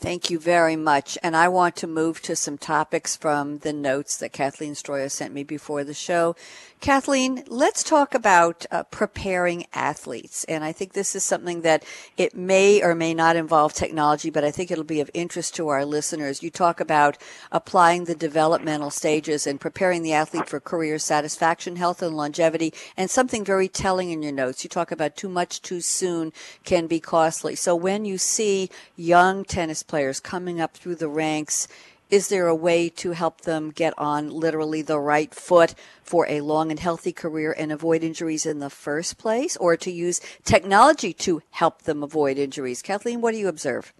Thank 0.00 0.30
you 0.30 0.38
very 0.38 0.76
much. 0.76 1.18
And 1.24 1.36
I 1.36 1.48
want 1.48 1.74
to 1.76 1.88
move 1.88 2.22
to 2.22 2.36
some 2.36 2.56
topics 2.56 3.16
from 3.16 3.58
the 3.58 3.72
notes 3.72 4.16
that 4.18 4.32
Kathleen 4.32 4.74
Stroia 4.74 5.10
sent 5.10 5.34
me 5.34 5.42
before 5.42 5.82
the 5.82 5.92
show. 5.92 6.36
Kathleen, 6.80 7.42
let's 7.48 7.82
talk 7.82 8.14
about 8.14 8.64
uh, 8.70 8.84
preparing 8.84 9.66
athletes. 9.72 10.44
And 10.44 10.62
I 10.62 10.70
think 10.70 10.92
this 10.92 11.16
is 11.16 11.24
something 11.24 11.62
that 11.62 11.82
it 12.16 12.36
may 12.36 12.80
or 12.80 12.94
may 12.94 13.12
not 13.12 13.34
involve 13.34 13.72
technology, 13.72 14.30
but 14.30 14.44
I 14.44 14.52
think 14.52 14.70
it'll 14.70 14.84
be 14.84 15.00
of 15.00 15.10
interest 15.12 15.56
to 15.56 15.66
our 15.66 15.84
listeners. 15.84 16.40
You 16.40 16.50
talk 16.50 16.78
about 16.78 17.18
applying 17.50 18.04
the 18.04 18.14
developmental 18.14 18.90
stages 18.90 19.44
and 19.44 19.60
preparing 19.60 20.04
the 20.04 20.12
athlete 20.12 20.48
for 20.48 20.60
career 20.60 21.00
satisfaction, 21.00 21.74
health, 21.74 22.00
and 22.00 22.16
longevity. 22.16 22.72
And 22.96 23.10
something 23.10 23.44
very 23.44 23.66
telling 23.66 24.12
in 24.12 24.22
your 24.22 24.30
notes. 24.30 24.62
You 24.62 24.70
talk 24.70 24.92
about 24.92 25.16
too 25.16 25.28
much 25.28 25.60
too 25.60 25.80
soon 25.80 26.32
can 26.62 26.86
be 26.86 27.00
costly. 27.00 27.56
So 27.56 27.74
when 27.74 28.04
you 28.04 28.18
see 28.18 28.70
young 28.96 29.44
tennis 29.44 29.82
players 29.88 30.20
coming 30.20 30.60
up 30.60 30.76
through 30.76 30.94
the 30.96 31.08
ranks, 31.08 31.66
is 32.10 32.28
there 32.28 32.46
a 32.46 32.54
way 32.54 32.88
to 32.88 33.12
help 33.12 33.42
them 33.42 33.70
get 33.70 33.92
on 33.98 34.30
literally 34.30 34.82
the 34.82 34.98
right 34.98 35.34
foot 35.34 35.74
for 36.02 36.26
a 36.28 36.40
long 36.40 36.70
and 36.70 36.80
healthy 36.80 37.12
career 37.12 37.54
and 37.58 37.72
avoid 37.72 38.02
injuries 38.02 38.46
in 38.46 38.60
the 38.60 38.70
first 38.70 39.18
place, 39.18 39.56
or 39.56 39.76
to 39.76 39.90
use 39.90 40.20
technology 40.44 41.12
to 41.12 41.42
help 41.50 41.82
them 41.82 42.02
avoid 42.02 42.38
injuries? 42.38 42.82
Kathleen, 42.82 43.20
what 43.20 43.32
do 43.32 43.38
you 43.38 43.48
observe? 43.48 43.92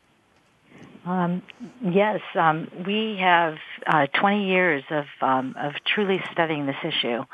Um, 1.04 1.42
yes, 1.82 2.20
um, 2.34 2.70
we 2.86 3.16
have 3.20 3.56
uh, 3.86 4.06
20 4.20 4.46
years 4.46 4.84
of 4.90 5.06
um, 5.22 5.54
of 5.58 5.72
truly 5.86 6.22
studying 6.32 6.66
this 6.66 6.76
issue 6.84 7.24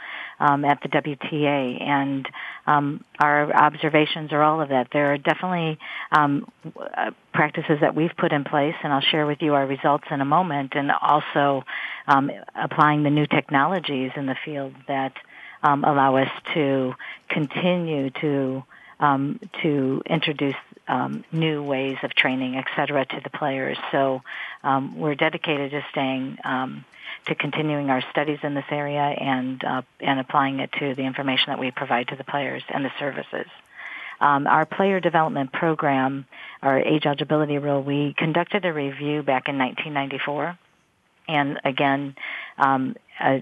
um, 0.41 0.65
at 0.65 0.81
the 0.83 0.89
WTA, 0.89 1.83
and 1.83 2.29
um, 2.67 3.05
our 3.21 3.53
observations 3.53 4.33
are 4.33 4.43
all 4.43 4.61
of 4.61 4.69
that. 4.71 4.89
There 4.93 5.13
are 5.13 5.19
definitely 5.19 5.79
um, 6.13 6.51
uh, 6.77 7.11
practices 7.33 7.79
that 7.81 7.95
we've 7.95 8.17
put 8.17 8.33
in 8.33 8.45
place, 8.45 8.75
and 8.83 8.93
I'll 8.93 9.01
share 9.01 9.27
with 9.27 9.39
you 9.41 9.55
our 9.55 9.67
results 9.67 10.05
in 10.11 10.21
a 10.21 10.25
moment, 10.25 10.73
and 10.75 10.91
also 10.91 11.65
applying 12.07 13.03
the 13.03 13.11
new 13.11 13.27
technologies 13.27 14.13
in 14.17 14.27
the 14.27 14.37
field 14.45 14.75
that 14.89 15.13
allow 15.63 16.17
us 16.17 16.31
to 16.53 16.95
continue 17.31 18.11
to 18.11 18.63
um, 19.01 19.41
to 19.63 20.03
introduce 20.07 20.55
um, 20.89 21.25
new 21.33 21.63
ways 21.63 21.97
of 22.03 22.15
training, 22.15 22.57
et 22.57 22.67
cetera, 22.77 23.05
to 23.05 23.21
the 23.23 23.31
players. 23.31 23.79
So 23.91 24.23
um, 24.63 24.99
we're 24.99 25.15
dedicated 25.15 25.71
to 25.73 25.85
staying 25.91 26.39
um, 26.45 26.85
to 27.27 27.35
continuing 27.35 27.91
our 27.91 28.03
studies 28.11 28.39
in 28.43 28.55
this 28.55 28.65
area 28.71 29.01
and 29.01 29.63
uh, 29.65 29.83
and 30.01 30.21
applying 30.21 30.61
it 30.61 30.71
to 30.81 30.95
the 30.95 31.03
information 31.03 31.47
that 31.49 31.59
we 31.59 31.71
provide 31.71 32.09
to 32.09 32.17
the 32.17 32.25
players 32.25 32.63
and 32.69 32.85
the 32.85 32.93
services. 32.99 33.47
Um, 34.21 34.47
our 34.47 34.65
player 34.65 35.01
development 35.01 35.53
program, 35.53 36.27
our 36.63 36.79
age 36.79 37.05
eligibility 37.05 37.59
rule, 37.59 37.83
we 37.83 38.15
conducted 38.17 38.65
a 38.65 38.73
review 38.73 39.23
back 39.23 39.49
in 39.49 39.59
1994 39.59 40.59
and 41.29 41.61
again, 41.65 42.15
um, 42.59 42.97
uh, 43.21 43.39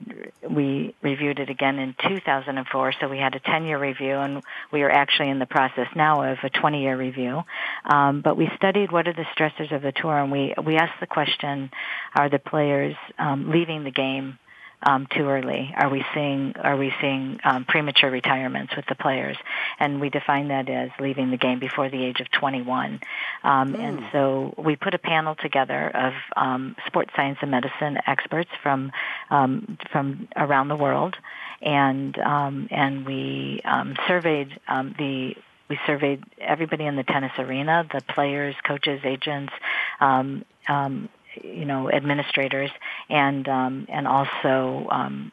we 0.49 0.95
reviewed 1.03 1.39
it 1.39 1.49
again 1.49 1.79
in 1.79 1.95
2004. 2.07 2.93
So 3.01 3.09
we 3.09 3.19
had 3.19 3.35
a 3.35 3.41
10-year 3.41 3.79
review, 3.79 4.15
and 4.15 4.43
we 4.73 4.83
are 4.83 4.91
actually 4.91 5.31
in 5.31 5.39
the 5.39 5.47
process 5.47 5.87
now 5.97 6.31
of 6.31 6.39
a 6.43 6.51
20-year 6.51 6.97
review. 6.97 7.43
Um, 7.85 8.21
but 8.23 8.37
we 8.37 8.49
studied 8.57 8.93
what 8.93 9.09
are 9.09 9.15
the 9.15 9.25
stressors 9.37 9.75
of 9.75 9.83
the 9.83 9.93
tour, 9.93 10.19
and 10.19 10.31
we 10.31 10.55
we 10.65 10.77
asked 10.77 11.01
the 11.01 11.07
question: 11.07 11.71
Are 12.15 12.29
the 12.29 12.39
players 12.39 12.95
um, 13.19 13.51
leaving 13.51 13.85
the 13.85 13.91
game 13.91 14.39
um, 14.83 15.07
too 15.07 15.29
early? 15.29 15.73
Are 15.77 15.89
we 15.89 16.05
seeing 16.15 16.55
are 16.57 16.77
we 16.77 16.93
seeing 17.01 17.39
um, 17.45 17.65
premature 17.65 18.11
retirements 18.11 18.75
with 18.77 18.87
the 18.87 18.95
players? 18.95 19.37
And 19.79 20.01
we 20.01 20.11
define 20.11 20.49
that 20.49 20.69
as 20.69 20.91
leaving 21.01 21.31
the 21.31 21.37
game 21.37 21.59
before 21.59 21.89
the 21.89 22.05
age 22.05 22.21
of 22.21 22.31
21. 22.31 23.01
Um, 23.43 23.75
mm. 23.75 23.79
And 23.79 24.05
so 24.13 24.55
we 24.57 24.77
put 24.77 24.95
a 24.95 24.99
panel 24.99 25.35
together 25.35 25.89
of 25.89 26.13
um, 26.37 26.77
sports 26.87 27.11
science 27.15 27.39
and 27.43 27.51
medicine 27.51 27.99
experts 28.07 28.51
from 28.63 28.93
um, 29.31 29.79
from 29.91 30.29
around 30.37 30.69
the 30.69 30.77
world, 30.77 31.17
and 31.61 32.17
um, 32.19 32.69
and 32.71 33.07
we 33.07 33.61
um, 33.65 33.97
surveyed 34.07 34.59
um, 34.69 34.95
the 34.99 35.35
we 35.69 35.79
surveyed 35.87 36.23
everybody 36.39 36.85
in 36.85 36.97
the 36.97 37.03
tennis 37.03 37.33
arena, 37.39 37.87
the 37.91 38.03
players, 38.03 38.55
coaches, 38.67 39.01
agents, 39.05 39.55
um, 40.01 40.45
um, 40.69 41.09
you 41.43 41.65
know 41.65 41.91
administrators 41.91 42.71
and 43.09 43.49
um, 43.49 43.87
and 43.89 44.07
also 44.07 44.87
um, 44.91 45.33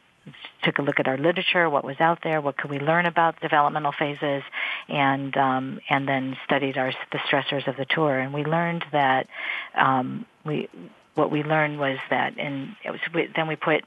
took 0.62 0.78
a 0.78 0.82
look 0.82 1.00
at 1.00 1.08
our 1.08 1.18
literature, 1.18 1.68
what 1.68 1.84
was 1.84 1.96
out 2.00 2.18
there, 2.22 2.40
what 2.40 2.56
could 2.56 2.70
we 2.70 2.78
learn 2.78 3.06
about 3.06 3.40
developmental 3.40 3.92
phases, 3.98 4.42
and 4.88 5.36
um, 5.36 5.80
and 5.88 6.08
then 6.08 6.36
studied 6.44 6.76
our 6.76 6.92
the 7.12 7.18
stressors 7.18 7.66
of 7.66 7.76
the 7.76 7.86
tour. 7.86 8.18
And 8.18 8.32
we 8.32 8.44
learned 8.44 8.84
that 8.92 9.26
um, 9.76 10.26
we 10.44 10.68
what 11.14 11.30
we 11.30 11.42
learned 11.42 11.78
was 11.78 11.98
that, 12.10 12.38
and 12.38 12.76
it 12.84 12.90
was 12.90 13.00
we, 13.14 13.28
then 13.34 13.48
we 13.48 13.56
put 13.56 13.84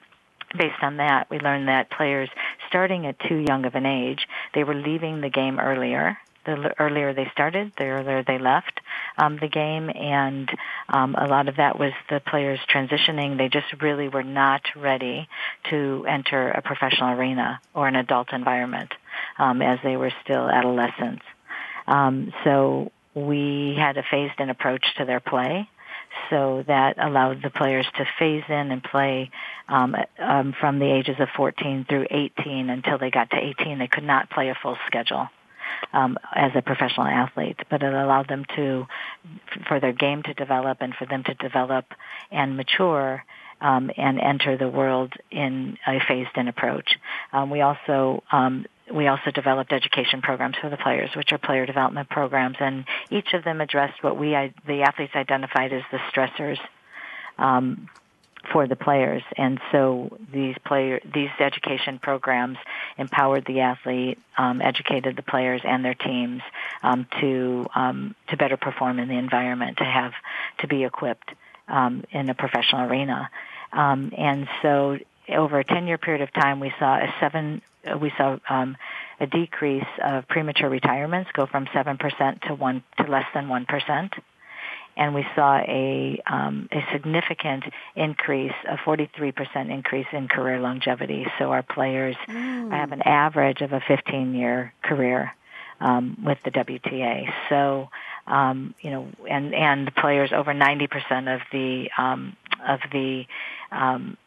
based 0.57 0.84
on 0.84 0.97
that, 0.97 1.30
we 1.32 1.39
learned 1.39 1.68
that 1.68 1.89
players 1.89 2.30
starting 2.70 3.07
at 3.07 3.16
too 3.28 3.38
young 3.38 3.66
of 3.66 3.74
an 3.74 3.88
age, 3.88 4.28
they 4.53 4.64
were 4.64 4.76
leaving 4.76 5.20
the 5.22 5.30
game 5.30 5.59
earlier 5.59 6.18
the 6.45 6.74
earlier 6.80 7.14
they 7.14 7.30
started, 7.32 7.72
the 7.78 7.86
earlier 7.86 8.24
they 8.24 8.38
left 8.38 8.80
um, 9.17 9.37
the 9.39 9.47
game, 9.47 9.89
and 9.89 10.49
um, 10.89 11.15
a 11.15 11.27
lot 11.27 11.47
of 11.47 11.57
that 11.57 11.77
was 11.77 11.93
the 12.09 12.19
players 12.19 12.59
transitioning. 12.73 13.37
They 13.37 13.49
just 13.49 13.81
really 13.81 14.07
were 14.07 14.23
not 14.23 14.61
ready 14.75 15.27
to 15.69 16.05
enter 16.07 16.49
a 16.49 16.61
professional 16.61 17.17
arena 17.17 17.59
or 17.73 17.87
an 17.87 17.95
adult 17.95 18.33
environment 18.33 18.91
um, 19.37 19.61
as 19.61 19.79
they 19.83 19.97
were 19.97 20.11
still 20.23 20.49
adolescents. 20.49 21.23
Um, 21.87 22.33
so 22.43 22.91
we 23.13 23.75
had 23.77 23.97
a 23.97 24.03
phased-in 24.09 24.49
approach 24.49 24.85
to 24.97 25.05
their 25.05 25.19
play 25.19 25.69
so 26.29 26.63
that 26.67 26.97
allowed 27.03 27.41
the 27.41 27.49
players 27.49 27.85
to 27.97 28.05
phase 28.19 28.43
in 28.47 28.71
and 28.71 28.83
play 28.83 29.31
um, 29.67 29.95
um, 30.19 30.53
from 30.59 30.79
the 30.79 30.91
ages 30.91 31.15
of 31.19 31.27
14 31.35 31.85
through 31.89 32.07
18 32.09 32.69
until 32.69 32.97
they 32.97 33.09
got 33.09 33.31
to 33.31 33.37
18. 33.37 33.79
They 33.79 33.87
could 33.87 34.03
not 34.03 34.29
play 34.29 34.49
a 34.49 34.55
full 34.55 34.77
schedule 34.87 35.27
um, 35.93 36.18
as 36.36 36.51
a 36.55 36.61
professional 36.61 37.07
athlete, 37.07 37.59
but 37.70 37.84
it 37.84 37.93
allowed 37.93 38.28
them 38.28 38.45
to, 38.55 38.86
for 39.68 39.80
their 39.80 39.93
game 39.93 40.24
to 40.24 40.34
develop 40.34 40.80
and 40.82 40.93
for 40.95 41.05
them 41.05 41.24
to 41.24 41.34
develop 41.36 41.86
and 42.32 42.57
mature 42.57 43.24
um, 43.61 43.89
and 43.95 44.20
enter 44.20 44.57
the 44.57 44.68
world 44.68 45.14
in 45.32 45.78
a 45.88 45.99
phased-in 46.07 46.47
approach. 46.47 46.97
Um, 47.32 47.49
we 47.49 47.61
also 47.61 48.24
um, 48.32 48.66
we 48.93 49.07
also 49.07 49.32
developed 49.32 49.72
education 49.72 50.22
programs 50.22 50.57
for 50.61 50.70
the 50.70 50.76
players, 50.76 51.09
which 51.16 51.32
are 51.32 51.38
player 51.38 51.66
development 51.66 52.09
programs, 52.09 52.57
and 52.59 52.84
each 53.09 53.34
of 53.34 53.45
them 53.45 53.61
addressed 53.61 54.03
what 54.03 54.18
we 54.18 54.32
the 54.68 54.82
athletes 54.82 55.14
identified 55.16 55.72
as 55.72 55.84
the 55.91 55.99
stressors 56.11 56.57
um, 57.38 57.88
for 58.51 58.67
the 58.67 58.75
players. 58.75 59.23
And 59.37 59.59
so 59.71 60.17
these 60.31 60.55
player 60.65 60.99
these 61.13 61.29
education 61.39 61.99
programs 61.99 62.57
empowered 62.97 63.45
the 63.45 63.61
athlete, 63.61 64.19
um, 64.37 64.61
educated 64.61 65.15
the 65.15 65.23
players 65.23 65.61
and 65.63 65.83
their 65.83 65.93
teams 65.93 66.41
um, 66.81 67.07
to 67.21 67.65
um, 67.75 68.15
to 68.29 68.37
better 68.37 68.57
perform 68.57 68.99
in 68.99 69.07
the 69.07 69.17
environment, 69.17 69.77
to 69.77 69.85
have 69.85 70.13
to 70.59 70.67
be 70.67 70.83
equipped 70.83 71.31
um, 71.67 72.03
in 72.11 72.29
a 72.29 72.33
professional 72.33 72.89
arena. 72.89 73.29
Um, 73.71 74.11
and 74.17 74.47
so 74.61 74.97
over 75.29 75.59
a 75.59 75.63
10 75.63 75.87
year 75.87 75.97
period 75.97 76.21
of 76.21 76.31
time, 76.33 76.59
we 76.59 76.73
saw 76.79 76.95
a 76.95 77.13
seven 77.19 77.61
we 77.99 78.11
saw 78.17 78.37
um, 78.49 78.77
a 79.19 79.27
decrease 79.27 79.83
of 80.01 80.27
premature 80.27 80.69
retirements 80.69 81.29
go 81.33 81.45
from 81.45 81.65
7% 81.65 82.41
to 82.47 82.55
one 82.55 82.83
to 82.97 83.03
less 83.03 83.25
than 83.33 83.47
1% 83.47 84.09
and 84.95 85.13
we 85.15 85.25
saw 85.35 85.57
a 85.57 86.21
um, 86.27 86.69
a 86.71 86.81
significant 86.91 87.63
increase, 87.95 88.53
a 88.69 88.77
43% 88.77 89.71
increase 89.71 90.07
in 90.11 90.27
career 90.27 90.59
longevity. 90.59 91.25
So 91.39 91.51
our 91.51 91.63
players 91.63 92.15
mm. 92.27 92.71
have 92.71 92.91
an 92.91 93.01
average 93.01 93.61
of 93.61 93.73
a 93.73 93.79
15-year 93.79 94.73
career 94.83 95.33
um, 95.79 96.17
with 96.23 96.37
the 96.43 96.51
WTA. 96.51 97.31
So 97.49 97.89
um, 98.27 98.73
you 98.81 98.91
know, 98.91 99.07
and 99.29 99.53
and 99.53 99.87
the 99.87 99.91
players 99.91 100.31
over 100.33 100.53
90% 100.53 101.33
of 101.33 101.41
the 101.51 101.89
um, 101.97 102.35
of 102.65 102.79
the 102.91 103.25
um, 103.71 104.17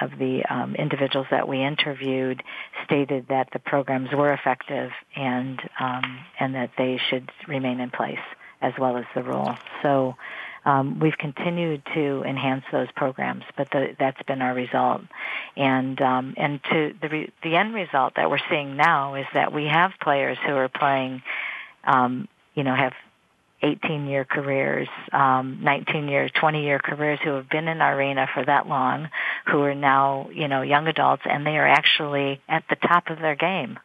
of 0.00 0.12
the 0.18 0.44
um, 0.48 0.74
individuals 0.76 1.26
that 1.30 1.48
we 1.48 1.62
interviewed 1.62 2.42
stated 2.84 3.26
that 3.28 3.48
the 3.52 3.58
programs 3.58 4.10
were 4.12 4.32
effective 4.32 4.90
and 5.16 5.60
um, 5.78 6.20
and 6.38 6.54
that 6.54 6.70
they 6.78 7.00
should 7.10 7.30
remain 7.46 7.80
in 7.80 7.90
place 7.90 8.18
as 8.60 8.72
well 8.78 8.96
as 8.96 9.04
the 9.14 9.22
rule. 9.22 9.54
So 9.82 10.16
um, 10.64 10.98
we've 10.98 11.16
continued 11.16 11.82
to 11.94 12.22
enhance 12.24 12.64
those 12.72 12.88
programs, 12.94 13.44
but 13.56 13.70
the, 13.70 13.96
that's 13.98 14.22
been 14.24 14.42
our 14.42 14.54
result. 14.54 15.02
And 15.56 16.00
um, 16.00 16.34
and 16.36 16.60
to 16.64 16.94
the 17.00 17.08
re- 17.08 17.32
the 17.42 17.56
end 17.56 17.74
result 17.74 18.14
that 18.16 18.30
we're 18.30 18.38
seeing 18.50 18.76
now 18.76 19.14
is 19.14 19.26
that 19.34 19.52
we 19.52 19.66
have 19.66 19.92
players 20.00 20.36
who 20.44 20.52
are 20.52 20.68
playing, 20.68 21.22
um, 21.84 22.28
you 22.54 22.64
know, 22.64 22.74
have 22.74 22.92
18 23.62 24.06
year 24.06 24.24
careers, 24.24 24.88
um, 25.12 25.60
19 25.62 26.08
year, 26.08 26.28
20 26.28 26.62
year 26.62 26.78
careers 26.78 27.18
who 27.24 27.30
have 27.30 27.48
been 27.48 27.66
in 27.66 27.80
our 27.80 27.96
arena 27.96 28.28
for 28.32 28.44
that 28.44 28.68
long, 28.68 29.08
who 29.46 29.60
are 29.62 29.74
now, 29.74 30.28
you 30.32 30.48
know, 30.48 30.62
young 30.62 30.86
adults 30.86 31.22
and 31.24 31.46
they 31.46 31.56
are 31.56 31.66
actually 31.66 32.40
at 32.48 32.64
the 32.70 32.76
top 32.76 33.08
of 33.08 33.18
their 33.18 33.34
game. 33.34 33.78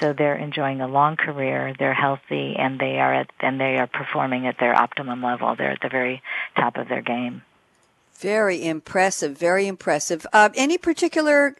So 0.00 0.14
they're 0.14 0.36
enjoying 0.36 0.80
a 0.80 0.88
long 0.88 1.16
career. 1.16 1.74
They're 1.78 1.94
healthy, 1.94 2.56
and 2.58 2.80
they 2.80 2.98
are 2.98 3.12
at 3.12 3.30
and 3.40 3.60
they 3.60 3.76
are 3.76 3.86
performing 3.86 4.46
at 4.46 4.58
their 4.58 4.74
optimum 4.74 5.22
level. 5.22 5.54
They're 5.54 5.72
at 5.72 5.82
the 5.82 5.90
very 5.90 6.22
top 6.56 6.76
of 6.76 6.88
their 6.88 7.02
game. 7.02 7.42
Very 8.14 8.66
impressive. 8.66 9.36
Very 9.36 9.66
impressive. 9.66 10.26
Uh, 10.32 10.48
any 10.54 10.78
particular 10.78 11.54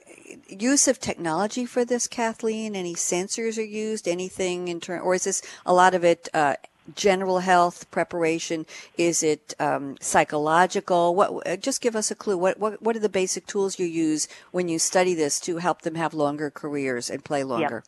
use 0.49 0.89
of 0.89 0.99
technology 0.99 1.67
for 1.67 1.85
this, 1.85 2.09
Kathleen? 2.09 2.75
Any 2.75 2.95
sensors 2.95 3.59
are 3.59 3.63
used? 3.63 4.09
Anything 4.09 4.69
in 4.69 4.81
turn, 4.81 5.01
or 5.01 5.15
is 5.15 5.25
this 5.25 5.43
a 5.67 5.75
lot 5.75 5.95
of 5.95 6.03
it 6.03 6.29
uh, 6.33 6.57
general 6.95 7.41
health 7.41 7.91
preparation? 7.91 8.65
Is 8.97 9.23
it 9.23 9.55
um, 9.61 9.97
psychological? 10.01 11.15
What? 11.15 11.47
Uh, 11.47 11.57
just 11.57 11.83
give 11.83 11.95
us 11.95 12.11
a 12.11 12.15
clue. 12.15 12.39
What, 12.39 12.59
what 12.59 12.81
What 12.81 12.97
are 12.97 13.01
the 13.01 13.11
basic 13.11 13.47
tools 13.47 13.79
you 13.79 13.87
use 13.87 14.29
when 14.51 14.69
you 14.69 14.79
study 14.79 15.13
this 15.13 15.41
to 15.41 15.59
help 15.59 15.83
them 15.83 15.97
have 15.97 16.15
longer 16.15 16.51
careers 16.51 17.11
and 17.11 17.23
play 17.23 17.45
longer? 17.45 17.85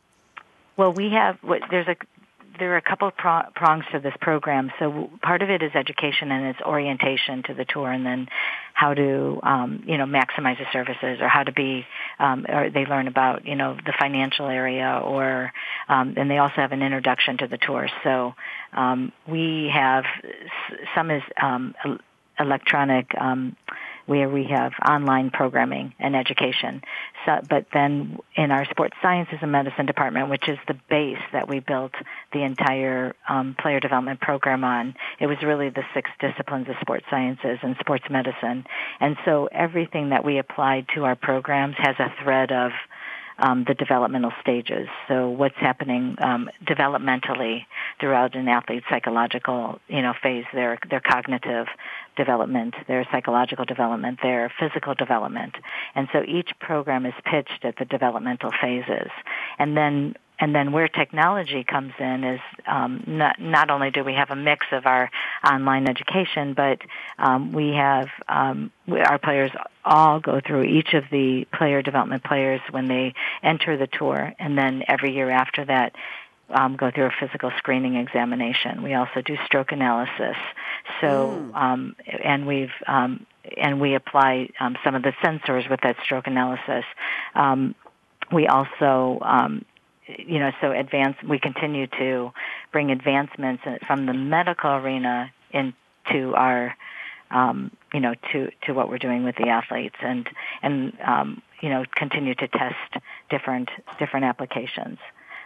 Well, 0.82 0.92
we 0.92 1.10
have. 1.10 1.38
There's 1.70 1.86
a 1.86 1.94
there 2.58 2.74
are 2.74 2.76
a 2.76 2.82
couple 2.82 3.06
of 3.06 3.14
prongs 3.14 3.84
to 3.92 4.00
this 4.00 4.14
program. 4.20 4.72
So 4.80 5.10
part 5.22 5.40
of 5.40 5.48
it 5.48 5.62
is 5.62 5.70
education 5.76 6.32
and 6.32 6.46
it's 6.46 6.60
orientation 6.60 7.44
to 7.44 7.54
the 7.54 7.64
tour, 7.64 7.88
and 7.88 8.04
then 8.04 8.26
how 8.74 8.92
to 8.92 9.38
um, 9.44 9.84
you 9.86 9.96
know 9.96 10.06
maximize 10.06 10.58
the 10.58 10.66
services, 10.72 11.20
or 11.20 11.28
how 11.28 11.44
to 11.44 11.52
be, 11.52 11.86
um, 12.18 12.46
or 12.48 12.68
they 12.68 12.84
learn 12.84 13.06
about 13.06 13.46
you 13.46 13.54
know 13.54 13.76
the 13.86 13.92
financial 13.96 14.48
area, 14.48 15.00
or 15.04 15.52
um, 15.88 16.14
and 16.16 16.28
they 16.28 16.38
also 16.38 16.56
have 16.56 16.72
an 16.72 16.82
introduction 16.82 17.38
to 17.38 17.46
the 17.46 17.58
tour. 17.58 17.88
So 18.02 18.34
um, 18.72 19.12
we 19.28 19.70
have 19.72 20.02
some 20.96 21.12
is 21.12 21.22
um, 21.40 21.76
electronic. 22.40 23.14
Where 24.06 24.28
we 24.28 24.44
have 24.50 24.72
online 24.86 25.30
programming 25.30 25.94
and 25.98 26.16
education. 26.16 26.82
So, 27.24 27.40
but 27.48 27.66
then 27.72 28.18
in 28.34 28.50
our 28.50 28.64
sports 28.64 28.96
sciences 29.00 29.38
and 29.42 29.52
medicine 29.52 29.86
department, 29.86 30.28
which 30.28 30.48
is 30.48 30.58
the 30.66 30.76
base 30.90 31.22
that 31.32 31.48
we 31.48 31.60
built 31.60 31.92
the 32.32 32.42
entire 32.42 33.14
um, 33.28 33.54
player 33.60 33.78
development 33.78 34.20
program 34.20 34.64
on, 34.64 34.94
it 35.20 35.26
was 35.26 35.36
really 35.42 35.70
the 35.70 35.84
six 35.94 36.10
disciplines 36.20 36.68
of 36.68 36.74
sports 36.80 37.06
sciences 37.10 37.58
and 37.62 37.76
sports 37.78 38.04
medicine. 38.10 38.64
And 39.00 39.16
so 39.24 39.48
everything 39.52 40.10
that 40.10 40.24
we 40.24 40.38
applied 40.38 40.86
to 40.94 41.04
our 41.04 41.16
programs 41.16 41.76
has 41.78 41.96
a 41.98 42.12
thread 42.22 42.50
of 42.50 42.72
um, 43.38 43.64
the 43.66 43.74
developmental 43.74 44.32
stages. 44.40 44.88
So 45.08 45.28
what's 45.28 45.56
happening 45.56 46.16
um, 46.20 46.48
developmentally 46.64 47.66
throughout 48.00 48.34
an 48.34 48.48
athlete's 48.48 48.86
psychological, 48.88 49.80
you 49.88 50.02
know, 50.02 50.14
phase, 50.22 50.44
their 50.52 50.78
their 50.88 51.00
cognitive 51.00 51.66
development, 52.16 52.74
their 52.88 53.06
psychological 53.10 53.64
development, 53.64 54.18
their 54.22 54.52
physical 54.58 54.94
development, 54.94 55.54
and 55.94 56.08
so 56.12 56.22
each 56.26 56.50
program 56.60 57.06
is 57.06 57.14
pitched 57.24 57.64
at 57.64 57.76
the 57.76 57.84
developmental 57.84 58.50
phases, 58.60 59.10
and 59.58 59.76
then 59.76 60.14
and 60.42 60.52
then 60.52 60.72
where 60.72 60.88
technology 60.88 61.62
comes 61.62 61.92
in 62.00 62.24
is 62.24 62.40
um, 62.66 63.04
not, 63.06 63.40
not 63.40 63.70
only 63.70 63.92
do 63.92 64.02
we 64.02 64.14
have 64.14 64.30
a 64.30 64.34
mix 64.34 64.66
of 64.72 64.86
our 64.86 65.08
online 65.48 65.88
education, 65.88 66.52
but 66.54 66.80
um, 67.16 67.52
we 67.52 67.68
have 67.76 68.08
um, 68.28 68.72
our 68.88 69.20
players 69.20 69.52
all 69.84 70.18
go 70.18 70.40
through 70.44 70.64
each 70.64 70.94
of 70.94 71.04
the 71.12 71.46
player 71.56 71.80
development 71.80 72.24
players 72.24 72.60
when 72.72 72.88
they 72.88 73.14
enter 73.44 73.76
the 73.76 73.86
tour, 73.86 74.32
and 74.40 74.58
then 74.58 74.82
every 74.88 75.14
year 75.14 75.30
after 75.30 75.64
that, 75.64 75.94
um, 76.52 76.76
go 76.76 76.90
through 76.90 77.06
a 77.06 77.12
physical 77.18 77.50
screening 77.56 77.96
examination. 77.96 78.82
We 78.82 78.94
also 78.94 79.22
do 79.24 79.36
stroke 79.46 79.72
analysis. 79.72 80.36
So, 81.00 81.06
mm. 81.06 81.54
um, 81.54 81.96
and 82.22 82.46
we've 82.46 82.72
um, 82.86 83.26
and 83.56 83.80
we 83.80 83.94
apply 83.94 84.50
um, 84.60 84.76
some 84.84 84.94
of 84.94 85.02
the 85.02 85.12
sensors 85.22 85.68
with 85.68 85.80
that 85.82 85.96
stroke 86.04 86.26
analysis. 86.26 86.84
Um, 87.34 87.74
we 88.30 88.46
also 88.46 89.18
um, 89.22 89.64
you 90.06 90.38
know, 90.38 90.50
so 90.60 90.72
advance, 90.72 91.16
we 91.26 91.38
continue 91.38 91.86
to 91.86 92.32
bring 92.72 92.90
advancements 92.90 93.62
from 93.86 94.06
the 94.06 94.12
medical 94.12 94.70
arena 94.70 95.32
into 95.52 96.34
our, 96.34 96.76
um, 97.30 97.70
you 97.92 98.00
know, 98.00 98.14
to, 98.32 98.50
to 98.66 98.72
what 98.72 98.88
we're 98.88 98.98
doing 98.98 99.24
with 99.24 99.36
the 99.36 99.48
athletes 99.48 99.96
and, 100.00 100.28
and, 100.62 100.92
um, 101.04 101.42
you 101.60 101.68
know, 101.68 101.84
continue 101.94 102.34
to 102.34 102.48
test 102.48 103.02
different, 103.30 103.70
different 103.98 104.24
applications. 104.24 104.98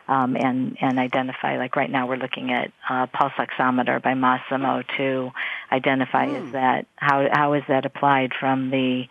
Um, 0.08 0.36
and 0.36 0.76
and 0.80 1.00
identify 1.00 1.58
like 1.58 1.74
right 1.74 1.90
now 1.90 2.06
we're 2.06 2.16
looking 2.16 2.52
at 2.52 2.70
uh, 2.88 3.06
pulse 3.06 3.32
oximeter 3.38 4.00
by 4.00 4.12
Masimo 4.14 4.84
to 4.96 5.32
identify 5.72 6.26
mm. 6.26 6.46
is 6.46 6.52
that 6.52 6.86
how 6.94 7.26
how 7.32 7.54
is 7.54 7.64
that 7.66 7.86
applied 7.86 8.30
from 8.38 8.70
the 8.70 9.08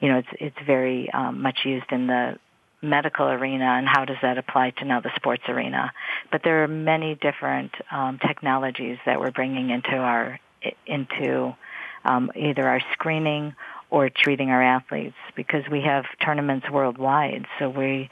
you 0.00 0.08
know 0.08 0.18
it's 0.18 0.28
it's 0.32 0.66
very 0.66 1.10
um, 1.12 1.42
much 1.42 1.58
used 1.66 1.92
in 1.92 2.06
the 2.06 2.38
medical 2.82 3.26
arena 3.28 3.66
and 3.66 3.86
how 3.86 4.04
does 4.06 4.16
that 4.22 4.38
apply 4.38 4.70
to 4.70 4.84
now 4.84 5.00
the 5.00 5.10
sports 5.16 5.42
arena. 5.48 5.92
But 6.32 6.42
there 6.42 6.64
are 6.64 6.68
many 6.68 7.14
different 7.14 7.72
um, 7.90 8.18
technologies 8.18 8.98
that 9.04 9.20
we're 9.20 9.32
bringing 9.32 9.70
into 9.70 9.96
our 9.96 10.40
into 10.86 11.54
um, 12.04 12.30
either 12.34 12.66
our 12.66 12.80
screening 12.92 13.54
or 13.90 14.08
treating 14.08 14.50
our 14.50 14.62
athletes 14.62 15.16
because 15.34 15.64
we 15.70 15.82
have 15.82 16.04
tournaments 16.24 16.68
worldwide. 16.70 17.46
So 17.58 17.68
we, 17.68 18.08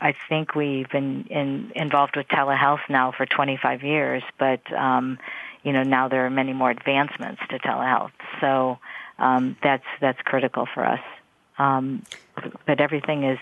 I 0.00 0.14
think 0.28 0.54
we've 0.54 0.88
been 0.88 1.26
in, 1.30 1.72
involved 1.74 2.16
with 2.16 2.28
telehealth 2.28 2.80
now 2.88 3.12
for 3.16 3.26
25 3.26 3.82
years, 3.82 4.22
but 4.38 4.60
um, 4.72 5.18
you 5.62 5.72
know 5.72 5.82
now 5.82 6.08
there 6.08 6.26
are 6.26 6.30
many 6.30 6.52
more 6.52 6.70
advancements 6.70 7.40
to 7.50 7.58
telehealth. 7.58 8.12
So 8.40 8.78
um, 9.18 9.56
that's 9.62 9.84
that's 10.00 10.20
critical 10.22 10.66
for 10.72 10.84
us. 10.84 11.00
Um, 11.58 12.04
but 12.66 12.80
everything 12.80 13.24
is 13.24 13.38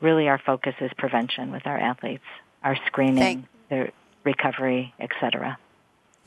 really 0.00 0.28
our 0.28 0.38
focus 0.38 0.74
is 0.80 0.90
prevention 0.96 1.52
with 1.52 1.66
our 1.66 1.78
athletes, 1.78 2.24
our 2.62 2.76
screening, 2.86 3.16
Thank- 3.16 3.44
their 3.68 3.92
recovery, 4.24 4.94
etc. 4.98 5.58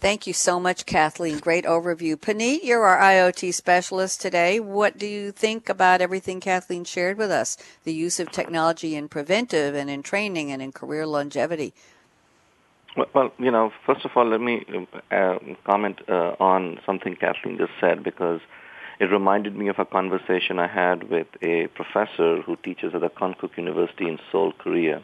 Thank 0.04 0.28
you 0.28 0.34
so 0.34 0.60
much, 0.60 0.86
Kathleen. 0.86 1.40
Great 1.40 1.64
overview. 1.64 2.18
Puneet, 2.18 2.66
you're 2.66 2.84
our 2.84 3.00
IoT 3.00 3.54
specialist 3.54 4.20
today. 4.20 4.60
What 4.60 4.98
do 4.98 5.08
you 5.08 5.32
think 5.32 5.70
about 5.70 6.02
everything 6.02 6.42
Kathleen 6.42 6.84
shared 6.84 7.18
with 7.18 7.32
us? 7.32 7.56
The 7.86 7.94
use 7.94 8.20
of 8.20 8.30
technology 8.30 8.98
in 8.98 9.08
preventive 9.08 9.76
and 9.76 9.90
in 9.90 10.04
training 10.04 10.52
and 10.52 10.62
in 10.62 10.74
career 10.74 11.08
longevity. 11.08 11.74
Well, 13.14 13.32
you 13.40 13.50
know, 13.50 13.72
first 13.86 14.04
of 14.04 14.12
all, 14.18 14.26
let 14.26 14.42
me 14.42 14.66
uh, 15.10 15.38
comment 15.66 16.02
uh, 16.10 16.36
on 16.38 16.82
something 16.86 17.16
Kathleen 17.16 17.58
just 17.58 17.72
said 17.80 18.04
because 18.04 18.42
it 19.00 19.06
reminded 19.06 19.56
me 19.56 19.70
of 19.70 19.80
a 19.80 19.86
conversation 19.86 20.60
I 20.60 20.68
had 20.68 21.10
with 21.10 21.28
a 21.42 21.68
professor 21.68 22.42
who 22.42 22.58
teaches 22.58 22.94
at 22.94 23.00
the 23.00 23.10
Konkuk 23.10 23.56
University 23.56 24.10
in 24.10 24.20
Seoul, 24.34 24.52
Korea. 24.52 25.02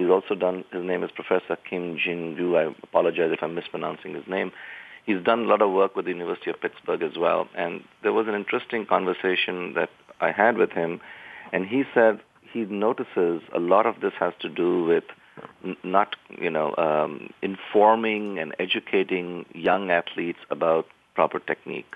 He's 0.00 0.08
also 0.08 0.34
done, 0.34 0.64
his 0.72 0.82
name 0.82 1.04
is 1.04 1.10
Professor 1.10 1.56
Kim 1.68 1.98
Jin-gu. 2.02 2.56
I 2.56 2.72
apologize 2.82 3.32
if 3.32 3.42
I'm 3.42 3.54
mispronouncing 3.54 4.14
his 4.14 4.26
name. 4.26 4.50
He's 5.04 5.22
done 5.22 5.40
a 5.40 5.46
lot 5.46 5.60
of 5.60 5.72
work 5.72 5.94
with 5.94 6.06
the 6.06 6.10
University 6.10 6.48
of 6.48 6.58
Pittsburgh 6.58 7.02
as 7.02 7.18
well. 7.18 7.48
And 7.54 7.84
there 8.02 8.14
was 8.14 8.26
an 8.26 8.34
interesting 8.34 8.86
conversation 8.86 9.74
that 9.74 9.90
I 10.18 10.32
had 10.32 10.56
with 10.56 10.70
him. 10.72 11.02
And 11.52 11.66
he 11.66 11.84
said 11.92 12.20
he 12.50 12.60
notices 12.60 13.42
a 13.52 13.58
lot 13.58 13.84
of 13.84 14.00
this 14.00 14.14
has 14.18 14.32
to 14.40 14.48
do 14.48 14.84
with 14.84 15.04
not, 15.84 16.16
you 16.30 16.48
know, 16.48 16.74
um, 16.78 17.28
informing 17.42 18.38
and 18.38 18.54
educating 18.58 19.44
young 19.54 19.90
athletes 19.90 20.38
about 20.48 20.86
proper 21.14 21.40
technique. 21.40 21.94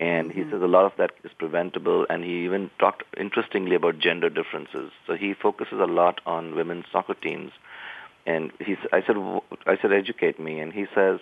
And 0.00 0.32
he 0.32 0.40
mm-hmm. 0.40 0.50
says 0.50 0.62
a 0.62 0.66
lot 0.66 0.86
of 0.86 0.92
that 0.98 1.12
is 1.22 1.30
preventable, 1.38 2.04
and 2.10 2.24
he 2.24 2.44
even 2.44 2.70
talked 2.80 3.04
interestingly 3.16 3.76
about 3.76 3.98
gender 3.98 4.28
differences. 4.28 4.90
So 5.06 5.14
he 5.14 5.34
focuses 5.34 5.78
a 5.80 5.86
lot 5.86 6.20
on 6.26 6.56
women's 6.56 6.86
soccer 6.90 7.14
teams. 7.14 7.52
And 8.26 8.50
he, 8.58 8.76
I 8.92 9.02
said, 9.06 9.16
I 9.66 9.76
said, 9.80 9.92
educate 9.92 10.40
me. 10.40 10.58
And 10.58 10.72
he 10.72 10.86
says, 10.94 11.20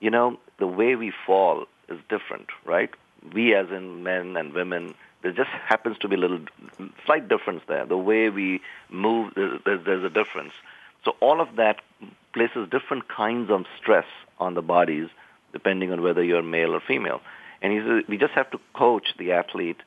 you 0.00 0.10
know, 0.10 0.38
the 0.58 0.66
way 0.66 0.96
we 0.96 1.12
fall 1.26 1.66
is 1.88 1.98
different, 2.08 2.46
right? 2.64 2.90
We, 3.34 3.54
as 3.54 3.66
in 3.70 4.02
men 4.02 4.36
and 4.36 4.54
women, 4.54 4.94
there 5.22 5.32
just 5.32 5.50
happens 5.50 5.98
to 5.98 6.08
be 6.08 6.16
a 6.16 6.18
little 6.18 6.40
slight 7.04 7.28
difference 7.28 7.62
there. 7.68 7.84
The 7.84 7.98
way 7.98 8.30
we 8.30 8.62
move, 8.88 9.34
there's, 9.34 9.84
there's 9.84 10.04
a 10.04 10.08
difference. 10.08 10.52
So 11.04 11.16
all 11.20 11.40
of 11.40 11.56
that 11.56 11.80
places 12.32 12.68
different 12.70 13.08
kinds 13.08 13.50
of 13.50 13.64
stress 13.78 14.06
on 14.38 14.54
the 14.54 14.62
bodies, 14.62 15.08
depending 15.52 15.92
on 15.92 16.00
whether 16.00 16.22
you're 16.22 16.42
male 16.42 16.74
or 16.74 16.80
female. 16.80 17.20
And 17.62 17.72
he 17.72 17.78
says, 17.80 18.04
we 18.08 18.16
just 18.18 18.32
have 18.32 18.50
to 18.52 18.60
coach 18.74 19.08
the 19.18 19.32
athlete 19.32 19.80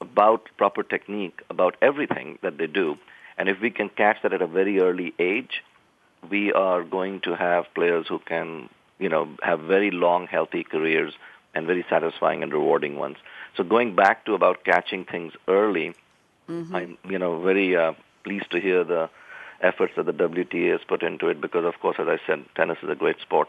about 0.00 0.48
proper 0.56 0.82
technique, 0.82 1.40
about 1.48 1.76
everything 1.80 2.38
that 2.42 2.58
they 2.58 2.66
do. 2.66 2.98
And 3.38 3.48
if 3.48 3.60
we 3.60 3.70
can 3.70 3.88
catch 3.88 4.18
that 4.22 4.32
at 4.32 4.42
a 4.42 4.46
very 4.46 4.80
early 4.80 5.14
age, 5.18 5.62
we 6.30 6.52
are 6.52 6.82
going 6.82 7.20
to 7.20 7.34
have 7.34 7.72
players 7.74 8.06
who 8.08 8.18
can, 8.18 8.68
you 8.98 9.08
know, 9.08 9.28
have 9.42 9.60
very 9.60 9.90
long, 9.90 10.26
healthy 10.26 10.64
careers 10.64 11.14
and 11.54 11.66
very 11.66 11.84
satisfying 11.88 12.42
and 12.42 12.52
rewarding 12.52 12.96
ones. 12.96 13.16
So 13.56 13.62
going 13.62 13.94
back 13.94 14.24
to 14.26 14.34
about 14.34 14.64
catching 14.64 15.04
things 15.04 15.32
early, 15.46 15.94
mm-hmm. 16.48 16.74
I'm, 16.74 16.98
you 17.08 17.18
know, 17.18 17.40
very 17.40 17.76
uh, 17.76 17.92
pleased 18.24 18.50
to 18.50 18.60
hear 18.60 18.84
the 18.84 19.10
efforts 19.60 19.94
that 19.96 20.06
the 20.06 20.12
WTA 20.12 20.72
has 20.72 20.80
put 20.86 21.02
into 21.02 21.28
it 21.28 21.40
because, 21.40 21.64
of 21.64 21.78
course, 21.80 21.96
as 21.98 22.08
I 22.08 22.18
said, 22.26 22.44
tennis 22.56 22.78
is 22.82 22.90
a 22.90 22.94
great 22.94 23.20
sport. 23.20 23.48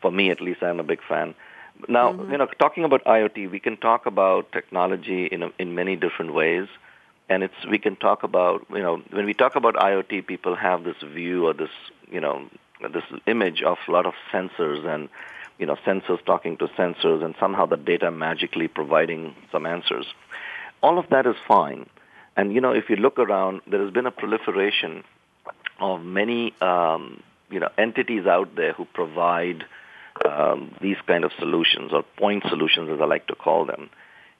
For 0.00 0.10
me, 0.10 0.30
at 0.30 0.40
least, 0.40 0.62
I'm 0.62 0.80
a 0.80 0.84
big 0.84 1.00
fan. 1.06 1.34
Now, 1.88 2.12
mm-hmm. 2.12 2.32
you 2.32 2.38
know, 2.38 2.46
talking 2.58 2.84
about 2.84 3.04
IoT, 3.04 3.50
we 3.50 3.60
can 3.60 3.76
talk 3.76 4.06
about 4.06 4.52
technology 4.52 5.26
in 5.26 5.42
a, 5.42 5.50
in 5.58 5.74
many 5.74 5.96
different 5.96 6.34
ways, 6.34 6.68
and 7.28 7.42
it's 7.42 7.54
we 7.70 7.78
can 7.78 7.96
talk 7.96 8.22
about 8.22 8.66
you 8.70 8.82
know 8.82 9.02
when 9.10 9.26
we 9.26 9.34
talk 9.34 9.56
about 9.56 9.74
IoT, 9.74 10.26
people 10.26 10.56
have 10.56 10.84
this 10.84 10.96
view 11.02 11.46
or 11.46 11.54
this 11.54 11.70
you 12.10 12.20
know 12.20 12.48
this 12.92 13.04
image 13.26 13.62
of 13.62 13.78
a 13.88 13.90
lot 13.90 14.06
of 14.06 14.14
sensors 14.32 14.86
and 14.86 15.08
you 15.58 15.66
know 15.66 15.76
sensors 15.86 16.24
talking 16.24 16.56
to 16.58 16.66
sensors 16.68 17.24
and 17.24 17.34
somehow 17.38 17.66
the 17.66 17.76
data 17.76 18.10
magically 18.10 18.68
providing 18.68 19.34
some 19.52 19.66
answers. 19.66 20.06
All 20.82 20.98
of 20.98 21.08
that 21.10 21.26
is 21.26 21.36
fine, 21.46 21.88
and 22.36 22.52
you 22.52 22.60
know 22.60 22.72
if 22.72 22.90
you 22.90 22.96
look 22.96 23.18
around, 23.18 23.60
there 23.66 23.82
has 23.82 23.92
been 23.92 24.06
a 24.06 24.10
proliferation 24.10 25.04
of 25.78 26.02
many 26.02 26.54
um, 26.60 27.22
you 27.50 27.60
know 27.60 27.68
entities 27.78 28.26
out 28.26 28.56
there 28.56 28.72
who 28.72 28.86
provide 28.86 29.64
um, 30.24 30.74
these 30.80 30.96
kind 31.06 31.24
of 31.24 31.32
solutions 31.38 31.92
or 31.92 32.02
point 32.16 32.44
solutions, 32.48 32.90
as 32.90 33.00
I 33.00 33.04
like 33.04 33.26
to 33.28 33.34
call 33.34 33.64
them. 33.64 33.90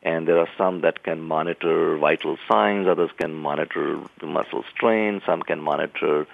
And 0.02 0.26
there 0.26 0.38
are 0.38 0.48
some 0.56 0.80
that 0.80 1.02
can 1.02 1.20
monitor 1.20 1.98
vital 1.98 2.38
signs, 2.50 2.88
others 2.88 3.10
can 3.18 3.34
monitor 3.34 4.00
muscle 4.22 4.64
strain, 4.74 5.20
some 5.26 5.42
can 5.42 5.60
monitor, 5.60 6.26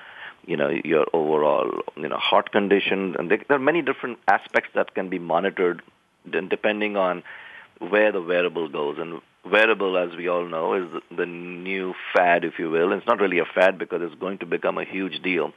you 0.47 0.57
know, 0.57 0.69
your 0.69 1.07
overall, 1.13 1.83
you 1.97 2.09
know, 2.09 2.17
heart 2.17 2.53
condition. 2.53 3.17
And 3.19 3.31
there 3.31 3.41
are 3.51 3.59
many 3.59 3.83
different 3.83 4.19
aspects 4.29 4.71
that 4.75 4.95
can 4.95 5.09
be 5.09 5.19
monitored 5.19 5.83
depending 6.31 6.97
on 6.97 7.25
where 7.79 8.13
the 8.13 8.23
wearable 8.23 8.69
goes. 8.69 8.99
And 8.99 9.21
wearable, 9.45 9.99
as 9.99 10.17
we 10.17 10.29
all 10.29 10.47
know, 10.47 10.75
is 10.75 11.03
the 11.17 11.27
new 11.27 11.95
fad, 12.15 12.45
if 12.45 12.59
you 12.59 12.71
will. 12.71 12.93
It's 12.93 13.07
not 13.07 13.21
really 13.21 13.41
a 13.41 13.45
fad 13.45 13.79
because 13.79 14.01
it's 14.03 14.15
going 14.15 14.39
to 14.39 14.47
become 14.47 14.79
a 14.79 14.85
huge 14.85 15.23
deal. 15.23 15.53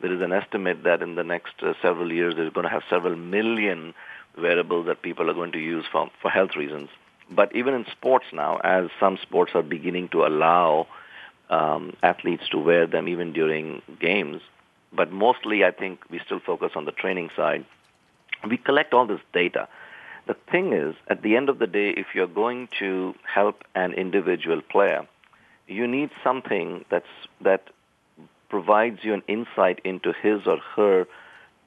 There 0.00 0.12
is 0.12 0.20
an 0.22 0.32
estimate 0.32 0.84
that 0.84 1.02
in 1.02 1.14
the 1.14 1.24
next 1.24 1.62
uh, 1.62 1.74
several 1.82 2.12
years, 2.12 2.34
there's 2.36 2.52
going 2.52 2.64
to 2.64 2.70
have 2.70 2.82
several 2.88 3.16
million 3.16 3.94
wearables 4.38 4.86
that 4.86 5.02
people 5.02 5.28
are 5.28 5.34
going 5.34 5.52
to 5.52 5.58
use 5.58 5.84
for, 5.90 6.10
for 6.22 6.30
health 6.30 6.56
reasons. 6.56 6.88
But 7.30 7.54
even 7.54 7.74
in 7.74 7.84
sports 7.90 8.26
now, 8.32 8.58
as 8.64 8.88
some 8.98 9.18
sports 9.20 9.52
are 9.54 9.62
beginning 9.62 10.08
to 10.08 10.24
allow 10.24 10.86
um, 11.50 11.94
athletes 12.02 12.48
to 12.50 12.58
wear 12.58 12.86
them 12.86 13.08
even 13.08 13.32
during 13.32 13.82
games, 14.00 14.40
but 14.92 15.12
mostly 15.12 15.64
I 15.64 15.70
think 15.70 16.00
we 16.10 16.20
still 16.24 16.40
focus 16.40 16.72
on 16.74 16.84
the 16.84 16.92
training 16.92 17.30
side. 17.36 17.64
We 18.48 18.56
collect 18.56 18.94
all 18.94 19.06
this 19.06 19.20
data. 19.32 19.68
The 20.26 20.34
thing 20.50 20.72
is, 20.72 20.94
at 21.08 21.22
the 21.22 21.36
end 21.36 21.48
of 21.48 21.58
the 21.58 21.66
day, 21.66 21.90
if 21.90 22.06
you're 22.14 22.26
going 22.26 22.68
to 22.78 23.14
help 23.22 23.64
an 23.74 23.92
individual 23.92 24.60
player, 24.62 25.06
you 25.66 25.86
need 25.86 26.10
something 26.24 26.84
that's 26.90 27.06
that 27.40 27.68
provides 28.50 28.98
you 29.02 29.14
an 29.14 29.22
insight 29.28 29.80
into 29.84 30.12
his 30.12 30.40
or 30.46 30.58
her 30.76 31.06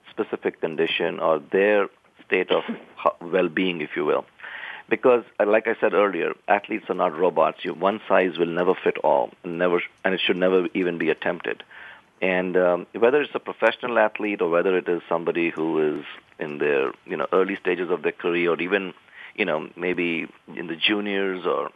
specific 0.09 0.61
condition 0.61 1.19
or 1.19 1.39
their 1.51 1.87
state 2.25 2.51
of 2.51 2.63
well-being, 3.21 3.81
if 3.81 3.91
you 3.95 4.05
will. 4.05 4.25
Because, 4.89 5.23
uh, 5.39 5.45
like 5.47 5.65
I 5.67 5.75
said 5.79 5.93
earlier, 5.93 6.33
athletes 6.47 6.85
are 6.89 6.95
not 6.95 7.17
robots. 7.17 7.59
You, 7.63 7.73
one 7.73 8.01
size 8.07 8.37
will 8.37 8.47
never 8.47 8.75
fit 8.83 8.97
all, 8.97 9.31
and 9.43 9.57
never, 9.57 9.81
and 10.03 10.13
it 10.13 10.21
should 10.23 10.37
never 10.37 10.67
even 10.73 10.97
be 10.97 11.09
attempted. 11.09 11.63
And 12.21 12.55
um, 12.57 12.87
whether 12.97 13.21
it's 13.21 13.33
a 13.33 13.39
professional 13.39 13.97
athlete 13.97 14.41
or 14.41 14.49
whether 14.49 14.77
it 14.77 14.87
is 14.87 15.01
somebody 15.09 15.49
who 15.49 15.99
is 15.99 16.05
in 16.37 16.57
their, 16.57 16.91
you 17.05 17.17
know, 17.17 17.27
early 17.31 17.57
stages 17.59 17.89
of 17.89 18.03
their 18.03 18.11
career, 18.11 18.51
or 18.51 18.61
even, 18.61 18.93
you 19.35 19.45
know, 19.45 19.69
maybe 19.75 20.27
in 20.55 20.67
the 20.67 20.75
juniors 20.75 21.45
or 21.45 21.71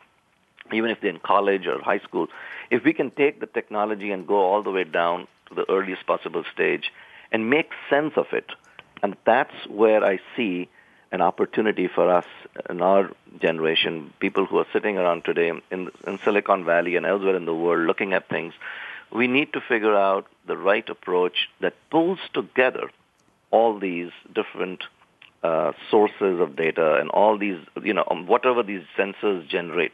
even 0.74 0.90
if 0.90 1.02
they're 1.02 1.10
in 1.10 1.20
college 1.20 1.68
or 1.68 1.82
high 1.82 2.00
school, 2.00 2.28
if 2.70 2.84
we 2.84 2.94
can 2.94 3.12
take 3.12 3.40
the 3.40 3.48
technology 3.48 4.12
and 4.12 4.28
go 4.28 4.36
all 4.36 4.64
the 4.64 4.72
way 4.72 4.84
down 4.84 5.28
to 5.48 5.56
the 5.56 5.70
earliest 5.70 6.06
possible 6.06 6.44
stage 6.54 6.92
and 7.32 7.50
make 7.50 7.72
sense 7.90 8.14
of 8.16 8.28
it, 8.32 8.52
and 9.04 9.16
that's 9.26 9.56
where 9.68 10.04
I 10.04 10.20
see 10.36 10.70
an 11.12 11.22
opportunity 11.22 11.88
for 11.88 12.10
us 12.10 12.26
in 12.70 12.82
our 12.82 13.10
generation, 13.42 14.14
people 14.20 14.46
who 14.46 14.58
are 14.58 14.68
sitting 14.74 14.98
around 14.98 15.24
today 15.24 15.50
in, 15.50 15.90
in 16.06 16.20
Silicon 16.24 16.66
Valley 16.66 16.96
and 16.96 17.06
elsewhere 17.06 17.36
in 17.36 17.46
the 17.46 17.56
world 17.56 17.88
looking 17.88 18.14
at 18.14 18.28
things, 18.28 18.54
we 19.12 19.28
need 19.28 19.54
to 19.54 19.62
figure 19.62 19.96
out 19.96 20.28
the 20.48 20.58
right 20.58 20.88
approach 20.90 21.50
that 21.62 21.74
pulls 21.90 22.20
together 22.34 22.90
all 23.52 23.80
these 23.80 24.12
different 24.34 24.84
uh, 25.44 25.72
sources 25.90 26.42
of 26.42 26.56
data 26.56 26.96
and 27.00 27.10
all 27.12 27.38
these, 27.38 27.58
you 27.82 27.94
know, 27.94 28.06
um, 28.10 28.28
whatever 28.28 28.64
these 28.64 28.84
sensors 28.98 29.48
generate 29.48 29.94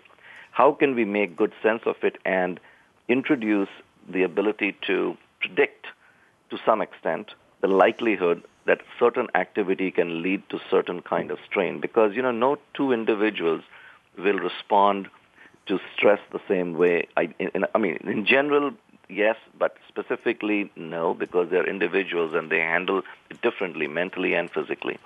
how 0.53 0.71
can 0.71 0.95
we 0.95 1.03
make 1.03 1.35
good 1.35 1.51
sense 1.61 1.81
of 1.85 1.95
it 2.03 2.17
and 2.25 2.59
introduce 3.07 3.69
the 4.07 4.23
ability 4.23 4.75
to 4.87 5.17
predict 5.41 5.87
to 6.51 6.57
some 6.65 6.81
extent 6.81 7.31
the 7.61 7.67
likelihood 7.67 8.43
that 8.65 8.81
certain 8.99 9.27
activity 9.35 9.89
can 9.91 10.21
lead 10.21 10.41
to 10.49 10.59
certain 10.69 11.01
kind 11.01 11.31
of 11.31 11.39
strain? 11.49 11.79
Because 11.81 12.15
you 12.15 12.21
know 12.21 12.31
no 12.31 12.57
two 12.75 12.91
individuals 12.91 13.63
will 14.17 14.37
respond 14.37 15.09
to 15.65 15.79
stress 15.95 16.19
the 16.31 16.41
same 16.47 16.73
way. 16.75 17.07
I, 17.17 17.33
in, 17.39 17.65
I 17.73 17.77
mean 17.79 17.97
in 18.03 18.25
general 18.25 18.71
yes 19.09 19.35
but 19.57 19.75
specifically 19.87 20.71
no 20.75 21.13
because 21.13 21.49
they're 21.49 21.67
individuals 21.67 22.33
and 22.35 22.49
they 22.51 22.59
handle 22.59 23.01
it 23.29 23.41
differently 23.41 23.87
mentally 23.87 24.33
and 24.33 24.49
physically 24.51 24.97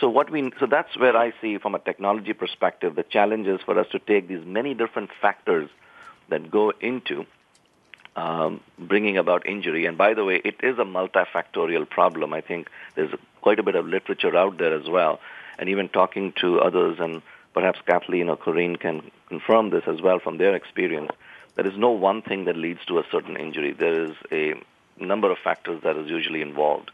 so 0.00 0.08
what 0.08 0.30
we 0.30 0.52
so 0.60 0.66
that's 0.66 0.96
where 0.96 1.16
I 1.16 1.32
see 1.40 1.58
from 1.58 1.74
a 1.74 1.78
technology 1.78 2.32
perspective 2.32 2.94
the 2.94 3.02
challenge 3.02 3.46
is 3.46 3.60
for 3.62 3.78
us 3.78 3.86
to 3.92 3.98
take 3.98 4.28
these 4.28 4.44
many 4.44 4.74
different 4.74 5.10
factors 5.20 5.70
that 6.28 6.50
go 6.50 6.72
into 6.80 7.26
um, 8.18 8.60
bringing 8.78 9.16
about 9.16 9.46
injury. 9.46 9.86
And 9.86 9.96
by 9.96 10.14
the 10.14 10.24
way, 10.24 10.40
it 10.44 10.56
is 10.62 10.78
a 10.78 10.84
multifactorial 10.84 11.88
problem. 11.88 12.32
I 12.32 12.40
think 12.40 12.68
there's 12.96 13.14
quite 13.40 13.58
a 13.58 13.62
bit 13.62 13.76
of 13.76 13.86
literature 13.86 14.36
out 14.36 14.58
there 14.58 14.74
as 14.74 14.88
well, 14.88 15.20
and 15.58 15.68
even 15.68 15.88
talking 15.88 16.32
to 16.40 16.60
others, 16.60 16.98
and 16.98 17.22
perhaps 17.54 17.78
Kathleen 17.86 18.28
or 18.28 18.36
Corrine 18.36 18.78
can 18.78 19.10
confirm 19.28 19.70
this 19.70 19.84
as 19.86 20.02
well 20.02 20.18
from 20.18 20.38
their 20.38 20.54
experience. 20.54 21.12
There 21.54 21.66
is 21.66 21.76
no 21.76 21.90
one 21.90 22.22
thing 22.22 22.44
that 22.46 22.56
leads 22.56 22.84
to 22.86 22.98
a 22.98 23.04
certain 23.10 23.36
injury. 23.36 23.72
There 23.72 24.04
is 24.04 24.16
a 24.32 24.54
number 25.00 25.30
of 25.30 25.38
factors 25.38 25.82
that 25.82 25.96
is 25.96 26.10
usually 26.10 26.42
involved. 26.42 26.90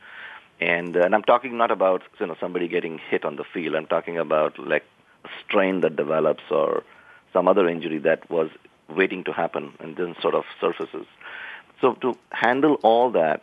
And, 0.61 0.97
uh, 0.97 1.01
and 1.01 1.15
I'm 1.15 1.23
talking 1.23 1.57
not 1.57 1.71
about 1.71 2.03
you 2.21 2.27
know 2.27 2.37
somebody 2.41 2.69
getting 2.69 2.99
hit 3.11 3.25
on 3.25 3.37
the 3.37 3.45
field. 3.45 3.75
I'm 3.75 3.87
talking 3.87 4.19
about 4.19 4.59
like 4.59 4.85
a 5.25 5.29
strain 5.45 5.81
that 5.81 5.97
develops 5.97 6.45
or 6.51 6.85
some 7.33 7.49
other 7.49 7.69
injury 7.69 7.99
that 7.99 8.31
was 8.31 8.51
waiting 8.89 9.25
to 9.25 9.33
happen 9.33 9.73
and 9.81 9.97
then 9.97 10.15
sort 10.21 10.35
of 10.35 10.45
surfaces. 10.61 11.07
So 11.81 11.95
to 11.95 12.17
handle 12.31 12.75
all 12.83 13.11
that 13.13 13.43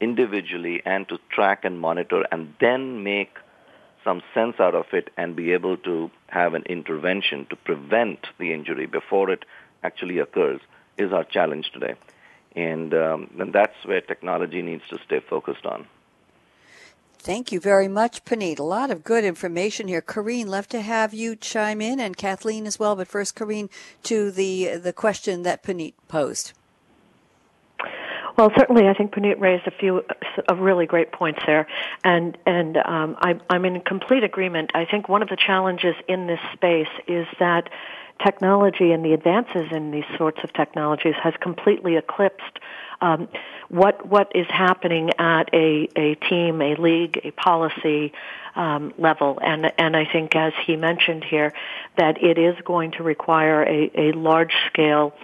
individually 0.00 0.82
and 0.84 1.08
to 1.08 1.18
track 1.30 1.64
and 1.64 1.80
monitor 1.80 2.24
and 2.30 2.54
then 2.60 3.02
make 3.02 3.36
some 4.04 4.22
sense 4.32 4.58
out 4.58 4.74
of 4.74 4.86
it 4.92 5.10
and 5.16 5.36
be 5.36 5.52
able 5.52 5.76
to 5.76 6.10
have 6.28 6.54
an 6.54 6.62
intervention 6.64 7.46
to 7.50 7.56
prevent 7.56 8.26
the 8.38 8.52
injury 8.52 8.86
before 8.86 9.30
it 9.30 9.44
actually 9.82 10.18
occurs 10.18 10.60
is 10.96 11.12
our 11.12 11.24
challenge 11.24 11.70
today. 11.72 11.94
And, 12.56 12.94
um, 12.94 13.30
and 13.38 13.52
that's 13.52 13.84
where 13.84 14.00
technology 14.00 14.62
needs 14.62 14.82
to 14.90 14.98
stay 15.04 15.20
focused 15.20 15.66
on. 15.66 15.86
Thank 17.20 17.52
you 17.52 17.60
very 17.60 17.88
much, 17.88 18.24
Puneet. 18.24 18.58
A 18.58 18.62
lot 18.62 18.90
of 18.90 19.04
good 19.04 19.24
information 19.24 19.88
here. 19.88 20.00
Corrine, 20.00 20.46
love 20.46 20.68
to 20.68 20.80
have 20.80 21.12
you 21.12 21.36
chime 21.36 21.80
in, 21.80 22.00
and 22.00 22.16
Kathleen 22.16 22.64
as 22.66 22.78
well. 22.78 22.96
But 22.96 23.08
first, 23.08 23.34
Corrine, 23.34 23.68
to 24.04 24.30
the 24.30 24.76
the 24.76 24.92
question 24.92 25.42
that 25.42 25.62
Puneet 25.62 25.94
posed. 26.06 26.52
Well, 28.38 28.52
certainly, 28.56 28.86
I 28.86 28.94
think 28.94 29.12
Puneet 29.12 29.40
raised 29.40 29.66
a 29.66 29.72
few 29.72 30.04
of 30.48 30.60
really 30.60 30.86
great 30.86 31.10
points 31.10 31.40
there, 31.44 31.66
and 32.04 32.38
and 32.46 32.76
um, 32.78 33.16
I, 33.20 33.38
I'm 33.50 33.64
in 33.64 33.80
complete 33.80 34.22
agreement. 34.22 34.70
I 34.74 34.84
think 34.84 35.08
one 35.08 35.22
of 35.22 35.28
the 35.28 35.36
challenges 35.36 35.96
in 36.06 36.28
this 36.28 36.40
space 36.54 36.86
is 37.08 37.26
that 37.40 37.68
technology 38.24 38.92
and 38.92 39.04
the 39.04 39.12
advances 39.12 39.72
in 39.72 39.90
these 39.90 40.04
sorts 40.16 40.38
of 40.44 40.52
technologies 40.52 41.14
has 41.22 41.34
completely 41.40 41.96
eclipsed 41.96 42.60
um, 43.00 43.28
what 43.68 44.06
what 44.06 44.32
is 44.34 44.46
happening 44.48 45.10
at 45.18 45.52
a, 45.52 45.88
a 45.96 46.14
team, 46.14 46.60
a 46.60 46.74
league, 46.74 47.20
a 47.24 47.30
policy 47.32 48.12
um, 48.56 48.92
level, 48.98 49.38
and 49.42 49.72
and 49.78 49.96
I 49.96 50.04
think 50.04 50.34
as 50.34 50.52
he 50.66 50.76
mentioned 50.76 51.24
here, 51.24 51.52
that 51.96 52.22
it 52.22 52.38
is 52.38 52.56
going 52.64 52.92
to 52.92 53.02
require 53.02 53.62
a, 53.62 53.90
a 53.94 54.12
large 54.12 54.54
scale 54.66 55.14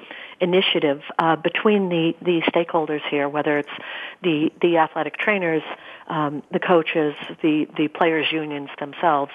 initiative 0.41 1.03
uh, 1.19 1.37
between 1.37 1.89
the, 1.89 2.15
the 2.21 2.43
stakeholders 2.43 3.01
here, 3.09 3.29
whether 3.29 3.59
it's 3.59 3.77
the 4.23 4.53
the 4.61 4.77
athletic 4.79 5.17
trainers, 5.17 5.63
um, 6.09 6.43
the 6.53 6.61
coaches, 6.61 7.15
the 7.43 7.67
the 7.77 7.89
players' 7.89 8.31
unions 8.31 8.69
themselves, 8.79 9.33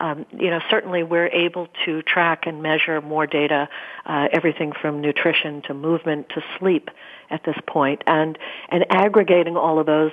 um, 0.00 0.24
you 0.32 0.50
know, 0.50 0.60
certainly 0.70 1.02
we're 1.02 1.28
able 1.28 1.68
to 1.84 2.02
track 2.02 2.46
and 2.46 2.62
measure 2.62 3.00
more 3.00 3.26
data, 3.26 3.68
uh, 4.06 4.28
everything 4.32 4.72
from 4.72 5.00
nutrition 5.00 5.62
to 5.62 5.74
movement 5.74 6.30
to 6.30 6.42
sleep 6.58 6.90
at 7.28 7.44
this 7.44 7.56
point, 7.66 8.02
and 8.06 8.38
and 8.70 8.86
aggregating 8.90 9.56
all 9.56 9.78
of 9.78 9.86
those 9.86 10.12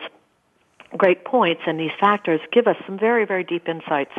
great 0.95 1.25
points 1.25 1.61
and 1.67 1.79
these 1.79 1.91
factors 1.99 2.39
give 2.51 2.65
us 2.65 2.77
some 2.85 2.97
very 2.97 3.25
very 3.25 3.43
deep 3.43 3.67
insights 3.67 4.13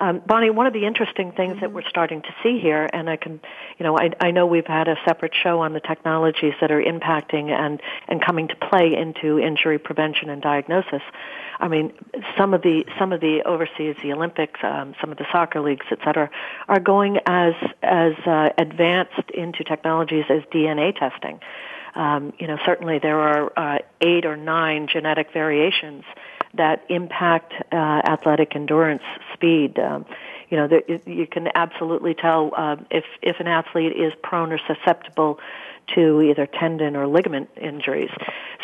Um, 0.00 0.22
Bonnie, 0.24 0.48
one 0.48 0.66
of 0.66 0.72
the 0.72 0.86
interesting 0.86 1.32
things 1.32 1.52
mm-hmm. 1.52 1.60
that 1.60 1.72
we're 1.72 1.88
starting 1.88 2.22
to 2.22 2.34
see 2.42 2.58
here, 2.58 2.88
and 2.90 3.10
I 3.10 3.16
can, 3.16 3.38
you 3.78 3.84
know, 3.84 3.98
I, 3.98 4.10
I 4.18 4.30
know 4.30 4.46
we've 4.46 4.66
had 4.66 4.88
a 4.88 4.96
separate 5.06 5.32
show 5.34 5.60
on 5.60 5.74
the 5.74 5.80
technologies 5.80 6.54
that 6.62 6.70
are 6.70 6.82
impacting 6.82 7.50
and, 7.50 7.80
and 8.08 8.24
coming 8.24 8.48
to 8.48 8.56
play 8.56 8.96
into 8.96 9.38
injury 9.38 9.78
prevention 9.78 10.30
and 10.30 10.40
diagnosis. 10.40 11.02
I 11.58 11.68
mean, 11.68 11.92
some 12.38 12.54
of 12.54 12.62
the 12.62 12.86
some 12.98 13.12
of 13.12 13.20
the 13.20 13.42
overseas, 13.44 13.96
the 14.02 14.14
Olympics, 14.14 14.58
um, 14.62 14.94
some 14.98 15.12
of 15.12 15.18
the 15.18 15.26
soccer 15.30 15.60
leagues, 15.60 15.84
et 15.90 15.98
cetera, 16.02 16.30
are 16.66 16.80
going 16.80 17.18
as 17.26 17.52
as 17.82 18.14
uh, 18.24 18.48
advanced 18.56 19.30
into 19.34 19.62
technologies 19.64 20.24
as 20.30 20.42
DNA 20.44 20.98
testing. 20.98 21.38
Um, 21.94 22.32
you 22.38 22.46
know, 22.46 22.56
certainly 22.64 22.98
there 22.98 23.18
are 23.18 23.52
uh, 23.56 23.78
eight 24.00 24.24
or 24.24 24.36
nine 24.36 24.88
genetic 24.90 25.32
variations 25.34 26.04
that 26.54 26.84
impact 26.88 27.52
uh, 27.72 27.76
athletic 27.76 28.56
endurance, 28.56 29.02
speed. 29.34 29.78
Um, 29.78 30.04
you 30.48 30.56
know, 30.56 30.66
there, 30.66 30.82
you 31.06 31.26
can 31.26 31.48
absolutely 31.54 32.14
tell 32.14 32.52
uh, 32.56 32.76
if 32.90 33.04
if 33.22 33.38
an 33.40 33.46
athlete 33.46 33.92
is 33.92 34.12
prone 34.22 34.52
or 34.52 34.58
susceptible 34.58 35.38
to 35.94 36.22
either 36.22 36.46
tendon 36.46 36.96
or 36.96 37.06
ligament 37.06 37.50
injuries. 37.56 38.10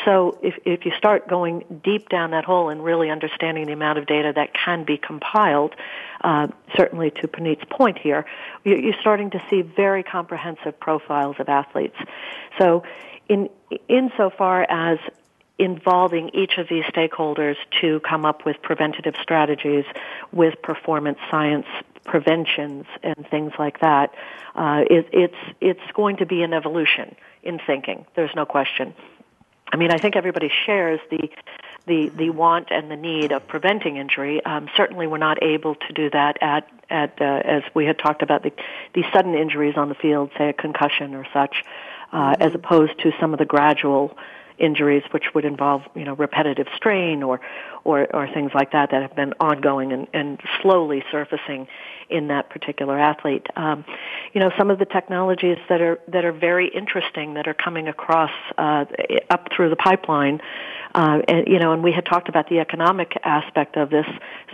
So 0.05 0.39
if 0.43 0.55
if 0.64 0.84
you 0.84 0.93
start 0.97 1.28
going 1.28 1.80
deep 1.84 2.09
down 2.09 2.32
that 2.32 2.45
hole 2.45 2.68
and 2.68 2.82
really 2.82 3.11
understanding 3.11 3.66
the 3.66 3.72
amount 3.72 3.99
of 3.99 4.07
data 4.07 4.32
that 4.34 4.53
can 4.53 4.84
be 4.84 4.97
compiled, 4.97 5.74
uh, 6.22 6.49
certainly 6.76 7.11
to 7.12 7.28
Puneet's 7.28 7.64
point 7.70 7.99
here, 7.99 8.26
you're 8.64 9.01
starting 9.01 9.30
to 9.30 9.43
see 9.49 9.62
very 9.62 10.03
comprehensive 10.03 10.78
profiles 10.78 11.37
of 11.39 11.49
athletes. 11.49 11.97
So 12.59 12.82
in 13.28 13.49
insofar 13.89 14.66
as 14.68 14.99
involving 15.59 16.30
each 16.34 16.59
of 16.59 16.68
these 16.68 16.84
stakeholders 16.84 17.57
to 17.80 18.00
come 18.00 18.24
up 18.24 18.44
with 18.44 18.61
preventative 18.62 19.14
strategies 19.22 19.84
with 20.32 20.61
performance 20.62 21.18
science 21.30 21.66
preventions 22.04 22.86
and 23.02 23.26
things 23.30 23.52
like 23.59 23.80
that. 23.80 24.14
Uh, 24.54 24.84
it, 24.88 25.09
it's 25.12 25.57
it's 25.61 25.92
going 25.94 26.16
to 26.18 26.26
be 26.26 26.42
an 26.42 26.52
evolution 26.52 27.14
in 27.42 27.59
thinking. 27.66 28.07
There's 28.14 28.34
no 28.34 28.46
question. 28.46 28.94
I 29.72 29.76
mean, 29.76 29.90
I 29.90 29.98
think 29.98 30.16
everybody 30.16 30.50
shares 30.64 31.00
the 31.11 31.28
the 31.86 32.09
the 32.11 32.30
want 32.30 32.68
and 32.70 32.90
the 32.90 32.96
need 32.96 33.32
of 33.32 33.46
preventing 33.46 33.96
injury. 33.96 34.44
Um, 34.44 34.68
certainly, 34.76 35.07
we're 35.07 35.18
not 35.18 35.42
able 35.42 35.74
to 35.74 35.92
do 35.92 36.11
that 36.11 36.38
at 36.40 36.68
at 36.88 37.20
uh, 37.20 37.42
as 37.44 37.62
we 37.74 37.84
had 37.84 37.98
talked 37.98 38.22
about 38.22 38.42
the 38.42 38.52
the 38.94 39.04
sudden 39.12 39.34
injuries 39.34 39.74
on 39.76 39.88
the 39.88 39.94
field, 39.94 40.30
say 40.38 40.50
a 40.50 40.52
concussion 40.52 41.14
or 41.14 41.26
such, 41.32 41.64
uh, 42.12 42.32
mm-hmm. 42.32 42.42
as 42.42 42.54
opposed 42.54 42.98
to 43.00 43.12
some 43.20 43.32
of 43.32 43.38
the 43.38 43.44
gradual 43.44 44.16
injuries, 44.59 45.02
which 45.11 45.34
would 45.34 45.44
involve 45.44 45.82
you 45.94 46.04
know 46.04 46.14
repetitive 46.14 46.66
strain 46.76 47.22
or 47.22 47.40
or, 47.84 48.07
or 48.14 48.28
things 48.32 48.50
like 48.54 48.72
that 48.72 48.90
that 48.90 49.02
have 49.02 49.14
been 49.14 49.32
ongoing 49.38 49.92
and, 49.92 50.09
and 50.12 50.40
slowly 50.61 51.04
surfacing 51.12 51.68
in 52.11 52.28
that 52.28 52.50
particular 52.50 52.98
athlete. 52.98 53.46
Um, 53.54 53.84
you 54.32 54.40
know, 54.40 54.50
some 54.59 54.70
of 54.70 54.78
the 54.78 54.84
technologies 54.84 55.59
that 55.68 55.80
are 55.80 56.00
that 56.09 56.24
are 56.24 56.32
very 56.32 56.68
interesting 56.68 57.34
that 57.34 57.46
are 57.46 57.54
coming 57.54 57.88
across 57.88 58.30
uh, 58.59 58.84
up 59.30 59.48
through 59.54 59.70
the 59.70 59.76
pipeline. 59.76 60.40
Uh, 60.97 61.20
and 61.28 61.47
you 61.47 61.59
know, 61.59 61.74
and 61.74 61.84
we 61.84 61.92
had 61.92 62.07
talked 62.07 62.30
about 62.30 62.49
the 62.49 62.59
economic 62.59 63.12
aspect 63.22 63.76
of 63.76 63.90
this, 63.90 64.07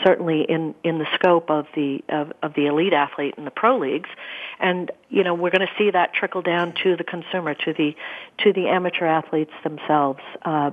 certainly 0.04 0.42
in 0.42 0.74
in 0.82 0.98
the 0.98 1.06
scope 1.14 1.48
of 1.50 1.66
the 1.76 2.02
of, 2.08 2.32
of 2.42 2.52
the 2.54 2.66
elite 2.66 2.92
athlete 2.92 3.34
in 3.38 3.44
the 3.44 3.50
pro 3.52 3.78
leagues, 3.78 4.10
and 4.58 4.90
you 5.08 5.22
know, 5.22 5.34
we're 5.34 5.50
going 5.50 5.64
to 5.64 5.72
see 5.78 5.92
that 5.92 6.12
trickle 6.14 6.42
down 6.42 6.74
to 6.82 6.96
the 6.96 7.04
consumer, 7.04 7.54
to 7.54 7.72
the 7.72 7.94
to 8.38 8.52
the 8.52 8.66
amateur 8.66 9.06
athletes 9.06 9.52
themselves. 9.62 10.18
Uh, 10.44 10.72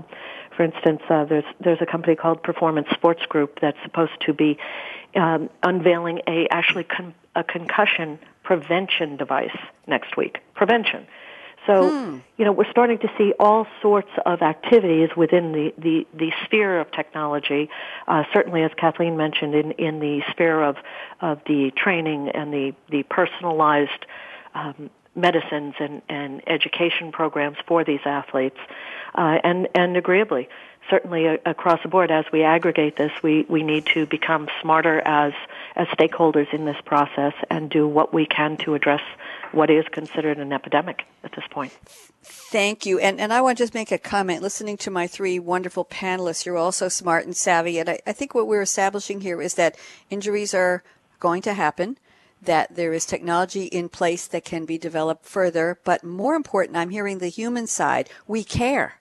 for 0.57 0.63
instance, 0.63 1.03
uh, 1.07 1.25
there's 1.25 1.45
there's 1.59 1.81
a 1.81 1.85
company 1.85 2.15
called 2.15 2.41
Performance 2.41 2.87
Sports 2.91 3.23
Group 3.27 3.59
that's 3.61 3.77
supposed 3.83 4.19
to 4.21 4.33
be 4.33 4.57
um, 5.15 5.51
unveiling 5.61 6.21
a 6.27 6.47
actually 6.49 6.85
con- 6.85 7.13
a 7.35 7.43
concussion 7.43 8.17
prevention 8.41 9.17
device 9.17 9.55
next 9.85 10.17
week. 10.17 10.39
Prevention. 10.55 11.05
So, 11.65 11.89
hmm. 11.89 12.17
you 12.37 12.45
know, 12.45 12.51
we're 12.51 12.69
starting 12.71 12.99
to 12.99 13.11
see 13.17 13.33
all 13.39 13.67
sorts 13.81 14.09
of 14.25 14.41
activities 14.41 15.09
within 15.15 15.51
the, 15.51 15.73
the, 15.77 16.07
the 16.13 16.31
sphere 16.45 16.79
of 16.79 16.91
technology. 16.91 17.69
Uh, 18.07 18.23
certainly, 18.33 18.63
as 18.63 18.71
Kathleen 18.77 19.17
mentioned, 19.17 19.53
in, 19.55 19.71
in 19.73 19.99
the 19.99 20.21
sphere 20.31 20.63
of, 20.63 20.77
of 21.21 21.41
the 21.45 21.71
training 21.75 22.29
and 22.29 22.53
the, 22.53 22.73
the 22.89 23.03
personalized 23.03 24.05
um, 24.55 24.89
medicines 25.15 25.75
and, 25.79 26.01
and 26.09 26.41
education 26.47 27.11
programs 27.11 27.57
for 27.67 27.83
these 27.83 27.99
athletes. 28.05 28.57
Uh, 29.15 29.39
and, 29.43 29.67
and 29.75 29.97
agreeably, 29.97 30.49
certainly 30.89 31.27
uh, 31.27 31.37
across 31.45 31.81
the 31.83 31.89
board, 31.89 32.11
as 32.11 32.25
we 32.31 32.43
aggregate 32.43 32.95
this, 32.97 33.11
we, 33.23 33.45
we 33.49 33.63
need 33.63 33.85
to 33.87 34.05
become 34.05 34.47
smarter 34.61 35.01
as, 35.01 35.33
as 35.75 35.87
stakeholders 35.87 36.53
in 36.53 36.65
this 36.65 36.77
process 36.85 37.33
and 37.49 37.69
do 37.69 37.87
what 37.87 38.13
we 38.13 38.25
can 38.25 38.57
to 38.57 38.73
address 38.73 39.01
what 39.51 39.69
is 39.69 39.85
considered 39.91 40.37
an 40.37 40.53
epidemic 40.53 41.03
at 41.23 41.31
this 41.33 41.45
point. 41.49 41.71
Thank 42.21 42.85
you. 42.85 42.99
And, 42.99 43.19
and 43.19 43.33
I 43.33 43.41
want 43.41 43.57
to 43.57 43.63
just 43.63 43.73
make 43.73 43.91
a 43.91 43.97
comment. 43.97 44.41
Listening 44.41 44.77
to 44.77 44.91
my 44.91 45.07
three 45.07 45.39
wonderful 45.39 45.85
panelists, 45.85 46.45
you're 46.45 46.57
all 46.57 46.71
so 46.71 46.89
smart 46.89 47.25
and 47.25 47.35
savvy. 47.35 47.79
And 47.79 47.89
I, 47.89 47.99
I 48.05 48.13
think 48.13 48.35
what 48.35 48.47
we're 48.47 48.61
establishing 48.61 49.21
here 49.21 49.41
is 49.41 49.55
that 49.55 49.75
injuries 50.09 50.53
are 50.53 50.83
going 51.19 51.41
to 51.43 51.53
happen 51.53 51.97
that 52.41 52.75
there 52.75 52.93
is 52.93 53.05
technology 53.05 53.65
in 53.65 53.89
place 53.89 54.25
that 54.27 54.45
can 54.45 54.65
be 54.65 54.77
developed 54.77 55.25
further. 55.25 55.79
But 55.83 56.03
more 56.03 56.35
important, 56.35 56.77
I'm 56.77 56.89
hearing 56.89 57.17
the 57.17 57.27
human 57.27 57.67
side. 57.67 58.09
We 58.27 58.43
care 58.43 58.98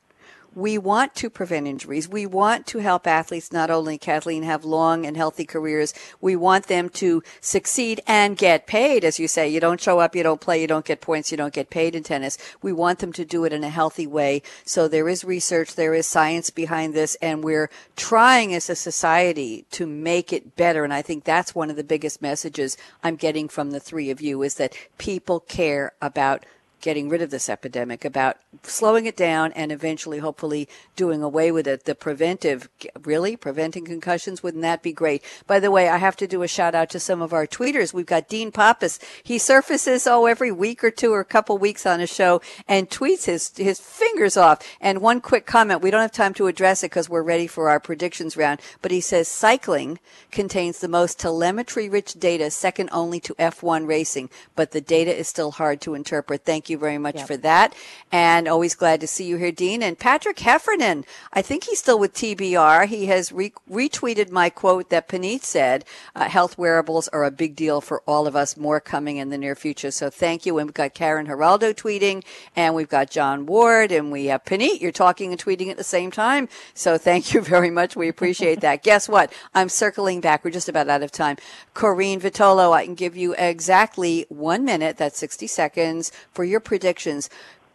we 0.59 0.77
want 0.77 1.15
to 1.15 1.31
prevent 1.31 1.69
injuries. 1.69 2.09
We 2.09 2.27
want 2.27 2.67
to 2.67 2.79
help 2.79 3.07
athletes 3.07 3.53
not 3.53 3.71
only, 3.71 3.97
Kathleen, 3.97 4.43
have 4.43 4.65
long 4.65 5.07
and 5.07 5.17
healthy 5.17 5.45
careers, 5.45 5.95
we 6.21 6.35
want 6.35 6.67
them 6.67 6.89
to 6.91 7.23
succeed 7.41 8.01
and 8.09 8.37
get 8.37 8.67
paid. 8.67 9.05
As 9.05 9.21
you 9.21 9.29
say, 9.29 9.49
you 9.49 9.61
don't 9.61 9.81
show 9.81 10.01
up, 10.01 10.17
you 10.17 10.25
don't 10.25 10.41
play, 10.41 10.61
you 10.61 10.67
don't 10.67 10.85
get 10.85 11.01
points, 11.01 11.31
you 11.31 11.37
don't 11.37 11.55
get 11.55 11.71
paid 11.71 11.95
in 11.95 12.03
tennis. 12.03 12.37
We 12.61 12.73
want 12.73 12.99
them 12.99 13.13
to 13.13 13.25
do 13.25 13.45
it 13.45 13.53
in 13.53 13.63
a 13.63 13.69
healthy 13.69 14.07
way. 14.07 14.43
So 14.65 14.89
there 14.89 15.09
is 15.09 15.25
research, 15.25 15.77
there 15.77 15.95
is 15.95 16.09
science 16.09 16.51
behind 16.51 16.93
this, 16.93 17.15
and 17.23 17.45
we're 17.45 17.71
trying 17.95 18.53
as 18.53 18.69
a 18.69 18.75
society 18.75 19.65
to 19.71 19.87
make 19.87 20.33
it 20.33 20.57
better. 20.57 20.83
And 20.83 20.93
I 20.93 21.03
think 21.03 21.23
that's 21.23 21.55
one 21.55 21.71
of 21.71 21.77
the 21.77 21.85
biggest 21.85 22.21
messages 22.21 22.77
I'm 23.05 23.15
getting 23.15 23.49
from 23.49 23.71
the 23.71 23.81
three 23.81 24.11
of 24.11 24.21
you 24.21 24.43
is 24.43 24.57
that 24.57 24.75
people 24.99 25.39
care 25.39 25.93
about 26.03 26.45
getting 26.81 27.09
rid 27.09 27.23
of 27.23 27.31
this 27.31 27.49
epidemic, 27.49 28.05
about 28.05 28.37
slowing 28.63 29.07
it 29.07 29.17
down 29.17 29.53
and 29.53 29.73
eventually, 29.73 30.19
hopefully, 30.19 30.69
doing 30.97 31.23
away 31.23 31.51
with 31.51 31.67
it. 31.67 31.85
The 31.85 31.95
preventive, 31.95 32.69
really, 33.05 33.37
preventing 33.37 33.85
concussions, 33.85 34.43
wouldn't 34.43 34.63
that 34.63 34.83
be 34.83 34.93
great? 34.93 35.23
By 35.47 35.61
the 35.61 35.71
way, 35.71 35.89
I 35.89 35.97
have 35.97 36.17
to 36.17 36.27
do 36.27 36.43
a 36.43 36.49
shout 36.49 36.75
out 36.75 36.91
to 36.91 37.01
some 37.01 37.23
of 37.23 37.33
our 37.33 37.47
tweeters. 37.47 37.93
We've 37.93 38.07
got 38.07 38.29
Dean 38.29 38.53
Pappas. 38.53 38.99
He 39.23 39.39
surfaces, 39.39 40.07
oh, 40.07 40.27
every 40.27 40.53
week 40.53 40.85
or 40.85 40.91
two 40.91 41.13
or 41.13 41.21
a 41.21 41.25
couple 41.25 41.59
weeks 41.59 41.87
on 41.87 42.01
a 42.01 42.07
show 42.07 42.41
and 42.67 42.89
tweets 42.89 43.25
his, 43.25 43.57
his 43.57 43.81
fingers 43.81 44.37
off. 44.37 44.63
And 44.81 45.01
one 45.01 45.21
quick 45.21 45.47
comment. 45.47 45.83
We 45.83 45.91
don't 45.91 46.01
have 46.03 46.13
time 46.13 46.35
to 46.35 46.47
address 46.47 46.83
it 46.83 46.91
because 46.91 47.09
we're 47.09 47.23
ready 47.23 47.47
for 47.47 47.69
our 47.69 47.81
predictions 47.81 48.37
round, 48.37 48.61
but 48.83 48.91
he 48.91 49.01
says 49.01 49.29
cycling 49.29 49.99
contains 50.31 50.79
the 50.79 50.89
most 50.89 51.19
telemetry 51.19 51.89
rich 51.89 52.15
data 52.15 52.51
second 52.51 52.89
only 52.93 53.21
to 53.21 53.35
F1 53.35 53.87
racing, 53.87 54.31
but 54.57 54.73
the 54.73 54.81
data 54.81 55.17
is 55.17 55.29
still 55.29 55.53
hard 55.53 55.81
to 55.81 55.95
interpret. 55.95 56.45
Thank 56.45 56.68
you 56.69 56.79
very 56.79 56.99
much 56.99 57.17
yep. 57.17 57.27
for 57.27 57.37
that. 57.39 57.75
And 58.11 58.49
always 58.49 58.75
glad 58.75 59.01
to 59.01 59.07
see 59.07 59.27
you 59.27 59.37
here, 59.37 59.53
Dean. 59.53 59.83
And 59.83 59.99
Patrick 59.99 60.39
Heffernan, 60.39 61.05
I 61.33 61.43
think 61.43 61.65
he's 61.65 61.79
still 61.79 61.99
with 61.99 62.15
TBR. 62.15 62.87
He 62.87 63.07
has 63.07 63.33
re- 63.33 63.53
retweeted 63.71 64.31
my 64.31 64.51
quote 64.51 64.91
that 64.91 65.09
Puneet 65.09 65.43
said, 65.43 65.85
uh, 66.15 66.29
health 66.29 66.57
wearables 66.57 67.09
are 67.09 67.25
a 67.25 67.31
big 67.31 67.55
deal 67.55 67.81
for 67.81 68.03
all 68.07 68.27
of 68.27 68.35
us, 68.35 68.57
more 68.57 68.81
coming 68.81 69.19
in 69.19 69.31
the 69.31 69.39
near 69.39 69.55
future. 69.55 69.91
So 69.91 70.11
thank 70.11 70.47
you. 70.47 70.59
And 70.59 70.69
we've 70.69 70.75
got 70.75 70.95
Karen 70.95 71.27
Geraldo 71.27 71.75
tweeting 71.75 72.25
and 72.57 72.75
we've 72.75 72.89
got 72.89 73.11
John 73.11 73.47
Ward 73.47 73.93
and 73.93 74.11
we 74.11 74.27
have 74.27 74.45
Puneet. 74.45 74.81
You're 74.81 74.93
talking 74.93 75.33
and 75.33 75.43
tweeting 75.43 75.71
at 75.71 75.77
the 75.77 75.85
same 75.85 76.11
time. 76.11 76.49
So 76.75 76.99
thank 76.99 77.35
you 77.35 77.41
very 77.43 77.71
much. 77.71 77.97
We 77.97 78.09
appreciate 78.09 78.61
that. 78.61 78.83
Guess 78.83 79.09
what? 79.09 79.33
I'm 79.55 79.69
circling 79.69 80.21
back. 80.21 80.45
We're 80.45 80.51
just 80.51 80.69
about 80.69 80.89
out 80.89 81.03
of 81.03 81.13
time. 81.13 81.37
Corrine 81.75 82.21
Vitolo, 82.21 82.73
I 82.73 82.85
can 82.85 82.95
give 82.95 83.17
you 83.17 83.35
exactly 83.37 84.27
one 84.29 84.65
minute. 84.65 84.97
That's 84.97 85.19
60 85.19 85.47
seconds 85.47 86.13
for 86.33 86.45
your 86.45 86.58
your 86.59 86.61
predictions. 86.61 87.31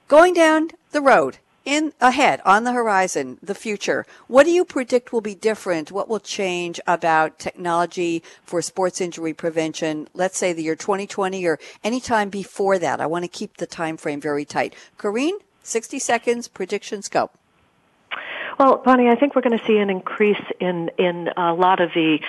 Going 0.10 0.34
down 0.34 0.72
the 0.92 1.00
road 1.00 1.38
in 1.64 1.94
ahead 2.02 2.42
on 2.44 2.66
the 2.66 2.74
horizon 2.74 3.38
the 3.42 3.56
future 3.56 4.06
what 4.28 4.44
do 4.44 4.52
you 4.52 4.66
predict 4.66 5.14
will 5.14 5.22
be 5.22 5.36
different? 5.36 5.90
What 5.90 6.10
will 6.10 6.20
change 6.20 6.82
about 6.86 7.40
technology 7.40 8.22
for 8.44 8.62
sports 8.62 9.00
injury 9.00 9.34
prevention? 9.34 10.10
Let's 10.14 10.38
say 10.38 10.52
the 10.52 10.64
year 10.64 10.76
2020 10.76 11.46
or 11.46 11.60
any 11.82 12.02
time 12.02 12.30
before 12.30 12.78
that. 12.80 13.00
I 13.00 13.06
want 13.06 13.24
to 13.24 13.30
keep 13.30 13.56
the 13.56 13.66
time 13.66 13.96
frame 13.96 14.20
very 14.20 14.44
tight. 14.44 14.76
Corrine, 14.98 15.40
60 15.64 15.98
seconds 16.00 16.50
predictions 16.50 17.08
go 17.08 17.30
well, 18.58 18.82
Bonnie, 18.84 19.10
I 19.10 19.16
think 19.16 19.36
we're 19.36 19.42
going 19.42 19.58
to 19.58 19.66
see 19.66 19.78
an 19.78 19.90
increase 19.90 20.42
in 20.60 20.90
in 20.98 21.30
a 21.36 21.54
lot 21.54 21.82
of 21.82 21.92
the 21.94 22.20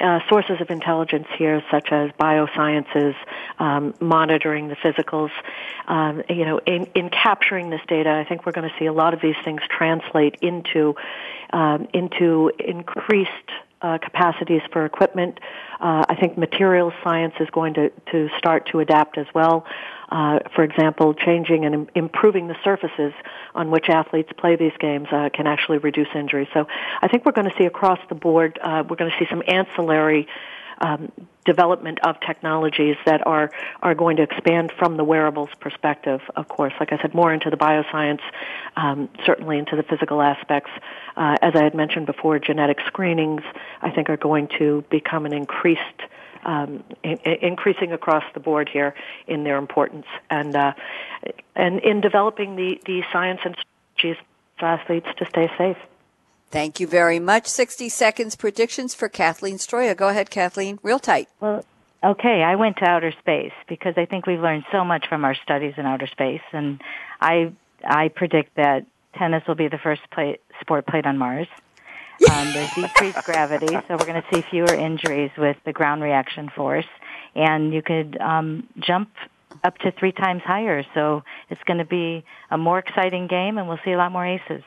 uh, 0.00 0.20
sources 0.28 0.60
of 0.60 0.70
intelligence 0.70 1.26
here, 1.38 1.62
such 1.70 1.92
as 1.92 2.10
biosciences, 2.12 3.14
um, 3.58 3.94
monitoring 4.00 4.68
the 4.68 4.76
physicals. 4.76 5.30
Um, 5.86 6.22
you 6.28 6.44
know, 6.44 6.58
in, 6.66 6.86
in 6.94 7.10
capturing 7.10 7.70
this 7.70 7.82
data, 7.88 8.10
I 8.10 8.24
think 8.28 8.46
we're 8.46 8.52
going 8.52 8.68
to 8.68 8.74
see 8.78 8.86
a 8.86 8.92
lot 8.92 9.14
of 9.14 9.20
these 9.20 9.36
things 9.44 9.60
translate 9.68 10.36
into 10.42 10.94
um, 11.52 11.88
into 11.92 12.50
increased 12.58 13.30
uh, 13.82 13.98
capacities 13.98 14.62
for 14.72 14.86
equipment. 14.86 15.38
Uh, 15.78 16.04
I 16.08 16.16
think 16.18 16.38
materials 16.38 16.94
science 17.04 17.34
is 17.38 17.48
going 17.50 17.74
to, 17.74 17.90
to 18.12 18.28
start 18.38 18.68
to 18.72 18.80
adapt 18.80 19.18
as 19.18 19.26
well. 19.34 19.66
Uh, 20.08 20.38
for 20.54 20.62
example, 20.62 21.14
changing 21.14 21.64
and 21.64 21.90
improving 21.94 22.48
the 22.48 22.56
surfaces 22.62 23.12
on 23.54 23.70
which 23.70 23.88
athletes 23.88 24.30
play 24.36 24.56
these 24.56 24.76
games 24.78 25.08
uh, 25.10 25.28
can 25.32 25.46
actually 25.46 25.78
reduce 25.78 26.08
injury. 26.14 26.48
So 26.52 26.66
I 27.00 27.08
think 27.08 27.24
we're 27.24 27.32
going 27.32 27.50
to 27.50 27.56
see 27.56 27.64
across 27.64 27.98
the 28.08 28.14
board, 28.14 28.58
uh, 28.62 28.84
we're 28.88 28.96
going 28.96 29.10
to 29.10 29.18
see 29.18 29.26
some 29.30 29.42
ancillary 29.46 30.28
um, 30.78 31.10
development 31.44 31.98
of 32.04 32.18
technologies 32.20 32.96
that 33.04 33.26
are 33.26 33.50
are 33.82 33.94
going 33.94 34.16
to 34.16 34.22
expand 34.22 34.72
from 34.78 34.96
the 34.96 35.04
wearables 35.04 35.50
perspective. 35.60 36.20
Of 36.36 36.48
course, 36.48 36.72
like 36.80 36.92
I 36.92 36.98
said, 37.00 37.14
more 37.14 37.32
into 37.32 37.50
the 37.50 37.56
bioscience, 37.56 38.22
um, 38.76 39.08
certainly 39.26 39.58
into 39.58 39.76
the 39.76 39.82
physical 39.82 40.22
aspects. 40.22 40.70
Uh, 41.16 41.36
as 41.42 41.54
I 41.54 41.62
had 41.62 41.74
mentioned 41.74 42.06
before, 42.06 42.38
genetic 42.38 42.78
screenings 42.86 43.42
I 43.82 43.90
think 43.90 44.08
are 44.10 44.16
going 44.16 44.48
to 44.58 44.84
become 44.90 45.26
an 45.26 45.32
increased. 45.32 45.80
Um, 46.44 46.84
in, 47.02 47.18
increasing 47.40 47.92
across 47.92 48.24
the 48.34 48.40
board 48.40 48.68
here 48.70 48.94
in 49.26 49.44
their 49.44 49.56
importance, 49.56 50.04
and 50.28 50.54
uh, 50.54 50.72
and 51.56 51.80
in 51.80 52.02
developing 52.02 52.56
the 52.56 52.78
the 52.84 53.02
science 53.12 53.40
and 53.44 53.56
strategies 53.96 54.22
for 54.58 54.66
athletes 54.66 55.06
to 55.18 55.26
stay 55.26 55.50
safe. 55.56 55.78
Thank 56.50 56.78
you 56.78 56.86
very 56.86 57.18
much. 57.18 57.46
60 57.46 57.88
seconds 57.88 58.36
predictions 58.36 58.94
for 58.94 59.08
Kathleen 59.08 59.56
Stroia. 59.56 59.96
Go 59.96 60.08
ahead, 60.08 60.30
Kathleen. 60.30 60.78
Real 60.82 61.00
tight. 61.00 61.28
Well, 61.40 61.64
okay. 62.04 62.44
I 62.44 62.54
went 62.54 62.76
to 62.76 62.84
outer 62.84 63.12
space 63.18 63.52
because 63.68 63.94
I 63.96 64.04
think 64.04 64.26
we've 64.26 64.40
learned 64.40 64.64
so 64.70 64.84
much 64.84 65.08
from 65.08 65.24
our 65.24 65.34
studies 65.34 65.74
in 65.76 65.86
outer 65.86 66.06
space, 66.06 66.42
and 66.52 66.80
I 67.20 67.52
I 67.84 68.08
predict 68.08 68.54
that 68.56 68.86
tennis 69.14 69.42
will 69.48 69.54
be 69.54 69.68
the 69.68 69.78
first 69.78 70.02
play, 70.10 70.38
sport 70.60 70.86
played 70.86 71.06
on 71.06 71.18
Mars. 71.18 71.48
Um, 72.30 72.52
there's 72.52 72.72
decreased 72.74 73.24
gravity, 73.24 73.66
so 73.66 73.96
we're 73.96 74.06
going 74.06 74.22
to 74.22 74.24
see 74.32 74.42
fewer 74.50 74.72
injuries 74.74 75.30
with 75.36 75.56
the 75.64 75.72
ground 75.72 76.02
reaction 76.02 76.50
force, 76.54 76.86
and 77.34 77.72
you 77.72 77.82
could 77.82 78.16
um, 78.20 78.68
jump 78.78 79.10
up 79.62 79.78
to 79.78 79.92
three 79.92 80.12
times 80.12 80.42
higher. 80.42 80.84
So 80.94 81.22
it's 81.50 81.62
going 81.64 81.78
to 81.78 81.84
be 81.84 82.24
a 82.50 82.58
more 82.58 82.78
exciting 82.78 83.26
game, 83.26 83.58
and 83.58 83.68
we'll 83.68 83.80
see 83.84 83.92
a 83.92 83.96
lot 83.98 84.12
more 84.12 84.26
aces. 84.26 84.62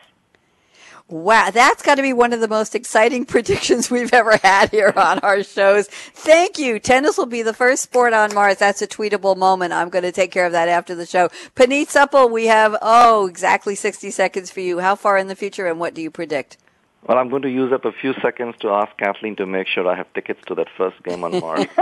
Wow, 1.09 1.51
that's 1.51 1.83
got 1.83 1.95
to 1.95 2.01
be 2.01 2.11
one 2.11 2.33
of 2.33 2.41
the 2.41 2.49
most 2.49 2.75
exciting 2.75 3.25
predictions 3.33 3.89
we've 3.89 4.13
ever 4.13 4.37
had 4.37 4.71
here 4.71 4.93
on 4.95 5.19
our 5.19 5.41
shows. 5.41 5.87
Thank 5.87 6.59
you. 6.59 6.79
Tennis 6.79 7.17
will 7.17 7.25
be 7.25 7.43
the 7.43 7.53
first 7.53 7.83
sport 7.83 8.11
on 8.13 8.33
Mars. 8.33 8.57
That's 8.57 8.81
a 8.81 8.87
tweetable 8.87 9.37
moment. 9.37 9.71
I'm 9.71 9.89
going 9.89 10.03
to 10.03 10.11
take 10.11 10.31
care 10.31 10.45
of 10.45 10.51
that 10.51 10.67
after 10.67 10.95
the 10.95 11.05
show. 11.05 11.29
Puneet 11.55 11.87
Suppal, 11.87 12.29
we 12.29 12.47
have, 12.47 12.75
oh, 12.81 13.27
exactly 13.27 13.73
60 13.73 14.11
seconds 14.11 14.51
for 14.51 14.59
you. 14.59 14.79
How 14.79 14.95
far 14.95 15.17
in 15.17 15.27
the 15.27 15.35
future 15.35 15.67
and 15.67 15.79
what 15.79 15.93
do 15.93 16.01
you 16.01 16.11
predict? 16.11 16.57
Well, 17.07 17.17
I'm 17.17 17.29
going 17.29 17.43
to 17.43 17.49
use 17.49 17.71
up 17.71 17.85
a 17.85 17.93
few 17.93 18.13
seconds 18.15 18.55
to 18.59 18.69
ask 18.69 18.95
Kathleen 18.97 19.37
to 19.37 19.45
make 19.45 19.67
sure 19.67 19.87
I 19.87 19.95
have 19.95 20.11
tickets 20.13 20.41
to 20.47 20.55
that 20.55 20.67
first 20.75 21.01
game 21.03 21.23
on 21.23 21.39
Mars. 21.39 21.65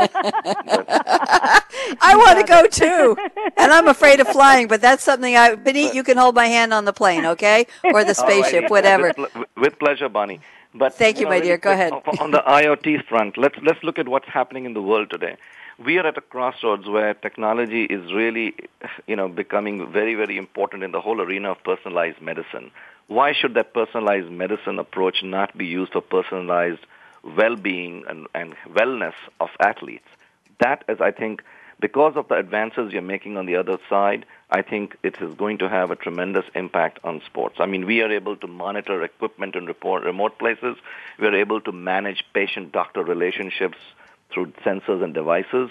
I 1.99 2.13
want 2.15 2.39
to 2.39 2.45
go 2.45 2.67
too, 2.67 3.17
and 3.57 3.71
I'm 3.71 3.87
afraid 3.87 4.19
of 4.19 4.27
flying. 4.27 4.67
But 4.67 4.81
that's 4.81 5.03
something 5.03 5.35
I, 5.35 5.55
Puneet, 5.55 5.95
you 5.95 6.03
can 6.03 6.17
hold 6.17 6.35
my 6.35 6.45
hand 6.45 6.75
on 6.75 6.85
the 6.85 6.93
plane, 6.93 7.25
okay, 7.25 7.65
or 7.83 8.03
the 8.03 8.13
spaceship, 8.23 8.69
whatever. 8.69 9.13
With, 9.17 9.35
with, 9.57 9.79
pleasure, 9.79 10.09
Bonnie. 10.09 10.41
But 10.75 10.93
thank 10.93 11.17
you, 11.17 11.21
you 11.21 11.25
know, 11.25 11.31
my 11.31 11.39
dear. 11.39 11.57
Go 11.57 11.71
ahead. 11.71 11.93
On 12.19 12.29
the 12.29 12.43
IoT 12.47 13.07
front, 13.07 13.35
let's 13.35 13.57
let's 13.63 13.83
look 13.83 13.97
at 13.97 14.07
what's 14.07 14.27
happening 14.27 14.65
in 14.65 14.75
the 14.75 14.81
world 14.81 15.09
today. 15.09 15.37
We 15.83 15.97
are 15.97 16.05
at 16.05 16.17
a 16.17 16.21
crossroads 16.21 16.87
where 16.87 17.15
technology 17.15 17.85
is 17.85 18.13
really, 18.13 18.55
you 19.07 19.15
know, 19.15 19.27
becoming 19.27 19.91
very, 19.91 20.13
very 20.13 20.37
important 20.37 20.83
in 20.83 20.91
the 20.91 21.01
whole 21.01 21.19
arena 21.19 21.51
of 21.51 21.63
personalized 21.63 22.21
medicine 22.21 22.71
why 23.07 23.33
should 23.33 23.53
that 23.53 23.73
personalized 23.73 24.31
medicine 24.31 24.79
approach 24.79 25.23
not 25.23 25.57
be 25.57 25.65
used 25.65 25.93
for 25.93 26.01
personalized 26.01 26.85
well-being 27.23 28.03
and, 28.07 28.27
and 28.33 28.55
wellness 28.69 29.13
of 29.39 29.49
athletes? 29.59 30.07
That 30.59 30.83
is, 30.87 31.01
I 31.01 31.11
think, 31.11 31.43
because 31.79 32.13
of 32.15 32.27
the 32.29 32.35
advances 32.35 32.93
you're 32.93 33.01
making 33.01 33.37
on 33.37 33.45
the 33.45 33.57
other 33.57 33.77
side, 33.89 34.25
I 34.49 34.61
think 34.61 34.95
it 35.03 35.21
is 35.21 35.35
going 35.35 35.57
to 35.57 35.69
have 35.69 35.91
a 35.91 35.95
tremendous 35.95 36.45
impact 36.55 36.99
on 37.03 37.21
sports. 37.25 37.57
I 37.59 37.65
mean, 37.65 37.85
we 37.85 38.01
are 38.01 38.11
able 38.11 38.37
to 38.37 38.47
monitor 38.47 39.03
equipment 39.03 39.55
in 39.55 39.65
remote 39.65 40.39
places. 40.39 40.77
We 41.19 41.27
are 41.27 41.35
able 41.35 41.61
to 41.61 41.71
manage 41.71 42.23
patient-doctor 42.33 43.03
relationships 43.03 43.77
through 44.33 44.53
sensors 44.65 45.03
and 45.03 45.13
devices. 45.13 45.69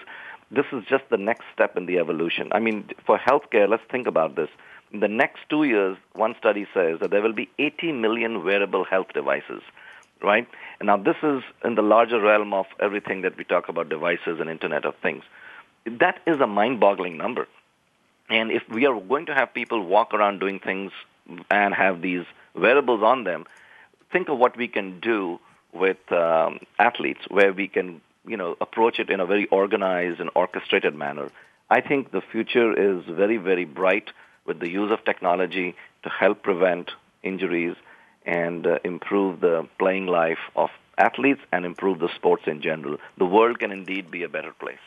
This 0.50 0.66
is 0.72 0.84
just 0.88 1.04
the 1.10 1.16
next 1.16 1.44
step 1.54 1.76
in 1.76 1.86
the 1.86 1.98
evolution. 1.98 2.50
I 2.52 2.58
mean, 2.58 2.90
for 3.06 3.18
healthcare, 3.18 3.68
let's 3.68 3.82
think 3.90 4.06
about 4.06 4.36
this. 4.36 4.50
In 4.94 5.00
the 5.00 5.08
next 5.08 5.40
two 5.50 5.64
years, 5.64 5.96
one 6.12 6.36
study 6.38 6.68
says 6.72 7.00
that 7.00 7.10
there 7.10 7.20
will 7.20 7.32
be 7.32 7.50
80 7.58 7.90
million 7.90 8.44
wearable 8.44 8.84
health 8.84 9.08
devices, 9.12 9.60
right? 10.22 10.46
And 10.78 10.86
now 10.86 10.96
this 10.96 11.16
is 11.20 11.42
in 11.64 11.74
the 11.74 11.82
larger 11.82 12.20
realm 12.20 12.54
of 12.54 12.66
everything 12.78 13.22
that 13.22 13.36
we 13.36 13.42
talk 13.42 13.68
about 13.68 13.88
devices 13.88 14.38
and 14.38 14.48
Internet 14.48 14.84
of 14.84 14.94
Things. 15.02 15.24
That 15.84 16.20
is 16.28 16.40
a 16.40 16.46
mind-boggling 16.46 17.16
number. 17.16 17.48
And 18.30 18.52
if 18.52 18.62
we 18.68 18.86
are 18.86 19.00
going 19.00 19.26
to 19.26 19.34
have 19.34 19.52
people 19.52 19.84
walk 19.84 20.14
around 20.14 20.38
doing 20.38 20.60
things 20.60 20.92
and 21.50 21.74
have 21.74 22.00
these 22.00 22.24
wearables 22.54 23.02
on 23.02 23.24
them, 23.24 23.46
think 24.12 24.28
of 24.28 24.38
what 24.38 24.56
we 24.56 24.68
can 24.68 25.00
do 25.00 25.40
with 25.72 26.12
um, 26.12 26.60
athletes, 26.78 27.22
where 27.28 27.52
we 27.52 27.66
can, 27.66 28.00
you 28.28 28.36
know, 28.36 28.56
approach 28.60 29.00
it 29.00 29.10
in 29.10 29.18
a 29.18 29.26
very 29.26 29.46
organized 29.48 30.20
and 30.20 30.30
orchestrated 30.36 30.94
manner. 30.94 31.32
I 31.68 31.80
think 31.80 32.12
the 32.12 32.20
future 32.20 32.72
is 32.72 33.04
very, 33.06 33.38
very 33.38 33.64
bright 33.64 34.10
with 34.46 34.60
the 34.60 34.68
use 34.68 34.90
of 34.90 35.04
technology 35.04 35.74
to 36.02 36.08
help 36.08 36.42
prevent 36.42 36.90
injuries 37.22 37.76
and 38.26 38.66
uh, 38.66 38.78
improve 38.84 39.40
the 39.40 39.66
playing 39.78 40.06
life 40.06 40.38
of 40.56 40.70
athletes 40.96 41.40
and 41.52 41.64
improve 41.64 41.98
the 41.98 42.08
sports 42.14 42.44
in 42.46 42.60
general. 42.60 42.98
The 43.18 43.26
world 43.26 43.58
can 43.58 43.72
indeed 43.72 44.10
be 44.10 44.22
a 44.22 44.28
better 44.28 44.52
place. 44.52 44.78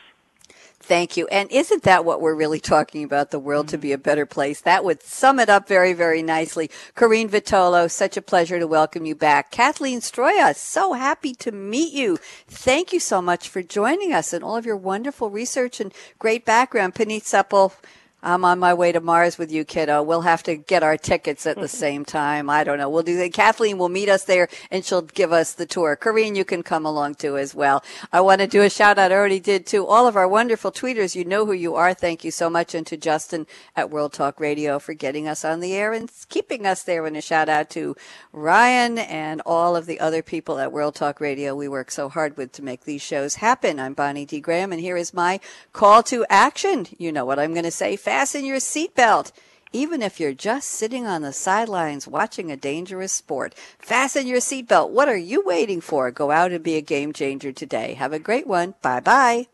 Thank 0.80 1.16
you. 1.16 1.26
And 1.26 1.50
isn't 1.50 1.82
that 1.82 2.04
what 2.04 2.20
we're 2.20 2.36
really 2.36 2.60
talking 2.60 3.02
about? 3.02 3.30
The 3.30 3.38
world 3.38 3.68
to 3.68 3.78
be 3.78 3.92
a 3.92 3.98
better 3.98 4.24
place. 4.24 4.60
That 4.60 4.84
would 4.84 5.02
sum 5.02 5.40
it 5.40 5.50
up 5.50 5.66
very, 5.66 5.92
very 5.92 6.22
nicely. 6.22 6.70
Corrine 6.94 7.28
Vitolo, 7.28 7.90
such 7.90 8.16
a 8.16 8.22
pleasure 8.22 8.58
to 8.58 8.66
welcome 8.66 9.04
you 9.04 9.14
back. 9.14 9.50
Kathleen 9.50 10.00
Stroia, 10.00 10.54
so 10.54 10.92
happy 10.92 11.34
to 11.34 11.52
meet 11.52 11.92
you. 11.92 12.16
Thank 12.46 12.92
you 12.92 13.00
so 13.00 13.20
much 13.20 13.48
for 13.48 13.60
joining 13.60 14.12
us 14.12 14.32
and 14.32 14.44
all 14.44 14.56
of 14.56 14.64
your 14.64 14.76
wonderful 14.76 15.30
research 15.30 15.80
and 15.80 15.92
great 16.18 16.44
background. 16.44 16.94
Puneet 16.94 17.24
Suppal, 17.24 17.74
I'm 18.20 18.44
on 18.44 18.58
my 18.58 18.74
way 18.74 18.90
to 18.90 19.00
Mars 19.00 19.38
with 19.38 19.52
you, 19.52 19.64
kiddo. 19.64 20.02
We'll 20.02 20.22
have 20.22 20.42
to 20.44 20.56
get 20.56 20.82
our 20.82 20.96
tickets 20.96 21.46
at 21.46 21.56
the 21.56 21.68
same 21.68 22.04
time. 22.04 22.50
I 22.50 22.64
don't 22.64 22.78
know. 22.78 22.88
We'll 22.88 23.04
do 23.04 23.16
that. 23.18 23.32
Kathleen 23.32 23.78
will 23.78 23.88
meet 23.88 24.08
us 24.08 24.24
there 24.24 24.48
and 24.72 24.84
she'll 24.84 25.02
give 25.02 25.32
us 25.32 25.52
the 25.52 25.66
tour. 25.66 25.96
Corrine, 25.96 26.34
you 26.34 26.44
can 26.44 26.64
come 26.64 26.84
along 26.84 27.14
too 27.14 27.38
as 27.38 27.54
well. 27.54 27.84
I 28.12 28.20
want 28.20 28.40
to 28.40 28.48
do 28.48 28.62
a 28.62 28.70
shout 28.70 28.98
out. 28.98 29.12
I 29.12 29.14
already 29.14 29.38
did 29.38 29.66
to 29.68 29.86
all 29.86 30.08
of 30.08 30.16
our 30.16 30.26
wonderful 30.26 30.72
tweeters. 30.72 31.14
You 31.14 31.24
know 31.24 31.46
who 31.46 31.52
you 31.52 31.76
are. 31.76 31.94
Thank 31.94 32.24
you 32.24 32.32
so 32.32 32.50
much. 32.50 32.74
And 32.74 32.86
to 32.88 32.96
Justin 32.96 33.46
at 33.76 33.90
World 33.90 34.12
Talk 34.12 34.40
Radio 34.40 34.80
for 34.80 34.94
getting 34.94 35.28
us 35.28 35.44
on 35.44 35.60
the 35.60 35.74
air 35.74 35.92
and 35.92 36.10
keeping 36.28 36.66
us 36.66 36.82
there. 36.82 37.06
And 37.06 37.16
a 37.16 37.20
shout 37.20 37.48
out 37.48 37.70
to 37.70 37.94
Ryan 38.32 38.98
and 38.98 39.40
all 39.46 39.76
of 39.76 39.86
the 39.86 40.00
other 40.00 40.22
people 40.22 40.58
at 40.58 40.72
World 40.72 40.96
Talk 40.96 41.20
Radio. 41.20 41.54
We 41.54 41.68
work 41.68 41.92
so 41.92 42.08
hard 42.08 42.36
with 42.36 42.50
to 42.52 42.62
make 42.64 42.84
these 42.84 43.02
shows 43.02 43.36
happen. 43.36 43.78
I'm 43.78 43.94
Bonnie 43.94 44.26
D. 44.26 44.40
Graham 44.40 44.72
and 44.72 44.80
here 44.80 44.96
is 44.96 45.14
my 45.14 45.38
call 45.72 46.02
to 46.04 46.26
action. 46.28 46.88
You 46.98 47.12
know 47.12 47.24
what 47.24 47.38
I'm 47.38 47.52
going 47.52 47.64
to 47.64 47.70
say 47.70 47.96
fasten 48.08 48.46
your 48.46 48.56
seatbelt. 48.56 49.32
Even 49.70 50.00
if 50.00 50.18
you're 50.18 50.32
just 50.32 50.70
sitting 50.70 51.06
on 51.06 51.20
the 51.20 51.30
sidelines 51.30 52.08
watching 52.08 52.50
a 52.50 52.56
dangerous 52.56 53.12
sport, 53.12 53.54
fasten 53.78 54.26
your 54.26 54.38
seatbelt. 54.38 54.88
What 54.88 55.10
are 55.10 55.16
you 55.16 55.42
waiting 55.44 55.82
for? 55.82 56.10
Go 56.10 56.30
out 56.30 56.50
and 56.50 56.64
be 56.64 56.76
a 56.76 56.80
game 56.80 57.12
changer 57.12 57.52
today. 57.52 57.92
Have 57.92 58.14
a 58.14 58.18
great 58.18 58.46
one. 58.46 58.72
Bye 58.80 59.00
bye. 59.00 59.46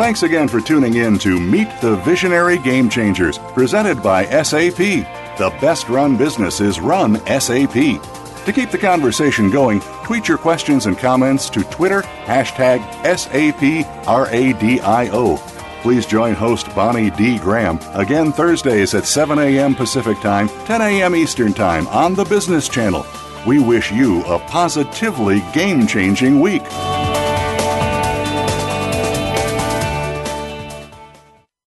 Thanks 0.00 0.24
again 0.24 0.48
for 0.48 0.60
tuning 0.60 0.94
in 0.94 1.16
to 1.20 1.38
Meet 1.38 1.68
the 1.80 1.94
Visionary 1.98 2.58
Game 2.58 2.90
Changers, 2.90 3.38
presented 3.54 4.02
by 4.02 4.24
SAP. 4.42 4.78
The 5.38 5.56
best 5.60 5.88
run 5.88 6.16
business 6.16 6.60
is 6.60 6.80
run 6.80 7.24
SAP. 7.26 8.19
To 8.46 8.52
keep 8.52 8.70
the 8.70 8.78
conversation 8.78 9.50
going, 9.50 9.80
tweet 10.04 10.26
your 10.26 10.38
questions 10.38 10.86
and 10.86 10.98
comments 10.98 11.50
to 11.50 11.62
Twitter, 11.64 12.02
hashtag 12.24 12.80
SAPRADIO. 13.04 13.76
Please 15.82 16.04
join 16.06 16.34
host 16.34 16.74
Bonnie 16.74 17.10
D. 17.10 17.38
Graham 17.38 17.78
again 17.94 18.32
Thursdays 18.32 18.94
at 18.94 19.06
7 19.06 19.38
a.m. 19.38 19.74
Pacific 19.74 20.18
Time, 20.20 20.48
10 20.66 20.80
a.m. 20.82 21.14
Eastern 21.14 21.54
Time 21.54 21.86
on 21.88 22.14
the 22.14 22.24
Business 22.24 22.68
Channel. 22.68 23.06
We 23.46 23.58
wish 23.60 23.90
you 23.90 24.22
a 24.24 24.38
positively 24.40 25.42
game 25.54 25.86
changing 25.86 26.40
week. 26.40 26.62